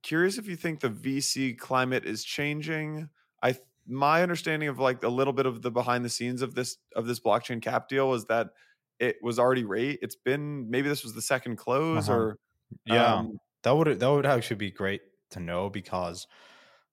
curious 0.03 0.39
if 0.39 0.47
you 0.47 0.57
think 0.57 0.81
the 0.81 0.91
VC 0.91 1.59
climate 1.59 2.05
is 2.05 2.25
changing. 2.25 3.09
I 3.43 3.57
my 3.87 4.23
understanding 4.23 4.69
of 4.69 4.79
like 4.79 5.03
a 5.03 5.09
little 5.09 5.33
bit 5.33 5.47
of 5.47 5.63
the 5.63 5.71
behind 5.71 6.05
the 6.05 6.11
scenes 6.11 6.43
of 6.43 6.55
this 6.55 6.77
of 6.95 7.07
this 7.07 7.21
blockchain 7.21 7.61
cap 7.61 7.89
deal 7.89 8.09
was 8.09 8.27
that 8.27 8.51
it 8.99 9.17
was 9.23 9.39
already 9.39 9.65
rate. 9.65 9.99
It's 10.03 10.17
been 10.17 10.71
maybe 10.71 10.89
this 10.89 11.03
was 11.03 11.15
the 11.15 11.23
second 11.23 11.57
close 11.57 12.09
uh-huh. 12.09 12.19
or 12.19 12.39
yeah. 12.87 13.15
Um, 13.15 13.39
that 13.63 13.77
would 13.77 14.01
that 14.01 14.09
would 14.09 14.27
actually 14.27 14.57
be 14.57 14.71
great 14.71 15.03
to 15.31 15.41
know 15.41 15.71
because 15.71 16.27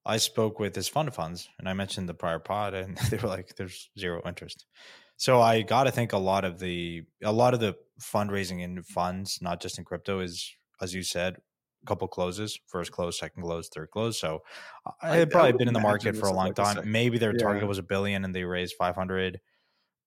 I 0.06 0.18
spoke 0.18 0.60
with 0.60 0.76
his 0.76 0.88
fund 0.88 1.08
of 1.08 1.16
funds 1.16 1.50
and 1.60 1.68
I 1.68 1.74
mentioned 1.74 2.08
the 2.08 2.14
prior 2.14 2.40
pod 2.40 2.74
and 2.74 2.98
they 3.10 3.18
were 3.18 3.28
like, 3.28 3.56
there's 3.56 3.90
zero 4.00 4.22
interest. 4.26 4.66
So 5.18 5.42
I 5.42 5.64
got 5.64 5.86
to 5.86 5.92
think 5.92 6.14
a 6.14 6.18
lot 6.18 6.46
of 6.46 6.60
the 6.60 7.04
a 7.24 7.32
lot 7.32 7.54
of 7.54 7.60
the 7.60 7.76
fundraising 8.02 8.62
in 8.62 8.84
funds, 8.84 9.40
not 9.42 9.60
just 9.60 9.78
in 9.78 9.84
crypto, 9.84 10.20
is 10.20 10.52
as 10.82 10.94
you 10.94 11.04
said, 11.04 11.38
a 11.84 11.86
couple 11.86 12.08
closes, 12.08 12.60
first 12.68 12.92
close, 12.92 13.20
second 13.20 13.44
close, 13.44 13.70
third 13.70 13.92
close. 13.92 14.20
So 14.20 14.44
uh, 14.86 14.92
I 15.02 15.18
had 15.18 15.30
probably 15.30 15.54
been 15.54 15.68
in 15.68 15.74
the 15.74 15.80
market 15.80 16.16
for 16.16 16.28
a 16.28 16.34
long 16.34 16.54
time. 16.54 16.92
Maybe 16.92 17.18
their 17.18 17.34
yeah. 17.34 17.44
target 17.44 17.68
was 17.68 17.78
a 17.78 17.84
billion 17.84 18.26
and 18.26 18.34
they 18.34 18.44
raised 18.44 18.76
500. 18.78 19.40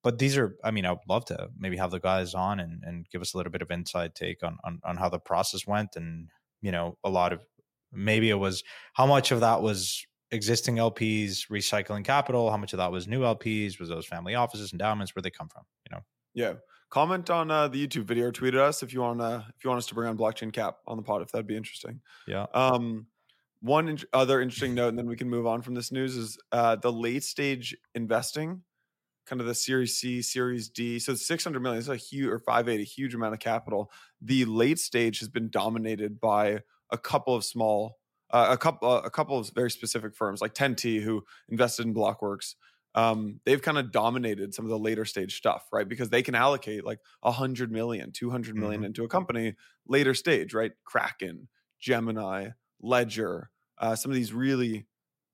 But 0.02 0.18
these 0.18 0.36
are, 0.38 0.56
I 0.64 0.70
mean, 0.70 0.86
I 0.86 0.92
would 0.92 1.00
love 1.08 1.26
to 1.26 1.48
maybe 1.58 1.76
have 1.76 1.90
the 1.90 2.00
guys 2.00 2.34
on 2.34 2.58
and, 2.58 2.82
and 2.84 3.06
give 3.10 3.20
us 3.20 3.34
a 3.34 3.36
little 3.36 3.52
bit 3.52 3.62
of 3.62 3.70
inside 3.70 4.14
take 4.14 4.42
on, 4.42 4.56
on, 4.64 4.80
on 4.84 4.96
how 4.96 5.08
the 5.08 5.18
process 5.18 5.66
went. 5.66 5.94
And, 5.94 6.30
you 6.62 6.72
know, 6.72 6.96
a 7.04 7.10
lot 7.10 7.32
of 7.32 7.44
maybe 7.92 8.30
it 8.30 8.38
was 8.38 8.64
how 8.94 9.06
much 9.06 9.30
of 9.30 9.40
that 9.40 9.60
was 9.62 10.06
existing 10.30 10.76
LPs 10.76 11.50
recycling 11.50 12.04
capital, 12.04 12.50
how 12.50 12.56
much 12.56 12.72
of 12.72 12.78
that 12.78 12.92
was 12.92 13.06
new 13.06 13.20
LPs, 13.20 13.78
was 13.78 13.88
those 13.88 14.06
family 14.06 14.34
offices, 14.34 14.72
endowments, 14.72 15.14
where 15.14 15.22
they 15.22 15.30
come 15.30 15.48
from, 15.48 15.64
you 15.84 15.94
know? 15.94 16.02
Yeah 16.32 16.52
comment 16.90 17.30
on 17.30 17.50
uh, 17.50 17.68
the 17.68 17.86
YouTube 17.86 18.04
video 18.04 18.26
or 18.26 18.32
tweet 18.32 18.54
at 18.54 18.60
us 18.60 18.82
if 18.82 18.92
you 18.92 19.00
want 19.00 19.20
to 19.20 19.44
if 19.56 19.64
you 19.64 19.70
want 19.70 19.78
us 19.78 19.86
to 19.86 19.94
bring 19.94 20.08
on 20.08 20.18
blockchain 20.18 20.52
cap 20.52 20.78
on 20.86 20.96
the 20.96 21.02
pod 21.02 21.22
if 21.22 21.32
that'd 21.32 21.46
be 21.46 21.56
interesting. 21.56 22.00
Yeah. 22.26 22.46
Um, 22.52 23.06
one 23.60 23.88
in- 23.88 23.98
other 24.12 24.40
interesting 24.40 24.74
note, 24.74 24.88
and 24.88 24.98
then 24.98 25.06
we 25.06 25.16
can 25.16 25.28
move 25.28 25.46
on 25.46 25.62
from 25.62 25.74
this 25.74 25.92
news 25.92 26.16
is 26.16 26.38
uh, 26.52 26.76
the 26.76 26.92
late 26.92 27.22
stage 27.22 27.76
investing, 27.94 28.62
kind 29.26 29.40
of 29.40 29.46
the 29.46 29.54
Series 29.54 29.96
C, 29.96 30.22
Series 30.22 30.68
D. 30.68 30.98
So 30.98 31.14
six 31.14 31.44
hundred 31.44 31.60
million 31.60 31.78
is 31.78 31.88
a 31.88 31.96
huge 31.96 32.30
or 32.30 32.38
five 32.38 32.68
eight, 32.68 32.80
a 32.80 32.84
huge 32.84 33.14
amount 33.14 33.34
of 33.34 33.40
capital. 33.40 33.90
The 34.20 34.44
late 34.44 34.78
stage 34.78 35.20
has 35.20 35.28
been 35.28 35.50
dominated 35.50 36.20
by 36.20 36.60
a 36.90 36.98
couple 36.98 37.34
of 37.34 37.44
small. 37.44 37.98
Uh, 38.32 38.46
a 38.50 38.56
couple, 38.56 38.88
uh, 38.88 39.00
a 39.00 39.10
couple 39.10 39.36
of 39.36 39.50
very 39.56 39.72
specific 39.72 40.14
firms 40.14 40.40
like 40.40 40.54
10T 40.54 41.02
who 41.02 41.24
invested 41.48 41.84
in 41.84 41.92
Blockworks, 41.92 42.54
um, 42.94 43.40
they've 43.44 43.62
kind 43.62 43.78
of 43.78 43.92
dominated 43.92 44.54
some 44.54 44.64
of 44.64 44.70
the 44.70 44.78
later 44.78 45.04
stage 45.04 45.36
stuff, 45.36 45.66
right? 45.72 45.88
Because 45.88 46.10
they 46.10 46.22
can 46.22 46.34
allocate 46.34 46.84
like 46.84 46.98
a 47.22 47.30
hundred 47.30 47.70
million, 47.70 48.12
two 48.12 48.30
hundred 48.30 48.56
million 48.56 48.80
mm-hmm. 48.80 48.86
into 48.86 49.04
a 49.04 49.08
company 49.08 49.54
later 49.86 50.14
stage, 50.14 50.54
right? 50.54 50.72
Kraken, 50.84 51.48
Gemini, 51.78 52.48
Ledger, 52.80 53.50
uh, 53.78 53.94
some 53.94 54.10
of 54.10 54.16
these 54.16 54.32
really 54.32 54.86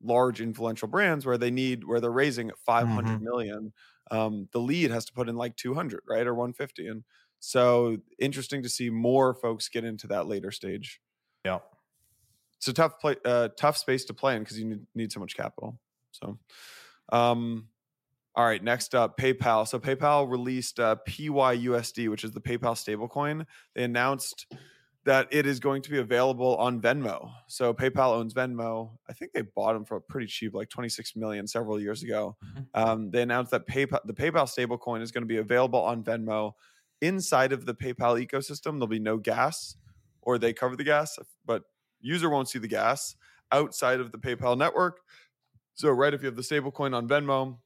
large 0.02 0.40
influential 0.40 0.88
brands 0.88 1.24
where 1.24 1.38
they 1.38 1.50
need 1.50 1.84
where 1.84 2.00
they're 2.00 2.10
raising 2.10 2.50
five 2.64 2.88
hundred 2.88 3.16
mm-hmm. 3.16 3.24
million. 3.24 3.72
Um, 4.10 4.48
the 4.52 4.60
lead 4.60 4.90
has 4.90 5.04
to 5.06 5.12
put 5.12 5.28
in 5.28 5.36
like 5.36 5.56
200, 5.56 6.02
right? 6.08 6.26
Or 6.26 6.34
150. 6.34 6.86
And 6.86 7.04
so 7.40 7.96
interesting 8.18 8.62
to 8.62 8.68
see 8.68 8.90
more 8.90 9.34
folks 9.34 9.68
get 9.68 9.84
into 9.84 10.06
that 10.08 10.26
later 10.26 10.50
stage. 10.50 11.00
Yeah. 11.44 11.58
It's 12.58 12.68
a 12.68 12.72
tough 12.72 13.00
play, 13.00 13.16
uh, 13.24 13.48
tough 13.58 13.76
space 13.76 14.04
to 14.06 14.14
play 14.14 14.36
in 14.36 14.42
because 14.42 14.58
you 14.58 14.66
need, 14.66 14.86
need 14.94 15.12
so 15.12 15.20
much 15.20 15.36
capital. 15.36 15.78
So, 16.12 16.38
um, 17.10 17.68
all 18.34 18.44
right, 18.44 18.62
next 18.62 18.94
up, 18.94 19.16
PayPal. 19.16 19.66
So 19.66 19.78
PayPal 19.78 20.30
released 20.30 20.78
uh, 20.78 20.96
PYUSD, 21.08 22.10
which 22.10 22.22
is 22.22 22.32
the 22.32 22.40
PayPal 22.40 22.74
stablecoin. 22.74 23.46
They 23.74 23.84
announced 23.84 24.46
that 25.06 25.28
it 25.30 25.46
is 25.46 25.60
going 25.60 25.80
to 25.82 25.90
be 25.90 25.98
available 25.98 26.56
on 26.56 26.80
Venmo. 26.80 27.30
So 27.46 27.72
PayPal 27.72 28.16
owns 28.16 28.34
Venmo. 28.34 28.90
I 29.08 29.12
think 29.12 29.32
they 29.32 29.42
bought 29.42 29.72
them 29.72 29.84
for 29.84 30.00
pretty 30.00 30.26
cheap, 30.26 30.52
like 30.52 30.68
26 30.68 31.14
million 31.16 31.46
several 31.46 31.80
years 31.80 32.02
ago. 32.02 32.36
Mm-hmm. 32.44 32.62
Um, 32.74 33.10
they 33.10 33.22
announced 33.22 33.52
that 33.52 33.66
PayPal, 33.68 34.00
the 34.04 34.12
PayPal 34.12 34.44
stablecoin 34.44 35.00
is 35.00 35.12
going 35.12 35.22
to 35.22 35.28
be 35.28 35.38
available 35.38 35.80
on 35.80 36.02
Venmo 36.02 36.52
inside 37.00 37.52
of 37.52 37.64
the 37.64 37.74
PayPal 37.74 38.22
ecosystem. 38.22 38.72
There'll 38.72 38.88
be 38.88 38.98
no 38.98 39.16
gas, 39.16 39.76
or 40.22 40.38
they 40.38 40.52
cover 40.52 40.76
the 40.76 40.84
gas, 40.84 41.18
but 41.44 41.62
user 42.00 42.28
won't 42.28 42.48
see 42.48 42.58
the 42.58 42.68
gas 42.68 43.14
outside 43.52 44.00
of 44.00 44.12
the 44.12 44.18
PayPal 44.18 44.58
network. 44.58 45.00
So, 45.76 45.90
right, 45.90 46.12
if 46.12 46.22
you 46.22 46.26
have 46.26 46.36
the 46.36 46.42
stablecoin 46.42 46.94
on 46.94 47.06
Venmo, 47.06 47.58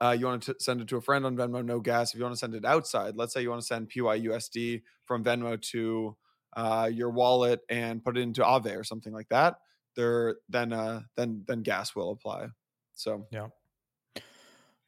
uh, 0.00 0.14
you 0.18 0.26
want 0.26 0.42
to 0.42 0.54
send 0.58 0.80
it 0.80 0.88
to 0.88 0.96
a 0.96 1.00
friend 1.00 1.24
on 1.24 1.36
Venmo, 1.36 1.64
no 1.64 1.80
gas. 1.80 2.12
If 2.12 2.18
you 2.18 2.24
want 2.24 2.34
to 2.34 2.38
send 2.38 2.54
it 2.54 2.64
outside, 2.64 3.16
let's 3.16 3.32
say 3.32 3.42
you 3.42 3.50
want 3.50 3.62
to 3.62 3.66
send 3.66 3.90
PYUSD 3.90 4.82
from 5.06 5.24
Venmo 5.24 5.60
to 5.70 6.16
uh, 6.54 6.90
your 6.92 7.10
wallet 7.10 7.60
and 7.68 8.04
put 8.04 8.18
it 8.18 8.20
into 8.20 8.42
Aave 8.42 8.76
or 8.76 8.84
something 8.84 9.12
like 9.12 9.28
that, 9.30 9.56
there 9.96 10.36
then 10.48 10.72
uh, 10.72 11.02
then 11.16 11.44
then 11.46 11.62
gas 11.62 11.96
will 11.96 12.10
apply. 12.10 12.48
So 12.92 13.26
yeah, 13.30 13.48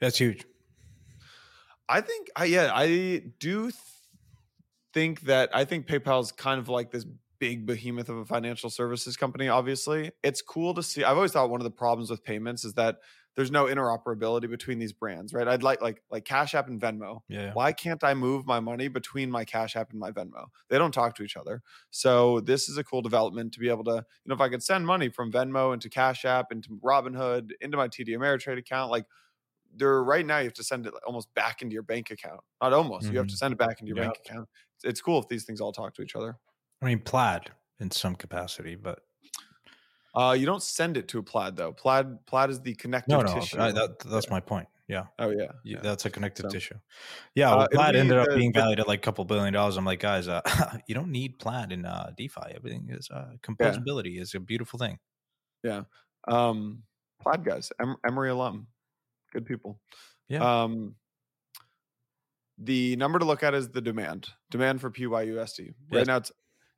that's 0.01 0.19
huge. 0.19 0.45
I 1.89 2.01
think 2.03 2.29
I 2.37 2.45
yeah 2.45 2.71
I 2.73 3.23
do 3.39 3.71
th- 3.71 3.75
think 4.93 5.23
that 5.23 5.51
I 5.55 5.65
think 5.65 5.87
PayPal's 5.87 6.33
kind 6.33 6.61
of 6.61 6.69
like 6.69 6.91
this 6.91 7.07
big 7.39 7.67
behemoth 7.67 8.09
of 8.09 8.17
a 8.17 8.25
financial 8.25 8.71
services 8.71 9.17
company. 9.17 9.49
Obviously, 9.49 10.13
it's 10.23 10.43
cool 10.43 10.75
to 10.75 10.83
see. 10.83 11.05
I've 11.05 11.17
always 11.17 11.33
thought 11.33 11.51
one 11.51 11.61
of 11.61 11.65
the 11.65 11.71
problems 11.71 12.11
with 12.11 12.25
payments 12.25 12.65
is 12.65 12.75
that 12.75 12.99
there's 13.37 13.51
no 13.51 13.67
interoperability 13.67 14.49
between 14.49 14.79
these 14.79 14.95
brands, 14.95 15.35
right? 15.35 15.47
I'd 15.47 15.63
like 15.63 15.83
like 15.83 16.03
like 16.11 16.25
Cash 16.25 16.55
App 16.55 16.69
and 16.69 16.81
Venmo. 16.81 17.21
Yeah. 17.29 17.53
Why 17.53 17.73
can't 17.73 18.03
I 18.03 18.15
move 18.15 18.47
my 18.47 18.61
money 18.61 18.89
between 18.89 19.31
my 19.31 19.45
Cash 19.45 19.77
App 19.77 19.91
and 19.91 20.01
my 20.01 20.11
Venmo? 20.11 20.47
They 20.71 20.79
don't 20.79 20.93
talk 20.93 21.15
to 21.17 21.23
each 21.23 21.37
other. 21.37 21.63
So 21.91 22.41
this 22.41 22.69
is 22.69 22.79
a 22.79 22.85
cool 22.85 23.03
development 23.03 23.53
to 23.53 23.61
be 23.61 23.69
able 23.69 23.85
to, 23.85 23.97
you 23.97 24.29
know, 24.29 24.35
if 24.35 24.41
I 24.41 24.49
could 24.49 24.63
send 24.63 24.87
money 24.87 25.11
from 25.11 25.31
Venmo 25.31 25.75
into 25.75 25.91
Cash 25.91 26.25
App 26.25 26.51
into 26.51 26.71
Robinhood 26.83 27.51
into 27.61 27.77
my 27.77 27.89
TD 27.89 28.17
Ameritrade 28.17 28.59
account, 28.59 28.91
like 28.91 29.05
there 29.75 30.03
right 30.03 30.25
now 30.25 30.39
you 30.39 30.45
have 30.45 30.55
to 30.55 30.65
send 30.65 30.87
it 30.87 30.95
almost 31.07 31.33
back 31.35 31.61
into 31.61 31.75
your 31.75 31.83
bank 31.83 32.11
account. 32.11 32.41
Not 32.63 32.73
almost. 32.73 33.05
Mm-hmm. 33.05 33.13
You 33.13 33.19
have 33.19 33.29
to 33.29 33.37
send 33.37 33.53
it 33.53 33.59
back 33.59 33.81
into 33.81 33.89
your 33.89 33.99
yep. 33.99 34.15
bank 34.15 34.19
account. 34.25 34.49
It's, 34.77 34.85
it's 34.85 35.01
cool 35.03 35.19
if 35.19 35.29
these 35.29 35.45
things 35.45 35.61
all 35.61 35.73
talk 35.73 35.95
to 35.97 36.03
each 36.03 36.17
other. 36.17 36.39
I 36.83 36.87
mean, 36.87 37.01
Plaid 37.01 37.51
in 37.81 37.91
some 37.91 38.15
capacity, 38.15 38.75
but 38.75 39.01
uh, 40.17 40.33
you 40.33 40.47
don't 40.47 40.63
send 40.63 40.97
it 40.97 41.09
to 41.09 41.19
a 41.19 41.23
plaid 41.23 41.57
though. 41.57 41.73
Plaid 41.73 42.25
plaid 42.27 42.49
is 42.49 42.61
the 42.61 42.75
connective 42.75 43.19
no, 43.19 43.21
no, 43.21 43.35
tissue. 43.35 43.61
I, 43.61 43.71
that, 43.73 43.99
that's 44.01 44.31
my 44.31 44.41
point. 44.41 44.67
Yeah. 44.89 45.05
Oh 45.19 45.31
yeah. 45.31 45.53
yeah. 45.63 45.81
That's 45.83 46.07
a 46.07 46.11
connective 46.11 46.45
so, 46.45 46.49
tissue. 46.49 46.77
Yeah. 47.35 47.51
Well, 47.51 47.61
uh, 47.63 47.69
plaid 47.71 47.97
ended 47.97 48.17
up 48.17 48.29
being 48.35 48.53
valued 48.53 48.81
at 48.81 48.89
like 48.89 49.01
a 49.01 49.03
couple 49.03 49.25
billion 49.27 49.53
dollars. 49.53 49.77
I'm 49.77 49.85
like, 49.85 50.01
guys, 50.01 50.27
uh, 50.27 50.41
you 50.89 50.95
don't 50.95 51.11
need 51.11 51.39
plaid 51.39 51.71
in 51.71 51.85
uh, 51.85 52.13
DeFi. 52.17 52.55
Everything 52.55 52.89
is 52.91 53.11
uh, 53.13 53.33
composability 53.43 54.15
yeah. 54.15 54.23
is 54.23 54.35
a 54.35 54.41
beautiful 54.41 54.79
thing. 54.79 54.99
Yeah. 55.63 55.83
Um, 56.29 56.85
plaid 57.21 57.45
guys, 57.45 57.71
em- 57.81 57.97
Emory 58.07 58.31
alum, 58.31 58.69
good 59.33 59.45
people. 59.45 59.81
Yeah. 60.29 60.63
Um, 60.63 60.95
the 62.59 62.97
number 62.97 63.19
to 63.19 63.25
look 63.25 63.43
at 63.43 63.53
is 63.53 63.69
the 63.69 63.83
demand. 63.83 64.29
Demand 64.51 64.81
for 64.81 64.91
PYUSD. 64.91 65.75
Right 65.91 65.99
yes. 65.99 66.07
now 66.07 66.17
it's 66.17 66.33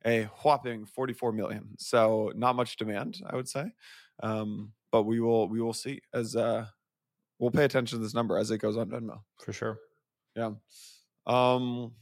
a 0.05 0.23
whopping 0.43 0.85
44 0.85 1.31
million. 1.31 1.69
So 1.77 2.31
not 2.35 2.55
much 2.55 2.77
demand, 2.77 3.21
I 3.25 3.35
would 3.35 3.49
say. 3.49 3.71
Um, 4.21 4.73
but 4.91 5.03
we 5.03 5.19
will 5.19 5.47
we 5.47 5.61
will 5.61 5.73
see 5.73 6.01
as 6.13 6.35
uh 6.35 6.65
we'll 7.37 7.51
pay 7.51 7.63
attention 7.63 7.99
to 7.99 8.03
this 8.03 8.13
number 8.13 8.37
as 8.37 8.51
it 8.51 8.59
goes 8.59 8.77
on 8.77 8.89
Venmo. 8.89 9.21
For 9.39 9.53
sure. 9.53 9.79
Yeah. 10.35 10.51
Um 11.25 11.93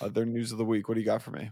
other 0.00 0.24
news 0.24 0.52
of 0.52 0.58
the 0.58 0.64
week. 0.64 0.88
What 0.88 0.94
do 0.94 1.00
you 1.00 1.06
got 1.06 1.22
for 1.22 1.30
me? 1.30 1.50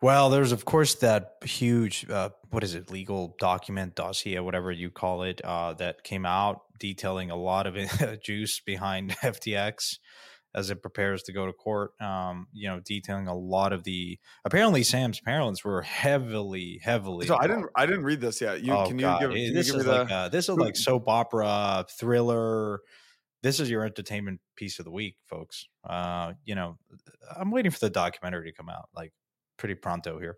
Well, 0.00 0.30
there's 0.30 0.52
of 0.52 0.64
course 0.64 0.96
that 0.96 1.36
huge 1.44 2.08
uh, 2.10 2.30
what 2.50 2.64
is 2.64 2.74
it 2.74 2.90
legal 2.90 3.36
document 3.38 3.94
dossier 3.94 4.40
whatever 4.40 4.72
you 4.72 4.90
call 4.90 5.22
it 5.22 5.40
uh, 5.44 5.74
that 5.74 6.02
came 6.02 6.26
out 6.26 6.62
detailing 6.78 7.30
a 7.30 7.36
lot 7.36 7.66
of 7.66 7.76
juice 8.22 8.60
behind 8.60 9.10
FTX 9.22 9.98
as 10.54 10.70
it 10.70 10.82
prepares 10.82 11.22
to 11.24 11.32
go 11.32 11.46
to 11.46 11.52
court. 11.52 11.92
Um, 12.00 12.46
you 12.52 12.68
know, 12.68 12.80
detailing 12.80 13.28
a 13.28 13.34
lot 13.34 13.72
of 13.72 13.84
the 13.84 14.18
apparently 14.44 14.82
Sam's 14.82 15.20
parents 15.20 15.64
were 15.64 15.82
heavily, 15.82 16.80
heavily. 16.82 17.26
So 17.26 17.36
I 17.38 17.46
didn't, 17.46 17.66
I 17.74 17.86
didn't 17.86 18.04
read 18.04 18.20
this 18.20 18.40
yet. 18.40 18.62
You 18.62 18.72
oh, 18.72 18.86
can 18.86 18.96
God. 18.96 19.20
you 19.20 19.28
give, 19.28 19.36
can 19.36 19.54
this 19.54 19.66
you 19.68 19.72
give 19.72 19.80
is 19.82 19.86
like 19.86 20.08
the, 20.08 20.28
this 20.30 20.48
is 20.48 20.56
like 20.56 20.76
soap 20.76 21.08
opera 21.08 21.86
thriller. 21.98 22.80
This 23.42 23.58
is 23.58 23.68
your 23.68 23.84
entertainment 23.84 24.40
piece 24.56 24.78
of 24.78 24.84
the 24.84 24.92
week, 24.92 25.16
folks. 25.26 25.66
Uh, 25.88 26.34
you 26.44 26.54
know, 26.54 26.78
I'm 27.36 27.50
waiting 27.50 27.72
for 27.72 27.80
the 27.80 27.90
documentary 27.90 28.50
to 28.50 28.56
come 28.56 28.68
out 28.68 28.88
like 28.94 29.12
pretty 29.56 29.74
pronto 29.74 30.18
here. 30.18 30.36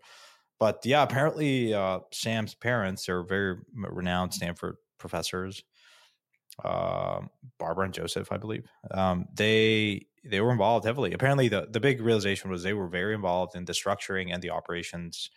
But 0.59 0.79
yeah, 0.85 1.03
apparently 1.03 1.73
uh, 1.73 1.99
Sam's 2.11 2.55
parents 2.55 3.09
are 3.09 3.23
very 3.23 3.57
renowned 3.75 4.33
Stanford 4.33 4.77
professors 4.97 5.63
uh, 6.63 7.21
Barbara 7.59 7.85
and 7.85 7.93
Joseph, 7.93 8.31
I 8.31 8.37
believe. 8.37 8.65
Um, 8.91 9.25
they 9.33 10.07
they 10.23 10.41
were 10.41 10.51
involved 10.51 10.85
heavily. 10.85 11.13
Apparently, 11.13 11.47
the 11.47 11.67
the 11.69 11.79
big 11.79 12.01
realization 12.01 12.49
was 12.49 12.63
they 12.63 12.73
were 12.73 12.87
very 12.87 13.13
involved 13.13 13.55
in 13.55 13.65
the 13.65 13.73
structuring 13.73 14.33
and 14.33 14.41
the 14.41 14.49
operations, 14.49 15.29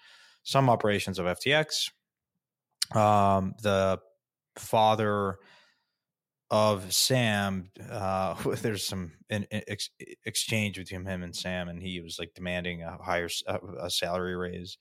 some 0.42 0.70
operations 0.70 1.18
of 1.18 1.26
FTX. 1.26 1.90
Um, 2.94 3.54
the 3.62 4.00
father 4.56 5.38
of 6.50 6.92
Sam, 6.92 7.70
uh, 7.90 8.34
there's 8.62 8.86
some 8.86 9.12
ex, 9.30 9.90
exchange 10.24 10.76
between 10.76 11.04
him 11.04 11.22
and 11.22 11.36
Sam, 11.36 11.68
and 11.68 11.82
he 11.82 12.00
was 12.00 12.18
like 12.18 12.34
demanding 12.34 12.82
a 12.82 12.96
higher 13.02 13.28
a 13.80 13.90
salary 13.90 14.36
raise. 14.36 14.78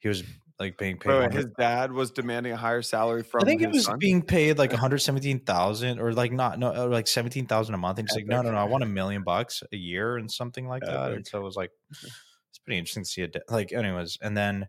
He 0.00 0.08
was 0.08 0.24
like 0.58 0.76
being 0.76 0.98
paid. 0.98 1.10
Wait, 1.10 1.32
his 1.32 1.46
dad 1.58 1.92
was 1.92 2.10
demanding 2.10 2.52
a 2.52 2.56
higher 2.56 2.82
salary 2.82 3.22
from. 3.22 3.42
I 3.42 3.44
think 3.46 3.62
it 3.62 3.70
was 3.70 3.84
son? 3.84 3.98
being 3.98 4.22
paid 4.22 4.58
like 4.58 4.70
one 4.70 4.80
hundred 4.80 4.98
seventeen 4.98 5.40
thousand 5.40 6.00
or 6.00 6.12
like 6.12 6.32
not 6.32 6.58
no 6.58 6.74
or 6.74 6.88
like 6.88 7.06
seventeen 7.06 7.46
thousand 7.46 7.74
a 7.74 7.78
month. 7.78 7.98
And 7.98 8.08
he's 8.08 8.16
like, 8.16 8.26
no, 8.26 8.42
no, 8.42 8.50
no, 8.50 8.58
I 8.58 8.64
want 8.64 8.82
a 8.82 8.86
million 8.86 9.22
bucks 9.22 9.62
a 9.72 9.76
year 9.76 10.16
and 10.16 10.30
something 10.30 10.68
like 10.68 10.82
Epic. 10.82 10.94
that. 10.94 11.12
And 11.12 11.26
so 11.26 11.38
it 11.38 11.44
was 11.44 11.56
like, 11.56 11.70
it's 11.90 12.58
pretty 12.64 12.78
interesting 12.78 13.04
to 13.04 13.08
see 13.08 13.22
it. 13.22 13.36
Like, 13.48 13.72
anyways, 13.72 14.18
and 14.20 14.36
then 14.36 14.68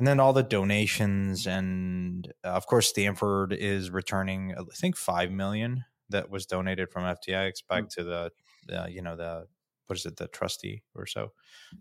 and 0.00 0.06
then 0.06 0.18
all 0.18 0.32
the 0.32 0.42
donations 0.42 1.46
and 1.46 2.32
uh, 2.42 2.48
of 2.48 2.66
course 2.66 2.88
Stanford 2.88 3.52
is 3.52 3.90
returning 3.90 4.54
I 4.58 4.62
think 4.74 4.96
five 4.96 5.30
million 5.30 5.84
that 6.08 6.30
was 6.30 6.46
donated 6.46 6.90
from 6.90 7.04
FTX 7.04 7.66
back 7.68 7.84
mm-hmm. 7.84 8.00
to 8.00 8.04
the, 8.04 8.76
uh, 8.76 8.86
you 8.86 9.02
know 9.02 9.14
the 9.14 9.46
what 9.86 9.98
is 9.98 10.06
it 10.06 10.16
the 10.16 10.26
trustee 10.28 10.82
or 10.94 11.06
so 11.06 11.32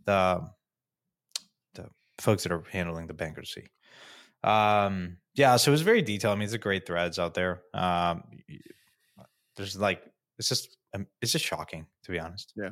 the 0.06 0.42
the 0.42 0.59
folks 2.20 2.44
that 2.44 2.52
are 2.52 2.64
handling 2.72 3.08
the 3.08 3.14
bankruptcy. 3.14 3.72
Um, 4.44 5.18
yeah, 5.36 5.58
so 5.58 5.72
it 5.72 5.74
was 5.74 5.82
very 5.82 6.02
detailed. 6.02 6.36
I 6.36 6.40
mean, 6.40 6.46
it's 6.46 6.54
a 6.54 6.58
great 6.58 6.86
threads 6.86 7.20
out 7.20 7.34
there. 7.34 7.62
Um, 7.74 8.24
there's 9.56 9.78
like 9.78 10.02
it's 10.38 10.50
just 10.50 10.78
um, 10.94 11.08
it's 11.22 11.32
just 11.32 11.46
shocking 11.46 11.86
to 12.04 12.12
be 12.12 12.20
honest. 12.20 12.54
Yeah. 12.56 12.70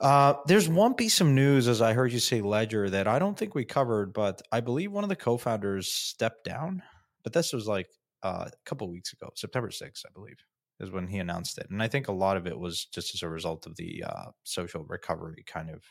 Uh, 0.00 0.34
there's 0.46 0.68
one 0.68 0.94
piece 0.94 1.20
of 1.20 1.28
news, 1.28 1.68
as 1.68 1.80
I 1.80 1.92
heard 1.92 2.12
you 2.12 2.18
say, 2.18 2.40
Ledger, 2.40 2.90
that 2.90 3.06
I 3.06 3.18
don't 3.18 3.38
think 3.38 3.54
we 3.54 3.64
covered, 3.64 4.12
but 4.12 4.42
I 4.50 4.60
believe 4.60 4.92
one 4.92 5.04
of 5.04 5.08
the 5.08 5.16
co-founders 5.16 5.88
stepped 5.88 6.44
down. 6.44 6.82
But 7.22 7.32
this 7.32 7.52
was 7.52 7.66
like 7.66 7.88
uh, 8.22 8.48
a 8.48 8.50
couple 8.66 8.90
weeks 8.90 9.12
ago, 9.12 9.30
September 9.34 9.68
6th, 9.68 10.04
I 10.04 10.12
believe, 10.12 10.36
is 10.80 10.90
when 10.90 11.06
he 11.06 11.18
announced 11.18 11.58
it. 11.58 11.68
And 11.70 11.82
I 11.82 11.88
think 11.88 12.08
a 12.08 12.12
lot 12.12 12.36
of 12.36 12.46
it 12.46 12.58
was 12.58 12.86
just 12.86 13.14
as 13.14 13.22
a 13.22 13.28
result 13.28 13.66
of 13.66 13.76
the 13.76 14.04
uh, 14.06 14.30
social 14.42 14.84
recovery 14.84 15.44
kind 15.46 15.70
of 15.70 15.82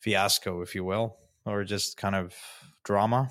fiasco, 0.00 0.62
if 0.62 0.74
you 0.74 0.84
will, 0.84 1.16
or 1.44 1.64
just 1.64 1.96
kind 1.96 2.14
of 2.14 2.34
drama. 2.84 3.30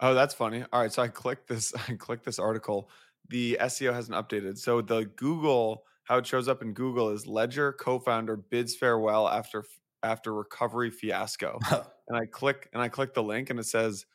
Oh, 0.00 0.14
that's 0.14 0.34
funny. 0.34 0.64
All 0.72 0.80
right, 0.80 0.92
so 0.92 1.02
I 1.02 1.08
clicked 1.08 1.48
this. 1.48 1.72
I 1.88 1.94
clicked 1.94 2.24
this 2.24 2.38
article. 2.38 2.90
The 3.28 3.58
SEO 3.60 3.92
hasn't 3.92 4.16
updated. 4.16 4.58
So 4.58 4.80
the 4.80 5.06
Google, 5.16 5.84
how 6.04 6.18
it 6.18 6.26
shows 6.26 6.48
up 6.48 6.62
in 6.62 6.72
Google 6.72 7.10
is 7.10 7.26
Ledger 7.26 7.72
co-founder 7.72 8.36
bids 8.36 8.74
farewell 8.74 9.28
after 9.28 9.64
after 10.02 10.32
recovery 10.32 10.90
fiasco. 10.90 11.58
and 11.70 12.16
I 12.16 12.26
click 12.26 12.68
and 12.72 12.80
I 12.80 12.88
click 12.88 13.14
the 13.14 13.22
link, 13.22 13.50
and 13.50 13.58
it 13.58 13.66
says 13.66 14.06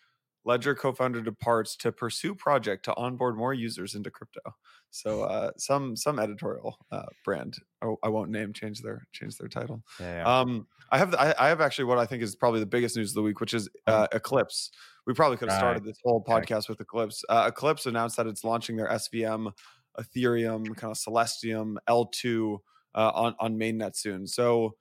Ledger 0.45 0.75
co-founder 0.75 1.21
departs 1.21 1.75
to 1.77 1.91
pursue 1.91 2.35
project 2.35 2.85
to 2.85 2.95
onboard 2.95 3.37
more 3.37 3.53
users 3.53 3.95
into 3.95 4.11
crypto. 4.11 4.41
So 4.89 5.23
uh, 5.23 5.51
some 5.57 5.95
some 5.95 6.19
editorial 6.19 6.77
uh, 6.91 7.05
brand 7.23 7.57
I, 7.81 7.93
I, 8.03 8.09
won't 8.09 8.29
name 8.29 8.53
change 8.53 8.81
their 8.81 9.07
change 9.11 9.37
their 9.37 9.47
title. 9.47 9.83
Yeah, 9.99 10.17
yeah. 10.17 10.39
Um, 10.39 10.67
I 10.91 10.97
have 10.97 11.15
I, 11.15 11.33
I, 11.39 11.47
have 11.47 11.61
actually 11.61 11.85
what 11.85 11.97
I 11.97 12.05
think 12.05 12.23
is 12.23 12.35
probably 12.35 12.59
the 12.59 12.65
biggest 12.65 12.95
news 12.95 13.11
of 13.11 13.15
the 13.15 13.21
week, 13.21 13.39
which 13.39 13.53
is 13.53 13.69
uh, 13.87 14.07
Eclipse. 14.11 14.71
We 15.05 15.13
probably 15.13 15.37
could 15.37 15.49
have 15.49 15.57
started 15.57 15.83
this 15.83 15.97
whole 16.03 16.23
podcast 16.23 16.69
with 16.69 16.79
Eclipse. 16.79 17.23
Uh, 17.27 17.45
Eclipse 17.47 17.85
announced 17.85 18.17
that 18.17 18.27
it's 18.27 18.43
launching 18.43 18.77
their 18.77 18.87
SVM, 18.87 19.51
Ethereum, 19.99 20.75
kind 20.77 20.91
of 20.91 20.97
Celestium 20.97 21.75
L2 21.89 22.59
uh, 22.95 23.11
on 23.13 23.35
on 23.39 23.57
mainnet 23.57 23.95
soon. 23.95 24.27
So 24.27 24.75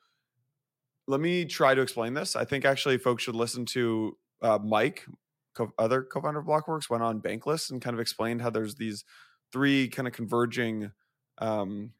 let 1.09 1.21
me 1.21 1.45
try 1.45 1.75
to 1.75 1.83
explain 1.83 2.15
this. 2.15 2.37
I 2.37 2.45
think 2.45 2.65
actually 2.65 2.99
folks 2.99 3.23
should 3.23 3.35
listen 3.35 3.67
to 3.67 4.17
uh, 4.41 4.59
Mike, 4.63 5.07
co- 5.55 5.73
other 5.79 6.03
co-founder 6.03 6.41
of 6.41 6.47
Blockworks, 6.47 6.91
went 6.91 7.03
on 7.03 7.21
Bankless 7.21 7.71
and 7.71 7.81
kind 7.81 7.95
of 7.95 8.01
explained 8.01 8.43
how 8.43 8.51
there's 8.51 8.77
these 8.77 9.05
three 9.53 9.89
kind 9.89 10.09
of 10.09 10.15
converging 10.15 10.93
um, 11.39 11.93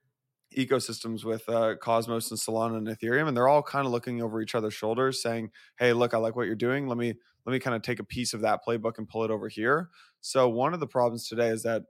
ecosystems 0.57 1.25
with 1.25 1.49
uh, 1.49 1.77
Cosmos 1.77 2.31
and 2.31 2.39
Solana 2.39 2.77
and 2.77 2.87
Ethereum, 2.89 3.29
and 3.29 3.37
they're 3.37 3.49
all 3.49 3.63
kind 3.63 3.87
of 3.87 3.93
looking 3.93 4.23
over 4.23 4.41
each 4.41 4.55
other's 4.55 4.75
shoulders, 4.75 5.23
saying, 5.23 5.51
"Hey, 5.79 5.93
look, 5.93 6.15
I 6.15 6.19
like 6.19 6.37
what 6.37 6.47
you're 6.47 6.55
doing. 6.55 6.87
Let 6.87 6.99
me 6.99 7.15
let 7.45 7.53
me 7.53 7.59
kind 7.59 7.77
of 7.77 7.83
take 7.83 8.01
a 8.01 8.05
piece 8.05 8.35
of 8.35 8.41
that 8.43 8.61
playbook 8.67 8.99
and 8.99 9.09
pull 9.09 9.25
it 9.25 9.31
over 9.31 9.49
here." 9.49 9.91
So 10.21 10.49
one 10.49 10.75
of 10.75 10.81
the 10.81 10.87
problems 10.87 11.29
today 11.29 11.49
is 11.49 11.63
that 11.63 11.83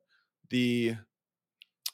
the 0.51 0.97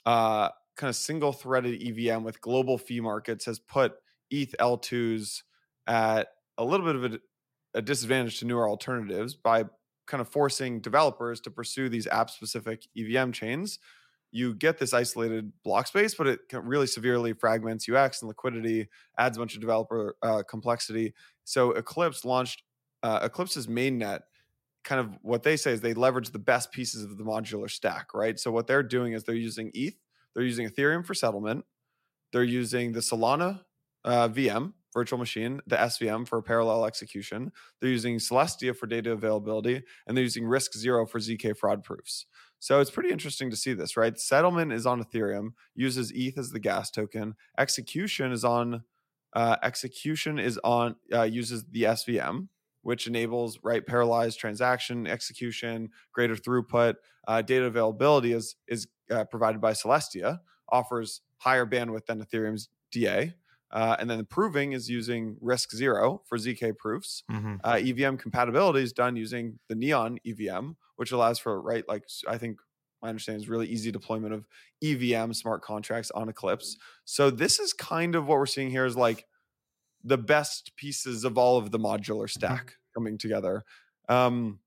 uh, 0.07 0.49
kind 0.77 0.89
of 0.89 0.97
single-threaded 0.97 1.83
EVM 1.83 2.23
with 2.23 2.41
global 2.41 2.79
fee 2.79 3.01
markets 3.01 3.45
has 3.47 3.59
put 3.59 3.95
ETH 4.31 4.55
L2s 4.59 5.43
at 5.87 6.29
a 6.57 6.65
little 6.65 6.87
bit 6.87 6.97
of 6.97 7.05
a, 7.05 7.19
a 7.75 7.83
disadvantage 7.83 8.39
to 8.41 8.47
newer 8.47 8.69
alternatives 8.69 9.35
by 9.35 9.65
kind 10.07 10.21
of 10.21 10.29
forcing 10.29 10.81
developers 10.81 11.41
to 11.41 11.51
pursue 11.51 11.89
these 11.89 12.07
app 12.07 12.31
specific 12.31 12.87
EVM 12.97 13.31
chains, 13.31 13.79
you 14.31 14.55
get 14.55 14.79
this 14.79 14.93
isolated 14.93 15.53
block 15.63 15.87
space, 15.87 16.15
but 16.15 16.27
it 16.27 16.41
really 16.53 16.87
severely 16.87 17.33
fragments 17.33 17.89
UX 17.89 18.21
and 18.21 18.29
liquidity, 18.29 18.89
adds 19.19 19.37
a 19.37 19.41
bunch 19.41 19.55
of 19.55 19.61
developer 19.61 20.17
uh, 20.23 20.43
complexity. 20.49 21.15
So 21.45 21.73
Eclipse 21.73 22.25
launched 22.25 22.63
uh, 23.03 23.21
Eclipse's 23.23 23.67
mainnet. 23.67 24.21
Kind 24.85 25.01
of 25.01 25.19
what 25.23 25.43
they 25.43 25.57
say 25.57 25.73
is 25.73 25.81
they 25.81 25.95
leverage 25.95 26.31
the 26.31 26.39
best 26.39 26.73
pieces 26.73 27.05
of 27.05 27.17
the 27.17 27.25
modular 27.25 27.71
stack, 27.71 28.15
right? 28.15 28.39
So 28.39 28.51
what 28.51 28.67
they're 28.67 28.83
doing 28.83 29.13
is 29.13 29.25
they're 29.25 29.35
using 29.35 29.71
ETH, 29.75 29.95
they're 30.35 30.45
using 30.45 30.69
Ethereum 30.69 31.05
for 31.05 31.15
settlement, 31.15 31.65
they're 32.33 32.45
using 32.45 32.93
the 32.93 33.01
Solana 33.01 33.61
uh, 34.05 34.29
VM 34.29 34.73
virtual 34.93 35.19
machine, 35.19 35.61
the 35.67 35.77
SVM 35.77 36.27
for 36.27 36.41
parallel 36.43 36.85
execution. 36.87 37.53
They're 37.81 37.91
using 37.91 38.17
Celestia 38.17 38.77
for 38.77 38.87
data 38.87 39.13
availability, 39.13 39.83
and 40.07 40.17
they're 40.17 40.25
using 40.25 40.45
RISC 40.45 40.77
Zero 40.77 41.07
for 41.07 41.19
ZK 41.19 41.57
fraud 41.57 41.85
proofs. 41.85 42.27
So 42.61 42.81
it's 42.81 42.91
pretty 42.91 43.11
interesting 43.11 43.51
to 43.51 43.57
see 43.57 43.73
this, 43.73 43.97
right? 43.97 44.19
Settlement 44.19 44.73
is 44.73 44.87
on 44.87 45.03
Ethereum, 45.03 45.51
uses 45.75 46.11
ETH 46.15 46.39
as 46.39 46.51
the 46.51 46.59
gas 46.59 46.91
token. 46.91 47.35
Execution 47.59 48.33
is 48.33 48.45
on 48.45 48.83
uh, 49.35 49.57
execution 49.63 50.39
is 50.39 50.59
on 50.65 50.97
uh, 51.13 51.23
uses 51.23 51.65
the 51.71 51.83
SVM, 51.83 52.49
which 52.83 53.07
enables 53.07 53.59
right 53.63 53.87
parallelized 53.87 54.39
transaction 54.39 55.07
execution, 55.07 55.91
greater 56.13 56.35
throughput. 56.35 56.95
Uh, 57.27 57.43
data 57.43 57.67
availability 57.67 58.33
is 58.33 58.57
is 58.67 58.89
uh, 59.11 59.25
provided 59.25 59.61
by 59.61 59.73
Celestia, 59.73 60.41
offers 60.71 61.21
higher 61.37 61.67
bandwidth 61.67 62.07
than 62.07 62.25
Ethereum's 62.25 62.69
DA. 62.91 63.35
Uh, 63.71 63.97
and 63.99 64.09
then 64.09 64.19
the 64.19 64.25
proving 64.25 64.73
is 64.73 64.89
using 64.89 65.37
RISC 65.43 65.75
Zero 65.75 66.23
for 66.27 66.39
ZK 66.39 66.77
proofs. 66.77 67.23
Mm-hmm. 67.31 67.57
Uh, 67.63 67.81
EVM 67.85 68.17
compatibility 68.17 68.83
is 68.83 68.93
done 68.93 69.17
using 69.17 69.59
the 69.69 69.75
Neon 69.75 70.19
EVM, 70.27 70.71
which 70.97 71.13
allows 71.13 71.39
for 71.39 71.61
right 71.61 71.87
like 71.89 72.05
I 72.27 72.39
think 72.39 72.59
my 73.03 73.09
understanding 73.09 73.43
is 73.43 73.49
really 73.49 73.69
easy 73.69 73.93
deployment 73.93 74.35
of 74.35 74.47
EVM 74.83 75.33
smart 75.33 75.63
contracts 75.63 76.11
on 76.13 76.29
Eclipse. 76.29 76.77
So 77.05 77.31
this 77.31 77.59
is 77.59 77.73
kind 77.73 78.15
of 78.15 78.27
what 78.27 78.39
we're 78.39 78.47
seeing 78.47 78.71
here 78.71 78.87
is 78.87 78.97
like 78.97 79.27
the 80.03 80.19
best 80.19 80.73
pieces 80.77 81.25
of 81.25 81.39
all 81.39 81.59
of 81.59 81.71
the 81.71 81.79
modular 81.79 82.29
stack 82.29 82.75
coming 82.95 83.19
together. 83.19 83.65
Um, 84.09 84.61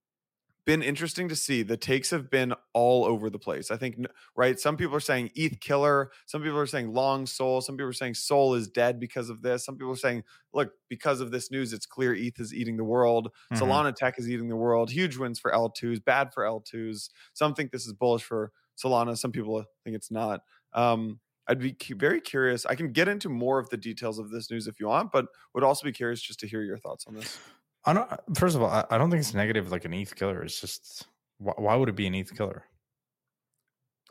been 0.66 0.84
interesting 0.84 1.28
to 1.30 1.36
see. 1.36 1.64
The 1.64 1.78
takes 1.78 2.12
have 2.12 2.30
been 2.30 2.54
all 2.74 3.04
over 3.04 3.30
the 3.30 3.40
place. 3.40 3.72
I 3.72 3.78
think, 3.78 3.98
right? 4.36 4.60
Some 4.60 4.78
people 4.78 4.96
are 4.96 5.02
saying 5.02 5.32
ETH 5.36 5.60
killer. 5.60 6.12
Some 6.28 6.42
people 6.42 6.60
are 6.60 6.68
saying 6.68 6.94
long 6.94 7.26
Sol. 7.26 7.62
Some 7.62 7.76
people 7.78 7.90
are 7.90 7.94
saying 7.94 8.14
Sol 8.14 8.54
is 8.54 8.68
dead 8.68 9.00
because 9.00 9.30
of 9.30 9.42
this. 9.42 9.66
Some 9.66 9.76
people 9.76 9.94
are 9.94 9.98
saying, 9.98 10.24
look, 10.54 10.72
because 10.90 11.20
of 11.20 11.32
this 11.32 11.50
news, 11.52 11.74
it's 11.74 11.86
clear 11.86 12.14
ETH 12.14 12.40
is 12.40 12.54
eating 12.54 12.78
the 12.78 12.84
world. 12.84 13.30
Mm-hmm. 13.52 13.64
Solana 13.64 13.96
Tech 13.96 14.20
is 14.20 14.30
eating 14.30 14.50
the 14.50 14.56
world. 14.56 14.92
Huge 14.92 15.18
wins 15.18 15.40
for 15.40 15.52
L2s, 15.52 16.04
bad 16.04 16.34
for 16.34 16.44
L2s. 16.44 17.10
Some 17.34 17.54
think 17.54 17.72
this 17.72 17.86
is 17.86 17.94
bullish 17.94 18.24
for 18.24 18.52
Solana. 18.78 19.18
Some 19.18 19.32
people 19.32 19.64
think 19.84 19.96
it's 19.96 20.12
not. 20.12 20.42
Um, 20.74 21.20
I'd 21.48 21.60
be 21.60 21.76
very 21.96 22.22
curious. 22.22 22.66
I 22.66 22.76
can 22.76 22.92
get 22.92 23.08
into 23.08 23.28
more 23.28 23.60
of 23.60 23.70
the 23.70 23.78
details 23.78 24.20
of 24.20 24.30
this 24.30 24.50
news 24.50 24.68
if 24.68 24.80
you 24.80 24.88
want, 24.88 25.12
but 25.12 25.26
would 25.54 25.64
also 25.64 25.84
be 25.84 25.92
curious 25.92 26.22
just 26.22 26.40
to 26.42 26.48
hear 26.48 26.62
your 26.62 26.78
thoughts 26.78 27.06
on 27.08 27.16
this. 27.16 27.40
I 27.86 27.94
don't. 27.94 28.10
First 28.36 28.56
of 28.56 28.62
all, 28.62 28.70
I, 28.70 28.86
I 28.90 28.98
don't 28.98 29.10
think 29.10 29.22
it's 29.22 29.34
negative 29.34 29.72
like 29.72 29.86
an 29.86 29.94
ETH 29.94 30.16
killer. 30.16 30.44
It's 30.44 30.60
just 30.60 31.08
why, 31.40 31.54
why 31.58 31.76
would 31.76 31.90
it 31.90 31.96
be 31.96 32.08
an 32.08 32.16
ETH 32.16 32.36
killer? 32.36 32.66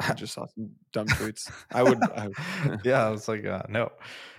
I 0.00 0.14
just 0.14 0.34
saw 0.34 0.46
some 0.46 0.70
dumb 0.92 1.06
tweets. 1.06 1.50
I 1.72 1.82
would. 1.82 2.02
I, 2.02 2.28
yeah, 2.84 3.06
I 3.06 3.10
was 3.10 3.28
like, 3.28 3.44
uh, 3.44 3.62
no. 3.68 3.90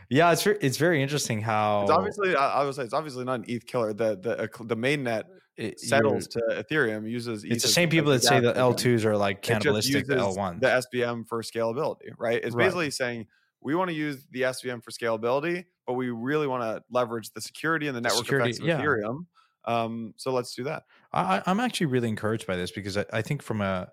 Yeah, 0.09 0.31
it's 0.33 0.43
very, 0.43 0.57
it's 0.59 0.77
very 0.77 1.01
interesting 1.01 1.41
how 1.41 1.83
it's 1.83 1.91
obviously. 1.91 2.35
I, 2.35 2.61
I 2.61 2.65
would 2.65 2.75
say 2.75 2.83
it's 2.83 2.93
obviously 2.93 3.23
not 3.23 3.39
an 3.39 3.45
ETH 3.47 3.65
killer. 3.65 3.93
The 3.93 4.17
the 4.17 4.43
uh, 4.43 4.47
the 4.65 4.75
main 4.75 5.03
net 5.03 5.27
it, 5.55 5.79
settles 5.79 6.27
to 6.29 6.41
Ethereum 6.51 7.09
uses. 7.09 7.45
ETH 7.45 7.51
It's 7.53 7.63
the 7.63 7.69
same 7.69 7.89
people 7.89 8.11
that 8.11 8.23
say 8.23 8.39
the. 8.39 8.55
L 8.57 8.73
twos 8.73 9.05
are 9.05 9.15
like 9.15 9.41
cannibalistic 9.41 10.07
to 10.07 10.17
L 10.17 10.35
ones. 10.35 10.59
The 10.61 10.83
SVM 10.93 11.27
for 11.27 11.41
scalability, 11.41 12.09
right? 12.17 12.43
It's 12.43 12.55
Right. 12.55 12.65
basically 12.65 12.91
saying 12.91 13.27
we 13.61 13.75
want 13.75 13.89
to 13.89 13.95
use 13.95 14.25
the 14.31 14.41
SVM 14.41 14.83
for 14.83 14.91
scalability, 14.91 15.65
but 15.85 15.93
we 15.93 16.09
really 16.09 16.47
want 16.47 16.63
to 16.63 16.83
leverage 16.89 17.31
the 17.31 17.41
security 17.41 17.87
and 17.87 17.95
the 17.95 18.01
network 18.01 18.25
security, 18.25 18.49
effects 18.51 18.59
of 18.59 18.67
yeah. 18.67 18.81
Ethereum. 18.81 19.25
Um, 19.65 20.13
so 20.17 20.31
let's 20.31 20.55
do 20.55 20.63
that. 20.63 20.83
I, 21.13 21.41
I'm 21.45 21.59
actually 21.59 21.87
really 21.87 22.09
encouraged 22.09 22.47
by 22.47 22.55
this 22.55 22.71
because 22.71 22.97
I, 22.97 23.05
I 23.13 23.21
think 23.21 23.43
from 23.43 23.61
a 23.61 23.89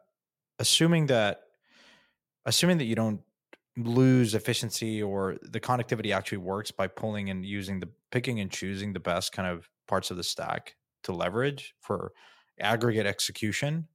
assuming 0.59 1.07
that 1.07 1.43
assuming 2.47 2.79
that 2.79 2.85
you 2.85 2.95
don't 2.95 3.21
lose 3.77 4.35
efficiency 4.35 5.03
or 5.03 5.37
the 5.43 5.61
connectivity 5.61 6.14
actually 6.14 6.39
works 6.39 6.71
by 6.71 6.87
pulling 6.87 7.31
and 7.31 7.45
using 7.45 7.79
the 7.79 7.89
picking 8.11 8.41
and 8.41 8.51
choosing 8.51 8.93
the 8.93 9.01
best 9.01 9.33
kind 9.33 9.49
of 9.49 9.69
parts 9.87 10.11
of 10.11 10.16
the 10.16 10.25
stack 10.25 10.75
to 11.03 11.12
leverage 11.12 11.75
for 11.81 12.12
aggregate 12.59 13.07
execution. 13.07 13.87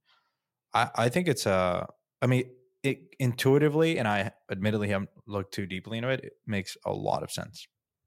I, 0.72 0.90
I 0.94 1.08
think 1.08 1.28
it's 1.28 1.46
a 1.46 1.86
I 2.22 2.26
mean 2.26 2.44
it 2.84 3.16
intuitively 3.18 3.98
and 3.98 4.06
I 4.06 4.30
admittedly 4.50 4.88
haven't 4.90 5.10
looked 5.26 5.54
too 5.54 5.66
deeply 5.66 5.98
into 5.98 6.10
it, 6.10 6.22
it 6.22 6.32
makes 6.46 6.76
a 6.84 6.92
lot 6.92 7.24
of 7.24 7.32
sense. 7.32 7.66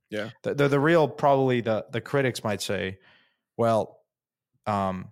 Yeah. 0.10 0.30
The 0.44 0.54
the, 0.54 0.68
the 0.70 0.80
real 0.80 1.08
probably 1.10 1.60
the 1.60 1.86
the 1.92 2.00
critics 2.00 2.44
might 2.44 2.62
say, 2.62 3.00
well, 3.58 4.00
um 4.66 5.12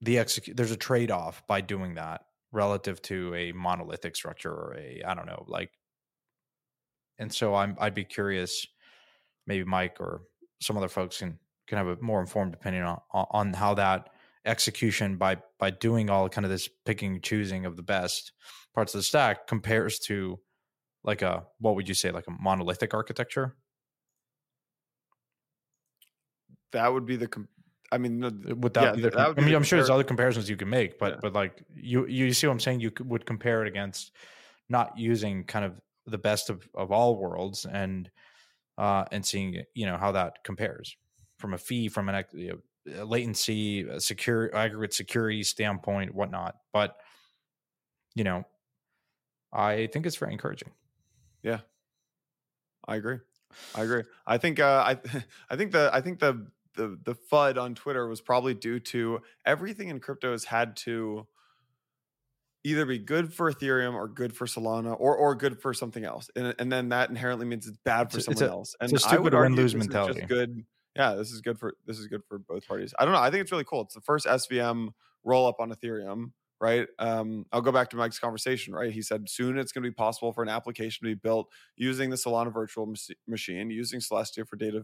the 0.00 0.18
execute 0.18 0.56
there's 0.56 0.70
a 0.70 0.76
trade-off 0.76 1.44
by 1.48 1.60
doing 1.60 1.94
that 1.94 2.20
relative 2.52 3.02
to 3.02 3.34
a 3.34 3.50
monolithic 3.52 4.14
structure 4.14 4.52
or 4.52 4.76
a 4.78 5.02
I 5.04 5.14
don't 5.14 5.26
know, 5.26 5.44
like 5.48 5.70
and 7.18 7.32
so 7.32 7.54
I'm 7.54 7.76
I'd 7.80 7.94
be 7.94 8.04
curious, 8.04 8.66
maybe 9.46 9.64
Mike 9.64 9.96
or 9.98 10.22
some 10.60 10.76
other 10.76 10.88
folks 10.88 11.18
can 11.18 11.38
can 11.66 11.78
have 11.78 11.88
a 11.88 11.96
more 12.00 12.20
informed 12.20 12.54
opinion 12.54 12.84
on 12.84 13.00
on 13.12 13.52
how 13.54 13.74
that 13.74 14.10
execution 14.44 15.16
by 15.16 15.36
by 15.58 15.70
doing 15.70 16.10
all 16.10 16.28
kind 16.28 16.44
of 16.44 16.50
this 16.50 16.68
picking 16.84 17.14
and 17.14 17.22
choosing 17.22 17.66
of 17.66 17.76
the 17.76 17.82
best 17.82 18.32
parts 18.74 18.94
of 18.94 18.98
the 18.98 19.02
stack 19.02 19.46
compares 19.46 19.98
to 19.98 20.40
like 21.04 21.22
a 21.22 21.44
what 21.58 21.74
would 21.74 21.88
you 21.88 21.94
say 21.94 22.10
like 22.10 22.26
a 22.26 22.30
monolithic 22.30 22.94
architecture 22.94 23.56
That 26.72 26.92
would 26.92 27.06
be 27.06 27.16
the. 27.16 27.28
Com- 27.28 27.48
I 27.90 27.96
mean, 27.96 28.20
the- 28.20 28.54
would 28.54 28.74
that 28.74 28.82
yeah, 28.84 28.92
be 28.92 29.00
the, 29.00 29.10
that 29.10 29.28
would 29.28 29.38
I 29.38 29.46
mean 29.46 29.54
I'm 29.54 29.62
sure 29.62 29.78
there's 29.78 29.88
other 29.88 30.04
comparisons 30.04 30.50
you 30.50 30.56
can 30.56 30.68
make 30.68 30.98
but 30.98 31.14
Yeah. 31.14 31.18
but 31.22 31.32
like 31.32 31.62
you 31.74 32.06
you 32.06 32.32
see 32.34 32.46
what 32.46 32.52
I'm 32.52 32.60
saying 32.60 32.80
you 32.80 32.90
could, 32.90 33.08
would 33.08 33.24
compare 33.24 33.62
it 33.62 33.68
against 33.68 34.12
not 34.68 34.98
using 34.98 35.44
kind 35.44 35.64
of 35.64 35.80
the 36.06 36.18
best 36.18 36.50
of 36.50 36.68
of 36.74 36.92
all 36.92 37.16
worlds 37.16 37.64
and 37.64 38.10
uh 38.76 39.06
and 39.10 39.24
seeing 39.24 39.62
you 39.74 39.86
know 39.86 39.96
how 39.96 40.12
that 40.12 40.44
compares 40.44 40.96
from 41.38 41.54
a 41.54 41.58
fee 41.58 41.88
from 41.88 42.10
an 42.10 42.24
you 42.34 42.48
know, 42.48 42.54
a 42.56 42.58
latency 43.04 43.86
secure 43.98 44.54
aggregate 44.54 44.94
security 44.94 45.42
standpoint 45.42 46.14
whatnot 46.14 46.56
but 46.72 46.96
you 48.14 48.24
know 48.24 48.44
i 49.52 49.86
think 49.92 50.06
it's 50.06 50.16
very 50.16 50.32
encouraging 50.32 50.70
Yeah, 51.42 51.60
I 52.86 52.96
agree. 52.96 53.18
I 53.74 53.82
agree. 53.82 54.02
I 54.26 54.38
think. 54.38 54.58
Uh, 54.60 54.82
I. 54.86 54.98
I 55.50 55.56
think 55.56 55.72
the. 55.72 55.88
I 55.92 56.00
think 56.00 56.18
the. 56.18 56.46
The 56.74 56.98
the 57.02 57.14
FUD 57.14 57.56
on 57.58 57.74
Twitter 57.74 58.06
was 58.08 58.20
probably 58.20 58.54
due 58.54 58.78
to 58.80 59.20
everything 59.44 59.88
in 59.88 59.98
crypto 60.00 60.30
has 60.32 60.44
had 60.44 60.76
to 60.78 61.26
either 62.64 62.84
be 62.86 62.98
good 62.98 63.32
for 63.32 63.50
Ethereum 63.52 63.94
or 63.94 64.06
good 64.08 64.32
for 64.36 64.46
Solana 64.46 64.94
or 64.98 65.16
or 65.16 65.34
good 65.34 65.60
for 65.60 65.72
something 65.74 66.04
else, 66.04 66.30
and 66.36 66.54
and 66.58 66.70
then 66.70 66.90
that 66.90 67.08
inherently 67.10 67.46
means 67.46 67.66
it's 67.66 67.78
bad 67.84 68.10
for 68.10 68.18
It's 68.18 68.26
someone 68.26 68.44
a- 68.44 68.48
else. 68.48 68.74
And 68.80 68.92
it's 68.92 69.02
a 69.04 69.06
I 69.06 69.10
stupid 69.10 69.24
would 69.24 69.34
argue 69.34 69.56
win-lose 69.56 69.72
this 69.72 69.80
is 69.82 69.86
just 69.88 69.94
mentality. 69.94 70.26
Good. 70.26 70.64
Yeah, 70.98 71.14
this 71.14 71.30
is 71.30 71.40
good 71.40 71.58
for 71.58 71.74
this 71.86 71.98
is 71.98 72.08
good 72.08 72.22
for 72.28 72.38
both 72.38 72.66
parties. 72.66 72.92
I 72.98 73.04
don't 73.04 73.14
know. 73.14 73.20
I 73.20 73.30
think 73.30 73.42
it's 73.42 73.52
really 73.52 73.64
cool. 73.64 73.82
It's 73.82 73.94
the 73.94 74.00
first 74.00 74.26
SVM 74.26 74.88
roll 75.24 75.46
up 75.46 75.60
on 75.60 75.70
Ethereum, 75.72 76.32
right? 76.60 76.88
Um, 76.98 77.46
I'll 77.52 77.60
go 77.60 77.70
back 77.70 77.90
to 77.90 77.96
Mike's 77.96 78.18
conversation, 78.18 78.74
right? 78.74 78.92
He 78.92 79.00
said 79.02 79.28
soon 79.28 79.58
it's 79.58 79.70
going 79.70 79.84
to 79.84 79.88
be 79.88 79.94
possible 79.94 80.32
for 80.32 80.42
an 80.42 80.48
application 80.48 81.06
to 81.06 81.14
be 81.14 81.18
built 81.18 81.48
using 81.76 82.10
the 82.10 82.16
Solana 82.16 82.52
virtual 82.52 82.86
mach- 82.86 83.16
machine, 83.28 83.70
using 83.70 84.00
Celestia 84.00 84.44
for 84.46 84.56
data 84.56 84.82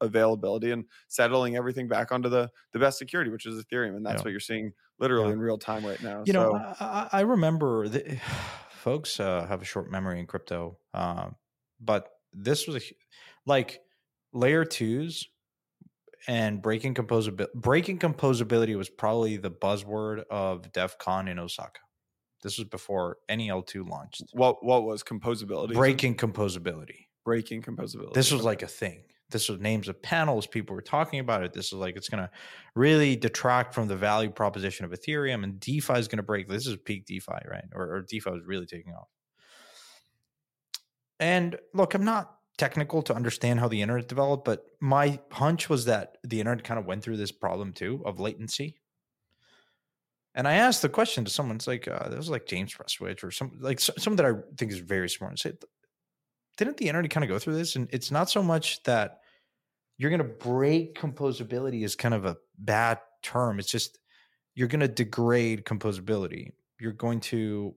availability, 0.00 0.72
and 0.72 0.84
settling 1.08 1.56
everything 1.56 1.86
back 1.86 2.10
onto 2.10 2.28
the 2.28 2.50
the 2.72 2.78
best 2.80 2.98
security, 2.98 3.30
which 3.30 3.46
is 3.46 3.62
Ethereum, 3.64 3.96
and 3.96 4.04
that's 4.04 4.20
Yeah. 4.20 4.24
what 4.24 4.30
you're 4.32 4.40
seeing 4.40 4.72
literally 4.98 5.28
Yeah. 5.28 5.32
in 5.34 5.38
real 5.40 5.58
time 5.58 5.86
right 5.86 6.02
now. 6.02 6.24
you 6.26 6.32
so, 6.32 6.50
know 6.52 6.74
I, 6.80 7.08
I 7.12 7.20
remember 7.20 7.88
the, 7.88 8.20
folks 8.70 9.20
uh, 9.20 9.46
have 9.46 9.62
a 9.62 9.64
short 9.64 9.88
memory 9.90 10.18
in 10.18 10.26
crypto 10.26 10.78
um, 10.94 11.36
but 11.80 12.08
this 12.32 12.66
was 12.66 12.76
a 12.76 12.80
like 13.46 13.80
layer 14.32 14.64
twos 14.64 15.28
and 16.26 16.62
breaking 16.62 16.94
composability 16.94 17.52
breaking 17.54 17.98
composability 17.98 18.76
was 18.76 18.88
probably 18.88 19.36
the 19.36 19.50
buzzword 19.50 20.24
of 20.30 20.72
Devcon 20.72 21.28
in 21.28 21.38
osaka. 21.38 21.80
This 22.42 22.58
was 22.58 22.68
before 22.68 23.18
any 23.28 23.48
l2 23.48 23.88
launched. 23.88 24.22
What 24.32 24.64
what 24.64 24.84
was 24.84 25.02
composability? 25.02 25.74
breaking 25.74 26.16
composability. 26.16 27.06
Breaking 27.24 27.62
composability. 27.62 28.12
this 28.12 28.30
was 28.30 28.44
like 28.44 28.62
a 28.62 28.66
thing. 28.66 29.04
This 29.30 29.48
was 29.48 29.58
names 29.58 29.88
of 29.88 30.00
panels 30.02 30.46
people 30.46 30.76
were 30.76 30.82
talking 30.82 31.18
about 31.18 31.42
it. 31.42 31.52
This 31.52 31.66
is 31.66 31.72
like 31.72 31.96
it's 31.96 32.08
going 32.08 32.22
to 32.22 32.30
really 32.76 33.16
detract 33.16 33.74
from 33.74 33.88
the 33.88 33.96
value 33.96 34.30
proposition 34.30 34.84
of 34.84 34.92
ethereum 34.92 35.42
and 35.42 35.58
defi 35.58 35.94
is 35.94 36.08
going 36.08 36.18
to 36.18 36.22
break 36.22 36.48
this 36.48 36.66
is 36.66 36.76
peak 36.76 37.06
defi 37.06 37.32
right? 37.50 37.64
Or, 37.74 37.96
or 37.96 38.02
defi 38.02 38.30
was 38.30 38.42
really 38.46 38.66
taking 38.66 38.92
off. 38.92 39.08
And 41.18 41.56
look 41.72 41.94
i'm 41.94 42.04
not 42.04 42.34
technical 42.56 43.02
to 43.02 43.14
understand 43.14 43.58
how 43.60 43.68
the 43.68 43.82
internet 43.82 44.08
developed 44.08 44.44
but 44.44 44.64
my 44.80 45.18
hunch 45.30 45.68
was 45.68 45.86
that 45.86 46.18
the 46.24 46.40
internet 46.40 46.64
kind 46.64 46.78
of 46.78 46.86
went 46.86 47.02
through 47.02 47.16
this 47.16 47.32
problem 47.32 47.72
too 47.72 48.02
of 48.04 48.20
latency 48.20 48.76
and 50.34 50.48
I 50.48 50.54
asked 50.54 50.82
the 50.82 50.88
question 50.88 51.24
to 51.24 51.30
someone. 51.30 51.56
It's 51.56 51.66
like 51.66 51.86
uh, 51.86 52.08
that 52.08 52.16
was 52.16 52.28
like 52.28 52.46
James 52.46 52.74
Prestwich 52.74 53.22
or 53.22 53.30
some 53.30 53.52
like 53.60 53.78
someone 53.78 54.16
that 54.16 54.26
I 54.26 54.32
think 54.56 54.72
is 54.72 54.80
very 54.80 55.08
smart. 55.08 55.32
And 55.32 55.38
said, 55.38 55.58
didn't 56.56 56.76
the 56.76 56.88
internet 56.88 57.10
kind 57.10 57.24
of 57.24 57.30
go 57.30 57.38
through 57.38 57.54
this? 57.54 57.76
And 57.76 57.88
it's 57.92 58.10
not 58.10 58.28
so 58.28 58.42
much 58.42 58.82
that 58.82 59.20
you're 59.96 60.10
going 60.10 60.18
to 60.18 60.24
break 60.24 60.98
composability 60.98 61.84
is 61.84 61.94
kind 61.94 62.14
of 62.14 62.24
a 62.24 62.36
bad 62.58 62.98
term. 63.22 63.60
It's 63.60 63.70
just 63.70 63.98
you're 64.56 64.68
going 64.68 64.80
to 64.80 64.88
degrade 64.88 65.64
composability. 65.64 66.50
You're 66.80 66.92
going 66.92 67.20
to 67.20 67.74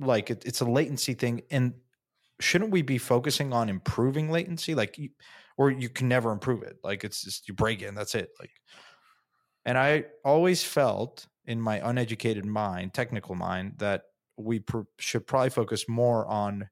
like 0.00 0.30
it, 0.30 0.44
it's 0.46 0.60
a 0.62 0.64
latency 0.64 1.12
thing, 1.12 1.42
and 1.50 1.74
shouldn't 2.40 2.70
we 2.70 2.82
be 2.82 2.98
focusing 2.98 3.52
on 3.52 3.68
improving 3.68 4.30
latency? 4.30 4.74
Like, 4.74 4.98
or 5.56 5.70
you 5.70 5.88
can 5.88 6.08
never 6.08 6.32
improve 6.32 6.62
it. 6.62 6.76
Like 6.84 7.04
it's 7.04 7.22
just 7.22 7.48
you 7.48 7.54
break 7.54 7.82
it 7.82 7.86
and 7.86 7.96
that's 7.96 8.14
it. 8.14 8.30
Like, 8.38 8.50
and 9.64 9.76
I 9.76 10.04
always 10.24 10.62
felt 10.62 11.26
in 11.44 11.60
my 11.60 11.80
uneducated 11.88 12.44
mind, 12.44 12.94
technical 12.94 13.34
mind, 13.34 13.74
that 13.78 14.02
we 14.36 14.60
pr- 14.60 14.80
should 14.98 15.26
probably 15.26 15.50
focus 15.50 15.88
more 15.88 16.26
on 16.26 16.68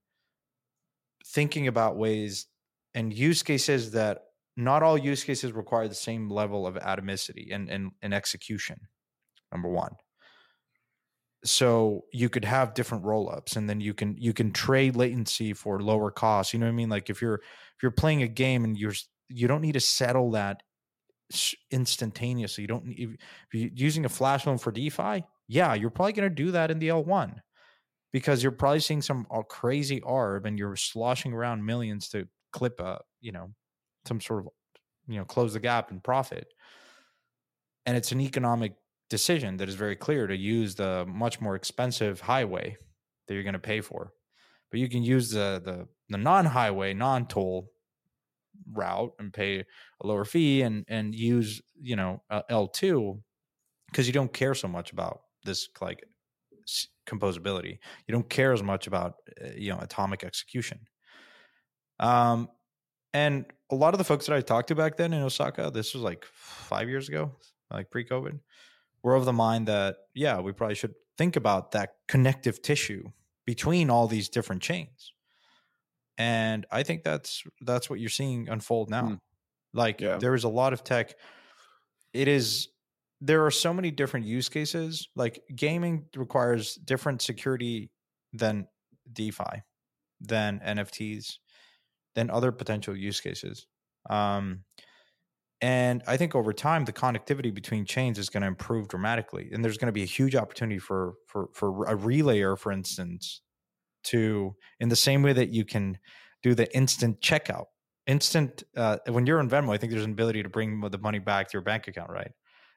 thinking 1.26 1.66
about 1.66 1.96
ways 1.96 2.46
and 2.94 3.12
use 3.12 3.42
cases 3.42 3.92
that 3.92 4.24
not 4.56 4.82
all 4.82 4.96
use 4.96 5.24
cases 5.24 5.52
require 5.52 5.88
the 5.88 5.94
same 5.94 6.30
level 6.30 6.66
of 6.66 6.76
atomicity 6.76 7.52
and, 7.52 7.68
and, 7.68 7.90
and 8.02 8.14
execution. 8.14 8.78
Number 9.50 9.68
one. 9.68 9.96
So 11.44 12.04
you 12.12 12.28
could 12.30 12.44
have 12.44 12.74
different 12.74 13.04
rollups 13.04 13.56
and 13.56 13.68
then 13.68 13.80
you 13.80 13.92
can 13.92 14.16
you 14.18 14.32
can 14.32 14.50
trade 14.50 14.96
latency 14.96 15.52
for 15.52 15.80
lower 15.80 16.10
costs. 16.10 16.52
You 16.52 16.58
know 16.58 16.66
what 16.66 16.72
I 16.72 16.76
mean? 16.76 16.88
Like 16.88 17.10
if 17.10 17.20
you're 17.20 17.34
if 17.34 17.82
you're 17.82 17.92
playing 17.92 18.22
a 18.22 18.28
game 18.28 18.64
and 18.64 18.76
you're 18.76 18.94
you 19.28 19.46
don't 19.46 19.60
need 19.60 19.72
to 19.72 19.80
settle 19.80 20.30
that 20.32 20.62
instantaneously. 21.70 22.62
You 22.62 22.68
don't 22.68 22.84
if 22.88 23.18
you're 23.52 23.70
using 23.74 24.04
a 24.04 24.08
flash 24.08 24.46
loan 24.46 24.58
for 24.58 24.72
DeFi. 24.72 25.24
Yeah, 25.48 25.74
you're 25.74 25.90
probably 25.90 26.12
going 26.12 26.28
to 26.28 26.34
do 26.34 26.52
that 26.52 26.70
in 26.70 26.78
the 26.78 26.88
L1 26.88 27.34
because 28.12 28.42
you're 28.42 28.52
probably 28.52 28.80
seeing 28.80 29.02
some 29.02 29.26
uh, 29.30 29.42
crazy 29.42 30.00
ARB 30.00 30.46
and 30.46 30.58
you're 30.58 30.76
sloshing 30.76 31.32
around 31.32 31.64
millions 31.64 32.08
to 32.10 32.26
clip 32.52 32.80
a 32.80 33.00
you 33.20 33.32
know 33.32 33.50
some 34.06 34.20
sort 34.20 34.46
of 34.46 34.52
you 35.08 35.18
know 35.18 35.24
close 35.24 35.52
the 35.52 35.60
gap 35.60 35.90
and 35.90 36.02
profit 36.02 36.46
and 37.84 37.96
it's 37.96 38.12
an 38.12 38.20
economic 38.20 38.74
decision 39.10 39.56
that 39.58 39.68
is 39.68 39.74
very 39.74 39.96
clear 39.96 40.26
to 40.26 40.36
use 40.36 40.74
the 40.74 41.04
much 41.06 41.40
more 41.40 41.54
expensive 41.54 42.20
highway 42.20 42.76
that 43.26 43.34
you're 43.34 43.42
going 43.42 43.54
to 43.54 43.58
pay 43.58 43.80
for. 43.80 44.12
But 44.70 44.80
you 44.80 44.88
can 44.88 45.02
use 45.02 45.30
the 45.30 45.60
the, 45.64 45.88
the 46.08 46.18
non-highway 46.18 46.94
non-toll 46.94 47.70
route 48.72 49.12
and 49.18 49.32
pay 49.32 49.60
a 49.60 50.06
lower 50.06 50.24
fee 50.24 50.62
and 50.62 50.84
and 50.88 51.14
use 51.14 51.60
you 51.80 51.96
know 51.96 52.22
uh, 52.30 52.42
L2 52.50 53.20
because 53.90 54.06
you 54.06 54.12
don't 54.12 54.32
care 54.32 54.54
so 54.54 54.68
much 54.68 54.92
about 54.92 55.20
this 55.44 55.68
like 55.80 56.02
composability. 57.06 57.78
You 58.06 58.12
don't 58.12 58.28
care 58.28 58.52
as 58.52 58.62
much 58.62 58.86
about 58.86 59.14
uh, 59.42 59.48
you 59.56 59.70
know 59.70 59.78
atomic 59.80 60.24
execution. 60.24 60.80
Um 62.00 62.48
and 63.12 63.46
a 63.70 63.76
lot 63.76 63.94
of 63.94 63.98
the 63.98 64.04
folks 64.04 64.26
that 64.26 64.34
I 64.34 64.40
talked 64.40 64.68
to 64.68 64.74
back 64.74 64.96
then 64.96 65.12
in 65.12 65.22
Osaka, 65.22 65.70
this 65.72 65.94
was 65.94 66.02
like 66.02 66.24
five 66.24 66.88
years 66.88 67.08
ago, 67.08 67.30
like 67.70 67.90
pre 67.90 68.04
COVID, 68.04 68.40
were 69.04 69.14
of 69.14 69.26
the 69.26 69.32
mind 69.32 69.68
that, 69.68 69.98
yeah, 70.14 70.40
we 70.40 70.50
probably 70.50 70.74
should 70.74 70.94
think 71.16 71.36
about 71.36 71.70
that 71.72 71.90
connective 72.08 72.60
tissue 72.62 73.04
between 73.46 73.90
all 73.90 74.08
these 74.08 74.28
different 74.28 74.62
chains. 74.62 75.12
And 76.16 76.66
I 76.70 76.82
think 76.82 77.04
that's 77.04 77.44
that's 77.60 77.90
what 77.90 78.00
you're 78.00 78.08
seeing 78.08 78.48
unfold 78.48 78.88
now. 78.88 79.02
Mm. 79.02 79.18
Like 79.72 80.00
yeah. 80.00 80.16
there 80.16 80.34
is 80.34 80.44
a 80.44 80.48
lot 80.48 80.72
of 80.72 80.82
tech. 80.82 81.14
It 82.12 82.28
is 82.28 82.68
there 83.20 83.44
are 83.44 83.50
so 83.50 83.74
many 83.74 83.90
different 83.90 84.26
use 84.26 84.48
cases. 84.48 85.08
Like 85.14 85.42
gaming 85.54 86.06
requires 86.16 86.76
different 86.76 87.20
security 87.20 87.90
than 88.32 88.68
DeFi, 89.12 89.62
than 90.20 90.60
NFTs, 90.64 91.38
than 92.14 92.30
other 92.30 92.52
potential 92.52 92.96
use 92.96 93.20
cases. 93.20 93.66
Um, 94.08 94.60
and 95.64 96.02
I 96.06 96.18
think 96.18 96.34
over 96.34 96.52
time, 96.52 96.84
the 96.84 96.92
connectivity 96.92 97.52
between 97.52 97.86
chains 97.86 98.18
is 98.18 98.28
going 98.28 98.42
to 98.42 98.46
improve 98.46 98.86
dramatically, 98.86 99.48
and 99.50 99.64
there's 99.64 99.78
going 99.78 99.86
to 99.86 99.92
be 99.92 100.02
a 100.02 100.12
huge 100.18 100.36
opportunity 100.36 100.78
for 100.78 101.14
for 101.26 101.48
for 101.54 101.86
a 101.86 101.96
relayer, 101.96 102.58
for 102.58 102.70
instance, 102.70 103.40
to 104.10 104.54
in 104.78 104.90
the 104.90 104.96
same 104.96 105.22
way 105.22 105.32
that 105.32 105.54
you 105.54 105.64
can 105.64 105.96
do 106.42 106.54
the 106.54 106.70
instant 106.76 107.22
checkout, 107.22 107.64
instant 108.06 108.62
uh, 108.76 108.98
when 109.08 109.24
you're 109.24 109.40
in 109.40 109.48
Venmo. 109.48 109.72
I 109.72 109.78
think 109.78 109.90
there's 109.90 110.04
an 110.04 110.10
ability 110.10 110.42
to 110.42 110.50
bring 110.50 110.82
the 110.82 110.98
money 110.98 111.18
back 111.18 111.48
to 111.48 111.52
your 111.54 111.62
bank 111.62 111.88
account, 111.88 112.10
right? 112.10 112.32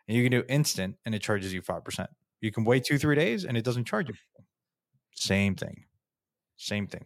And 0.07 0.15
you 0.15 0.23
can 0.23 0.31
do 0.31 0.45
instant, 0.47 0.95
and 1.05 1.13
it 1.13 1.21
charges 1.21 1.53
you 1.53 1.61
five 1.61 1.83
percent. 1.83 2.09
You 2.39 2.53
can 2.53 2.63
wait 2.63 2.85
two 2.85 2.97
three 2.97 3.15
days, 3.15 3.43
and 3.43 3.57
it 3.57 3.65
doesn't 3.65 3.83
charge 3.83 4.07
you. 4.07 4.15
Same 5.13 5.55
thing, 5.55 5.83
same 6.55 6.87
thing. 6.87 7.03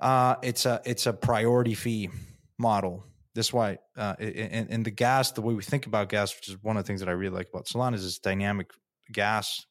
Uh, 0.00 0.36
it's 0.42 0.64
a 0.64 0.80
it's 0.86 1.04
a 1.04 1.12
priority 1.12 1.74
fee 1.74 2.08
model. 2.56 3.04
That's 3.34 3.52
why, 3.52 3.78
uh, 3.96 4.16
in, 4.18 4.66
in 4.68 4.82
the 4.82 4.90
gas, 4.90 5.32
the 5.32 5.40
way 5.40 5.54
we 5.54 5.62
think 5.62 5.86
about 5.86 6.08
gas, 6.08 6.34
which 6.34 6.48
is 6.48 6.56
one 6.62 6.76
of 6.76 6.82
the 6.82 6.86
things 6.86 7.00
that 7.00 7.08
I 7.08 7.12
really 7.12 7.36
like 7.36 7.48
about 7.48 7.66
Solana, 7.66 7.94
is 7.94 8.02
this 8.02 8.18
dynamic 8.18 8.70
gas 9.12 9.64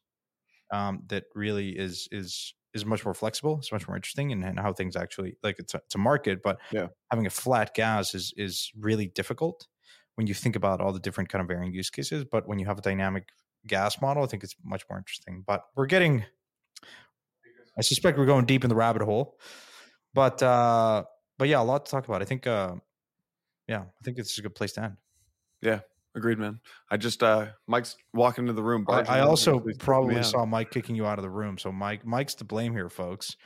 um, 0.70 1.02
that 1.08 1.24
really 1.34 1.70
is 1.70 2.08
is 2.10 2.54
is 2.72 2.86
much 2.86 3.04
more 3.04 3.14
flexible. 3.14 3.58
It's 3.58 3.72
much 3.72 3.86
more 3.86 3.96
interesting, 3.96 4.32
and, 4.32 4.44
and 4.44 4.58
how 4.58 4.72
things 4.72 4.96
actually 4.96 5.36
like 5.42 5.56
it's 5.58 5.74
a, 5.74 5.78
it's 5.78 5.94
a 5.94 5.98
market. 5.98 6.42
But 6.42 6.58
yeah. 6.72 6.86
having 7.10 7.26
a 7.26 7.30
flat 7.30 7.74
gas 7.74 8.14
is 8.14 8.32
is 8.36 8.70
really 8.78 9.08
difficult 9.08 9.66
when 10.14 10.26
you 10.26 10.34
think 10.34 10.56
about 10.56 10.80
all 10.80 10.92
the 10.92 11.00
different 11.00 11.28
kind 11.28 11.42
of 11.42 11.48
varying 11.48 11.72
use 11.72 11.90
cases. 11.90 12.24
But 12.24 12.46
when 12.48 12.58
you 12.58 12.66
have 12.66 12.78
a 12.78 12.82
dynamic 12.82 13.28
gas 13.66 14.00
model, 14.00 14.22
I 14.22 14.26
think 14.26 14.44
it's 14.44 14.56
much 14.64 14.84
more 14.88 14.98
interesting. 14.98 15.44
But 15.46 15.64
we're 15.76 15.86
getting, 15.86 16.24
I 17.76 17.82
suspect 17.82 18.18
we're 18.18 18.26
going 18.26 18.46
deep 18.46 18.64
in 18.64 18.68
the 18.68 18.76
rabbit 18.76 19.02
hole. 19.02 19.38
But 20.14 20.42
uh, 20.42 21.04
but 21.38 21.48
yeah, 21.48 21.60
a 21.60 21.64
lot 21.64 21.86
to 21.86 21.90
talk 21.90 22.06
about. 22.06 22.22
I 22.22 22.24
think 22.24 22.46
uh, 22.46 22.76
yeah, 23.70 23.82
I 23.82 24.04
think 24.04 24.18
it's 24.18 24.36
a 24.36 24.42
good 24.42 24.56
place 24.56 24.72
to 24.72 24.82
end. 24.82 24.96
Yeah, 25.62 25.80
agreed, 26.16 26.38
man. 26.38 26.58
I 26.90 26.96
just 26.96 27.22
uh, 27.22 27.46
Mike's 27.68 27.96
walking 28.12 28.42
into 28.42 28.52
the 28.52 28.64
room. 28.64 28.84
I, 28.88 29.02
I 29.02 29.20
also 29.20 29.64
probably 29.78 30.20
saw 30.24 30.44
Mike 30.44 30.72
kicking 30.72 30.96
you 30.96 31.06
out 31.06 31.18
of 31.18 31.22
the 31.22 31.30
room. 31.30 31.56
So 31.56 31.70
Mike, 31.70 32.04
Mike's 32.04 32.34
to 32.36 32.44
blame 32.44 32.72
here, 32.72 32.88
folks. 32.88 33.36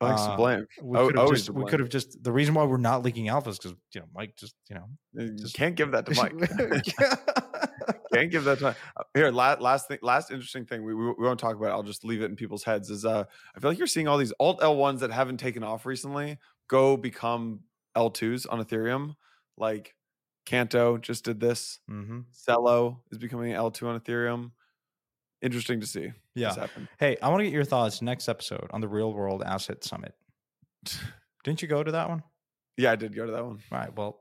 Mike's 0.00 0.22
uh, 0.22 0.30
to 0.30 0.36
blame. 0.38 0.66
We 0.82 0.98
could 0.98 1.18
have 1.18 1.28
just, 1.28 1.50
we 1.50 1.64
could 1.66 1.80
have 1.80 1.90
just. 1.90 2.22
The 2.24 2.32
reason 2.32 2.54
why 2.54 2.64
we're 2.64 2.78
not 2.78 3.02
leaking 3.02 3.28
alpha 3.28 3.50
is 3.50 3.58
because 3.58 3.76
you 3.92 4.00
know 4.00 4.06
Mike 4.14 4.34
just 4.36 4.54
you 4.70 4.76
know 4.76 5.28
just, 5.36 5.54
can't 5.54 5.74
give 5.74 5.90
that 5.90 6.06
to 6.06 6.14
Mike. 6.14 6.32
can't 8.14 8.30
give 8.30 8.44
that 8.44 8.58
to 8.60 8.64
Mike. 8.64 8.76
here. 9.12 9.30
Last 9.30 9.60
last 9.60 9.88
thing, 9.88 9.98
last 10.00 10.30
interesting 10.30 10.64
thing 10.64 10.82
we, 10.82 10.94
we, 10.94 11.08
we 11.08 11.26
won't 11.26 11.38
talk 11.38 11.56
about. 11.56 11.68
It, 11.68 11.72
I'll 11.72 11.82
just 11.82 12.06
leave 12.06 12.22
it 12.22 12.30
in 12.30 12.36
people's 12.36 12.64
heads. 12.64 12.88
Is 12.88 13.04
uh, 13.04 13.24
I 13.54 13.60
feel 13.60 13.70
like 13.70 13.76
you're 13.76 13.86
seeing 13.86 14.08
all 14.08 14.16
these 14.16 14.32
alt 14.40 14.60
L 14.62 14.76
ones 14.76 15.02
that 15.02 15.10
haven't 15.10 15.36
taken 15.36 15.62
off 15.62 15.84
recently 15.84 16.38
go 16.68 16.96
become 16.96 17.60
L 17.94 18.08
twos 18.08 18.46
on 18.46 18.64
Ethereum. 18.64 19.14
Like 19.56 19.94
Canto 20.46 20.98
just 20.98 21.24
did 21.24 21.40
this. 21.40 21.78
Mm-hmm. 21.90 22.20
Celo 22.32 22.98
is 23.10 23.18
becoming 23.18 23.52
L 23.52 23.70
two 23.70 23.88
on 23.88 23.98
Ethereum. 23.98 24.50
Interesting 25.42 25.80
to 25.80 25.86
see. 25.86 26.12
Yeah. 26.34 26.66
Hey, 26.98 27.16
I 27.22 27.28
want 27.28 27.40
to 27.40 27.44
get 27.44 27.52
your 27.52 27.64
thoughts 27.64 28.00
next 28.00 28.28
episode 28.28 28.66
on 28.70 28.80
the 28.80 28.88
Real 28.88 29.12
World 29.12 29.42
Asset 29.44 29.84
Summit. 29.84 30.14
Didn't 31.44 31.60
you 31.60 31.68
go 31.68 31.82
to 31.82 31.92
that 31.92 32.08
one? 32.08 32.22
Yeah, 32.76 32.92
I 32.92 32.96
did 32.96 33.14
go 33.14 33.26
to 33.26 33.32
that 33.32 33.44
one. 33.44 33.58
All 33.70 33.78
right. 33.78 33.94
Well, 33.94 34.20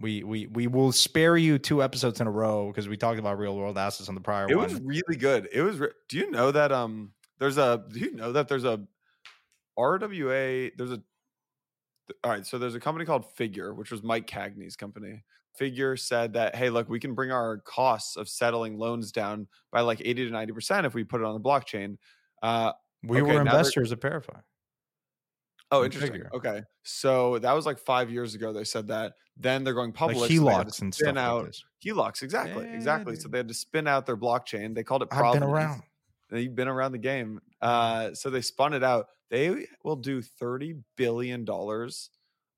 we 0.00 0.22
we 0.22 0.46
we 0.46 0.66
will 0.66 0.92
spare 0.92 1.36
you 1.36 1.58
two 1.58 1.82
episodes 1.82 2.20
in 2.20 2.26
a 2.26 2.30
row 2.30 2.68
because 2.68 2.88
we 2.88 2.96
talked 2.96 3.18
about 3.18 3.38
real 3.38 3.56
world 3.56 3.76
assets 3.76 4.08
on 4.08 4.14
the 4.14 4.20
prior 4.20 4.48
it 4.48 4.56
one. 4.56 4.70
It 4.70 4.72
was 4.72 4.80
really 4.82 5.18
good. 5.18 5.48
It 5.52 5.62
was. 5.62 5.78
Re- 5.78 5.92
do 6.08 6.16
you 6.16 6.30
know 6.30 6.50
that 6.50 6.72
um 6.72 7.12
there's 7.38 7.58
a 7.58 7.84
do 7.92 8.00
you 8.00 8.12
know 8.12 8.32
that 8.32 8.48
there's 8.48 8.64
a 8.64 8.80
RWA 9.78 10.72
there's 10.76 10.92
a 10.92 11.02
all 12.24 12.30
right 12.30 12.46
so 12.46 12.58
there's 12.58 12.74
a 12.74 12.80
company 12.80 13.04
called 13.04 13.24
Figure 13.34 13.74
which 13.74 13.90
was 13.90 14.02
Mike 14.02 14.26
Cagney's 14.26 14.76
company. 14.76 15.22
Figure 15.56 15.96
said 15.96 16.34
that 16.34 16.54
hey 16.54 16.70
look 16.70 16.88
we 16.88 17.00
can 17.00 17.14
bring 17.14 17.30
our 17.32 17.58
costs 17.58 18.16
of 18.16 18.28
settling 18.28 18.78
loans 18.78 19.10
down 19.10 19.46
by 19.72 19.80
like 19.80 20.00
80 20.00 20.26
to 20.26 20.30
90 20.30 20.52
percent 20.52 20.86
if 20.86 20.94
we 20.94 21.04
put 21.04 21.20
it 21.20 21.24
on 21.24 21.34
the 21.34 21.40
blockchain. 21.40 21.96
Uh, 22.42 22.72
we 23.02 23.20
okay, 23.20 23.34
were 23.34 23.40
investors 23.40 23.92
at 23.92 24.00
Verify. 24.00 24.38
Oh, 25.70 25.84
interesting. 25.84 26.12
Figure. 26.12 26.30
Okay, 26.32 26.62
so 26.84 27.38
that 27.40 27.52
was 27.52 27.66
like 27.66 27.78
five 27.78 28.10
years 28.10 28.34
ago. 28.34 28.52
They 28.52 28.64
said 28.64 28.88
that. 28.88 29.14
Then 29.36 29.64
they're 29.64 29.74
going 29.74 29.92
public. 29.92 30.18
Like 30.18 30.30
HELOCs 30.30 30.74
so 30.74 30.84
and 30.84 30.94
stuff. 30.94 31.16
Out 31.16 31.44
like 31.44 31.54
HELOCs, 31.84 32.22
exactly, 32.22 32.66
yeah, 32.66 32.72
exactly. 32.72 33.16
So 33.16 33.28
they 33.28 33.38
had 33.38 33.48
to 33.48 33.54
spin 33.54 33.88
out 33.88 34.06
their 34.06 34.16
blockchain. 34.16 34.74
They 34.74 34.84
called 34.84 35.02
it. 35.02 35.10
Provenance. 35.10 35.34
I've 35.34 35.40
been 35.40 35.50
around. 35.50 35.82
You've 36.30 36.54
been 36.54 36.68
around 36.68 36.92
the 36.92 36.98
game. 36.98 37.40
Uh, 37.60 38.14
so 38.14 38.30
they 38.30 38.40
spun 38.40 38.72
it 38.72 38.84
out. 38.84 39.06
They 39.30 39.66
will 39.82 39.96
do 39.96 40.22
thirty 40.22 40.74
billion 40.96 41.44
dollars 41.44 42.10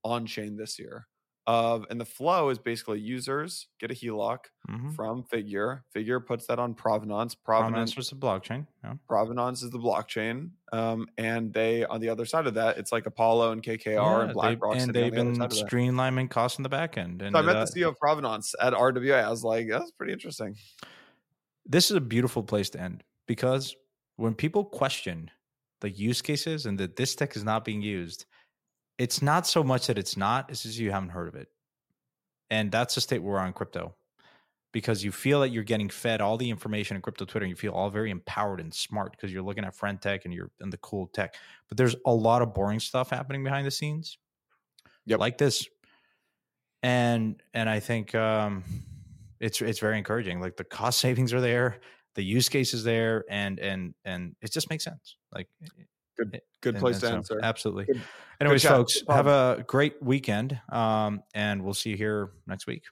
on 0.05 0.27
chain 0.27 0.57
this 0.57 0.79
year 0.79 1.07
of 1.49 1.87
and 1.89 1.99
the 1.99 2.05
flow 2.05 2.51
is 2.51 2.59
basically 2.59 3.01
users 3.01 3.69
get 3.81 3.91
a 3.91 3.95
HELOC 3.95 4.39
mm-hmm. 4.69 4.91
from 4.91 5.25
Figure. 5.25 5.83
Figure 5.95 6.21
puts 6.21 6.47
that 6.47 6.59
on 6.59 6.75
Provenance. 6.75 7.35
Provenance, 7.35 7.97
was 7.97 8.11
the 8.11 8.17
blockchain. 8.17 8.67
Yeah. 8.85 8.95
Provenance 9.09 9.63
is 9.63 9.71
the 9.71 9.79
blockchain. 9.79 10.51
Um, 10.75 11.07
and 11.17 11.51
they 11.51 11.87
on 11.87 12.03
the 12.03 12.11
other 12.11 12.27
side 12.27 12.47
of 12.47 12.53
that, 12.55 12.77
it's 12.77 12.93
like 12.93 13.07
Apollo 13.07 13.53
and 13.53 13.63
KKR 13.63 13.87
yeah, 13.87 14.21
and 14.25 14.35
BlackRock. 14.35 14.77
And 14.77 14.95
they've 14.95 15.11
been 15.11 15.33
the 15.33 15.49
streamlining 15.49 16.29
costs 16.29 16.59
in 16.59 16.65
the 16.65 16.69
back 16.69 16.99
end. 16.99 17.23
And 17.23 17.33
so 17.33 17.39
I 17.39 17.43
met 17.43 17.67
the 17.67 17.81
CEO 17.81 17.89
of 17.89 17.99
Provenance 17.99 18.55
at 18.61 18.75
RWA. 18.75 19.25
I 19.25 19.31
was 19.31 19.43
like, 19.43 19.69
that's 19.71 19.91
pretty 19.93 20.13
interesting. 20.13 20.55
This 21.65 21.91
is 21.91 21.97
a 21.97 22.01
beautiful 22.03 22.43
place 22.43 22.69
to 22.71 22.81
end 22.81 23.05
because 23.27 23.75
when 24.19 24.35
people 24.35 24.65
question 24.67 25.31
the 25.81 25.91
use 25.91 26.23
cases 26.23 26.67
and 26.67 26.79
that 26.79 26.97
this 26.97 27.15
tech 27.17 27.37
is 27.37 27.45
not 27.45 27.65
being 27.65 27.83
used, 27.83 28.27
it's 28.99 29.23
not 29.23 29.47
so 29.47 29.65
much 29.65 29.87
that 29.89 29.99
it's 29.99 30.17
not, 30.19 30.51
it's 30.51 30.65
just 30.65 30.79
you 30.79 30.93
haven't 30.93 31.11
heard 31.11 31.29
of 31.29 31.37
it. 31.37 31.49
And 32.51 32.71
that's 32.73 32.95
the 32.97 33.01
state 33.01 33.23
we're 33.23 33.39
on 33.41 33.55
crypto. 33.55 33.97
because 34.73 35.03
you 35.03 35.11
feel 35.13 35.41
that 35.41 35.49
you're 35.51 35.65
getting 35.65 35.89
fed 35.89 36.21
all 36.21 36.37
the 36.37 36.51
information 36.51 36.95
in 36.97 37.03
crypto 37.03 37.25
Twitter 37.25 37.45
and 37.45 37.51
you 37.51 37.57
feel 37.57 37.73
all 37.73 37.91
very 37.91 38.11
empowered 38.11 38.61
and 38.61 38.73
smart 38.73 39.13
because 39.13 39.33
you're 39.33 39.43
looking 39.43 39.65
at 39.65 39.75
friend 39.75 40.01
tech 40.01 40.25
and 40.25 40.35
you're 40.35 40.51
in 40.61 40.71
the 40.71 40.77
cool 40.79 41.07
tech. 41.09 41.35
But 41.69 41.79
there's 41.79 41.97
a 42.07 42.13
lot 42.13 42.43
of 42.43 42.55
boring 42.55 42.81
stuff 42.81 43.11
happening 43.11 43.43
behind 43.43 43.67
the 43.67 43.71
scenes. 43.71 44.19
Yep. 45.07 45.21
Like 45.21 45.39
this. 45.39 45.67
And 46.83 47.43
and 47.55 47.69
I 47.69 47.81
think 47.81 48.15
um 48.15 48.63
it's 49.41 49.61
it's 49.63 49.81
very 49.81 49.99
encouraging. 49.99 50.41
Like 50.41 50.57
the 50.57 50.65
cost 50.65 51.01
savings 51.01 51.33
are 51.33 51.41
there, 51.41 51.81
the 52.19 52.25
use 52.25 52.49
case 52.49 52.75
is 52.75 52.83
there, 52.83 53.25
and 53.31 53.61
and 53.61 53.95
and 54.05 54.35
it 54.43 54.51
just 54.53 54.69
makes 54.71 54.83
sense. 54.83 55.15
Like 55.33 55.47
Good, 56.19 56.41
good 56.63 56.75
and- 56.75 56.81
place 56.83 56.97
and 56.97 57.03
to 57.03 57.07
so- 57.07 57.15
answer. 57.15 57.41
Absolutely. 57.41 57.85
Good- 57.85 58.03
Anyways, 58.41 58.63
chat. 58.63 58.73
folks, 58.73 59.03
have 59.09 59.29
a 59.29 59.65
great 59.69 60.03
weekend. 60.03 60.61
Um, 60.69 61.23
and 61.33 61.63
we'll 61.63 61.75
see 61.75 61.91
you 61.91 61.97
here 61.97 62.31
next 62.47 62.67
week. 62.67 62.83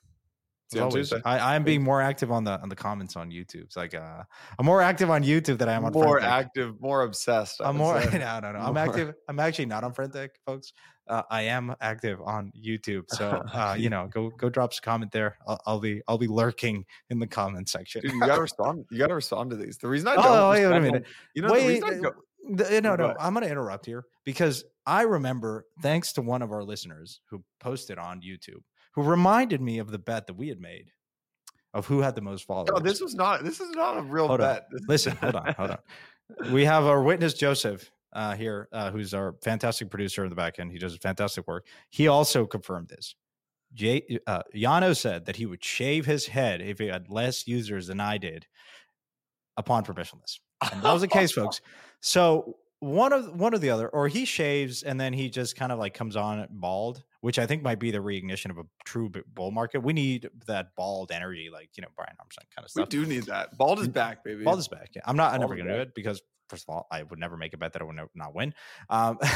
See 0.71 0.79
you 0.79 0.83
on 0.83 0.91
always, 0.91 1.11
Tuesday. 1.11 1.23
I, 1.25 1.55
I'm 1.55 1.63
being 1.63 1.83
more 1.83 2.03
active 2.03 2.33
on 2.33 2.43
the 2.43 2.61
on 2.61 2.69
the 2.69 2.75
comments 2.75 3.15
on 3.15 3.31
YouTube. 3.31 3.65
It's 3.65 3.77
like 3.77 3.95
uh, 3.95 4.25
I'm 4.59 4.67
more 4.67 4.83
active 4.83 5.11
on 5.11 5.23
YouTube 5.23 5.59
than 5.59 5.69
I 5.69 5.75
am 5.75 5.85
on 5.85 5.93
more 5.93 6.21
active, 6.21 6.81
more 6.81 7.03
obsessed. 7.03 7.61
I 7.61 7.69
I'm 7.69 7.77
more. 7.77 8.01
say. 8.11 8.19
No, 8.19 8.41
no, 8.41 8.53
no. 8.53 8.59
I'm 8.59 8.75
More. 8.75 8.83
active. 8.83 9.15
I'm 9.29 9.39
actually 9.39 9.67
not 9.67 9.85
on 9.85 9.95
Friendtech, 9.95 10.31
folks. 10.45 10.73
Uh, 11.07 11.23
I 11.31 11.43
am 11.43 11.73
active 11.81 12.21
on 12.21 12.51
YouTube. 12.61 13.05
So 13.11 13.43
uh, 13.55 13.77
you 13.79 13.91
know, 13.91 14.09
go 14.13 14.31
go 14.31 14.49
drop 14.49 14.75
some 14.75 14.83
comment 14.83 15.13
there. 15.13 15.39
I'll, 15.47 15.61
I'll 15.67 15.81
be 15.81 16.03
I'll 16.09 16.19
be 16.19 16.27
lurking 16.27 16.85
in 17.11 17.21
the 17.21 17.29
comment 17.29 17.69
section. 17.69 18.03
Dude, 18.03 18.13
you 18.13 18.21
gotta 18.21 18.43
respond. 18.51 18.87
You 18.91 18.99
gotta 18.99 19.15
respond 19.15 19.51
to 19.51 19.57
these. 19.57 19.79
The 19.79 19.89
reason 19.89 20.09
I 20.09 20.17
don't. 20.17 20.27
Oh, 20.27 20.51
wait 20.51 20.65
a 20.65 20.81
minute. 20.81 21.05
You 21.35 21.43
know, 21.43 21.49
the 21.49 21.55
reason 21.55 21.85
I 21.85 21.99
uh, 21.99 22.01
don't- 22.01 22.17
The- 22.57 22.81
no, 22.81 22.97
no. 22.97 23.15
I'm 23.21 23.35
going 23.35 23.45
to 23.45 23.51
interrupt 23.51 23.87
here 23.87 24.05
because 24.25 24.65
I 24.87 25.03
remember, 25.03 25.67
thanks 25.83 26.13
to 26.15 26.23
one 26.23 26.43
of 26.43 26.53
our 26.53 26.63
listeners 26.63 27.21
who 27.29 27.43
posted 27.59 27.99
on 27.99 28.21
YouTube, 28.21 28.63
who 28.97 29.03
reminded 29.03 29.61
me 29.61 29.79
of 29.79 29.91
the 29.91 29.99
bet 29.99 30.27
that 30.27 30.35
we 30.35 30.49
had 30.49 30.61
made 30.61 30.91
of 31.75 31.87
who 31.87 32.01
had 32.01 32.15
the 32.15 32.23
most 32.23 32.47
followers. 32.47 32.71
No, 32.73 32.81
this 32.81 33.01
was 33.01 33.15
not. 33.15 33.45
This 33.45 33.61
is 33.61 33.71
not 33.71 33.99
a 33.99 34.03
real 34.03 34.27
Hold 34.27 34.41
bet. 34.41 34.67
Is- 34.73 34.85
Listen, 34.89 35.17
hold 35.21 35.37
on, 35.37 35.55
hold 35.57 35.71
on. 35.71 35.79
We 36.53 36.65
have 36.65 36.85
our 36.85 37.03
witness 37.03 37.35
Joseph 37.35 37.89
uh, 38.15 38.35
here, 38.35 38.69
uh, 38.73 38.91
who's 38.91 39.15
our 39.15 39.37
fantastic 39.45 39.91
producer 39.91 40.25
in 40.25 40.31
the 40.31 40.37
back 40.37 40.59
end. 40.59 40.73
He 40.73 40.79
does 40.79 40.97
fantastic 40.97 41.47
work. 41.47 41.67
He 41.91 42.09
also 42.09 42.47
confirmed 42.47 42.89
this. 42.89 43.15
Jay, 43.75 44.19
uh, 44.27 44.43
Yano 44.55 44.97
said 44.97 45.27
that 45.27 45.37
he 45.37 45.45
would 45.45 45.63
shave 45.63 46.07
his 46.07 46.27
head 46.27 46.63
if 46.63 46.79
he 46.79 46.87
had 46.87 47.11
less 47.11 47.47
users 47.47 47.89
than 47.89 48.01
I 48.01 48.17
did 48.17 48.47
upon 49.57 49.85
permissionless. 49.85 50.39
And 50.73 50.83
that 50.83 50.93
was 50.93 51.03
the 51.03 51.09
case, 51.09 51.33
folks. 51.33 51.61
So 52.01 52.57
one 52.81 53.13
of 53.13 53.41
one 53.41 53.55
or 53.55 53.59
the 53.59 53.71
other, 53.71 53.89
or 53.89 54.07
he 54.07 54.27
shaves 54.27 54.83
and 54.83 55.01
then 55.01 55.13
he 55.13 55.29
just 55.31 55.57
kind 55.57 55.73
of 55.73 55.79
like 55.79 55.95
comes 55.95 56.15
on 56.15 56.47
bald, 56.51 57.03
which 57.27 57.41
I 57.41 57.47
think 57.47 57.65
might 57.65 57.81
be 57.81 57.91
the 57.91 57.99
reignition 57.99 58.51
of 58.51 58.59
a 58.59 58.63
true 58.85 59.11
bull 59.35 59.51
market. 59.51 59.81
We 59.81 59.93
need 59.93 60.31
that 60.47 60.77
bald 60.77 61.11
energy, 61.11 61.51
like 61.53 61.71
you 61.77 61.83
know 61.83 61.89
Brian 61.97 62.15
Armstrong 62.21 62.47
kind 62.55 62.65
of 62.65 62.71
stuff. 62.71 62.87
we 62.87 62.89
do 62.89 63.05
need 63.05 63.25
that. 63.25 63.59
Bald 63.59 63.81
is 63.81 63.89
back, 63.89 64.23
baby. 64.23 64.45
Bald 64.45 64.61
is 64.61 64.69
back. 64.69 64.91
Yeah. 64.95 65.03
I'm 65.05 65.17
not. 65.17 65.35
I'm 65.35 65.41
never 65.41 65.57
going 65.57 65.67
to 65.67 65.75
do 65.75 65.81
it 65.81 65.93
because 65.93 66.23
first 66.49 66.67
of 66.69 66.73
all, 66.73 66.87
I 66.89 67.03
would 67.03 67.19
never 67.19 67.37
make 67.37 67.53
a 67.53 67.57
bet 67.57 67.73
that 67.73 67.83
I 67.83 67.85
would 67.85 67.97
not 68.15 68.33
win. 68.33 68.55
Um, 68.89 69.19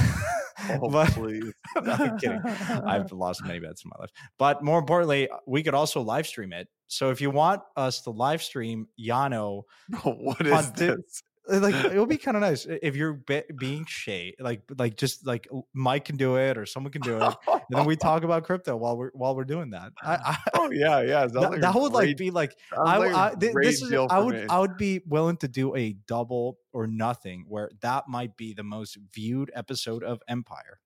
Oh, 0.69 0.89
but 0.89 1.09
please. 1.13 1.53
I'm 1.77 2.19
kidding. 2.19 2.41
I've 2.45 3.13
lost 3.13 3.45
many 3.45 3.61
bets 3.61 3.83
in 3.85 3.91
my 3.95 4.01
life. 4.01 4.11
But 4.39 4.63
more 4.63 4.79
importantly, 4.79 5.29
we 5.47 5.63
could 5.63 5.75
also 5.75 6.03
live 6.03 6.27
stream 6.27 6.53
it. 6.53 6.69
So 6.87 7.11
if 7.11 7.21
you 7.21 7.31
want 7.31 7.63
us 7.77 8.03
to 8.03 8.11
live 8.11 8.43
stream 8.43 8.87
Yano, 9.01 9.63
what 10.05 10.47
is 10.47 10.73
this? 10.73 11.23
Uh, 11.51 11.61
like 11.61 11.75
it 11.75 11.99
would 11.99 12.09
be 12.09 12.17
kind 12.17 12.37
of 12.37 12.43
nice 12.43 12.67
if 12.67 12.97
you're 12.97 13.15
be- 13.15 13.43
being 13.59 13.85
shade, 13.87 14.37
like 14.39 14.63
like 14.79 14.97
just 14.97 15.27
like 15.27 15.49
Mike 15.73 16.05
can 16.05 16.17
do 16.17 16.37
it 16.37 16.57
or 16.57 16.67
someone 16.67 16.93
can 16.93 17.03
do 17.03 17.17
it, 17.17 17.35
and 17.49 17.63
then 17.71 17.85
we 17.87 17.97
talk 18.09 18.23
about 18.25 18.45
crypto 18.45 18.77
while 18.77 18.97
we're 18.97 19.11
while 19.15 19.35
we're 19.35 19.45
doing 19.45 19.71
that. 19.71 19.93
I, 20.03 20.15
I, 20.15 20.37
Oh 20.55 20.71
yeah, 20.71 21.01
yeah. 21.03 21.27
that, 21.27 21.33
like 21.51 21.61
that 21.61 21.75
would 21.75 21.93
like 21.93 22.17
be 22.17 22.31
like 22.31 22.57
I, 22.77 22.99
like 22.99 23.15
I 23.15 23.31
thi- 23.35 23.53
great 23.53 23.67
this 23.67 23.83
is 23.83 23.93
I 23.93 24.19
would 24.19 24.35
me. 24.35 24.47
I 24.49 24.59
would 24.59 24.77
be 24.77 25.01
willing 25.07 25.37
to 25.39 25.49
do 25.49 25.75
a 25.77 25.93
double 26.07 26.59
or 26.73 26.87
nothing 26.87 27.45
where 27.49 27.71
that 27.81 28.09
might 28.09 28.37
be 28.37 28.53
the 28.55 28.63
most 28.65 28.97
viewed 29.13 29.51
episode 29.55 30.03
of 30.05 30.21
Empire. 30.29 30.81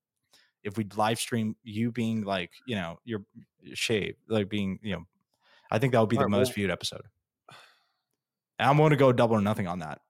If 0.62 0.78
we 0.78 0.86
live 0.96 1.18
stream 1.18 1.56
you 1.62 1.92
being 1.92 2.22
like, 2.24 2.50
you 2.66 2.76
know, 2.76 2.98
your 3.04 3.22
shave, 3.74 4.14
like 4.28 4.48
being, 4.48 4.78
you 4.82 4.92
know, 4.94 5.04
I 5.70 5.78
think 5.78 5.92
that 5.92 6.00
would 6.00 6.08
be 6.08 6.16
the 6.16 6.20
Alright, 6.22 6.30
most 6.30 6.48
well- 6.48 6.54
viewed 6.54 6.70
episode. 6.70 7.02
And 8.58 8.70
I'm 8.70 8.76
going 8.76 8.90
to 8.90 8.96
go 8.96 9.12
double 9.12 9.36
or 9.36 9.40
nothing 9.40 9.66
on 9.66 9.80
that, 9.80 10.00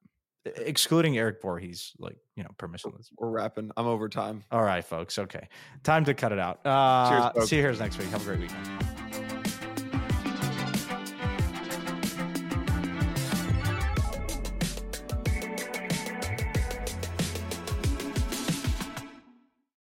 excluding 0.45 1.16
Eric 1.18 1.40
Voorhees, 1.40 1.92
like, 1.99 2.16
you 2.36 2.42
know, 2.42 2.51
permissionless. 2.59 3.09
We're 3.16 3.30
wrapping. 3.30 3.70
I'm 3.76 3.86
over 3.86 4.09
time. 4.09 4.45
All 4.51 4.62
right, 4.62 4.84
folks. 4.84 5.18
Okay. 5.18 5.49
Time 5.82 6.05
to 6.05 6.14
cut 6.14 6.32
it 6.32 6.38
out. 6.38 6.64
Uh, 6.64 7.30
folks. 7.32 7.49
see 7.49 7.57
you 7.57 7.62
here 7.62 7.72
next 7.72 7.99
week. 7.99 8.09
Have 8.09 8.22
a 8.22 8.24
great 8.24 8.40
weekend. 8.40 9.03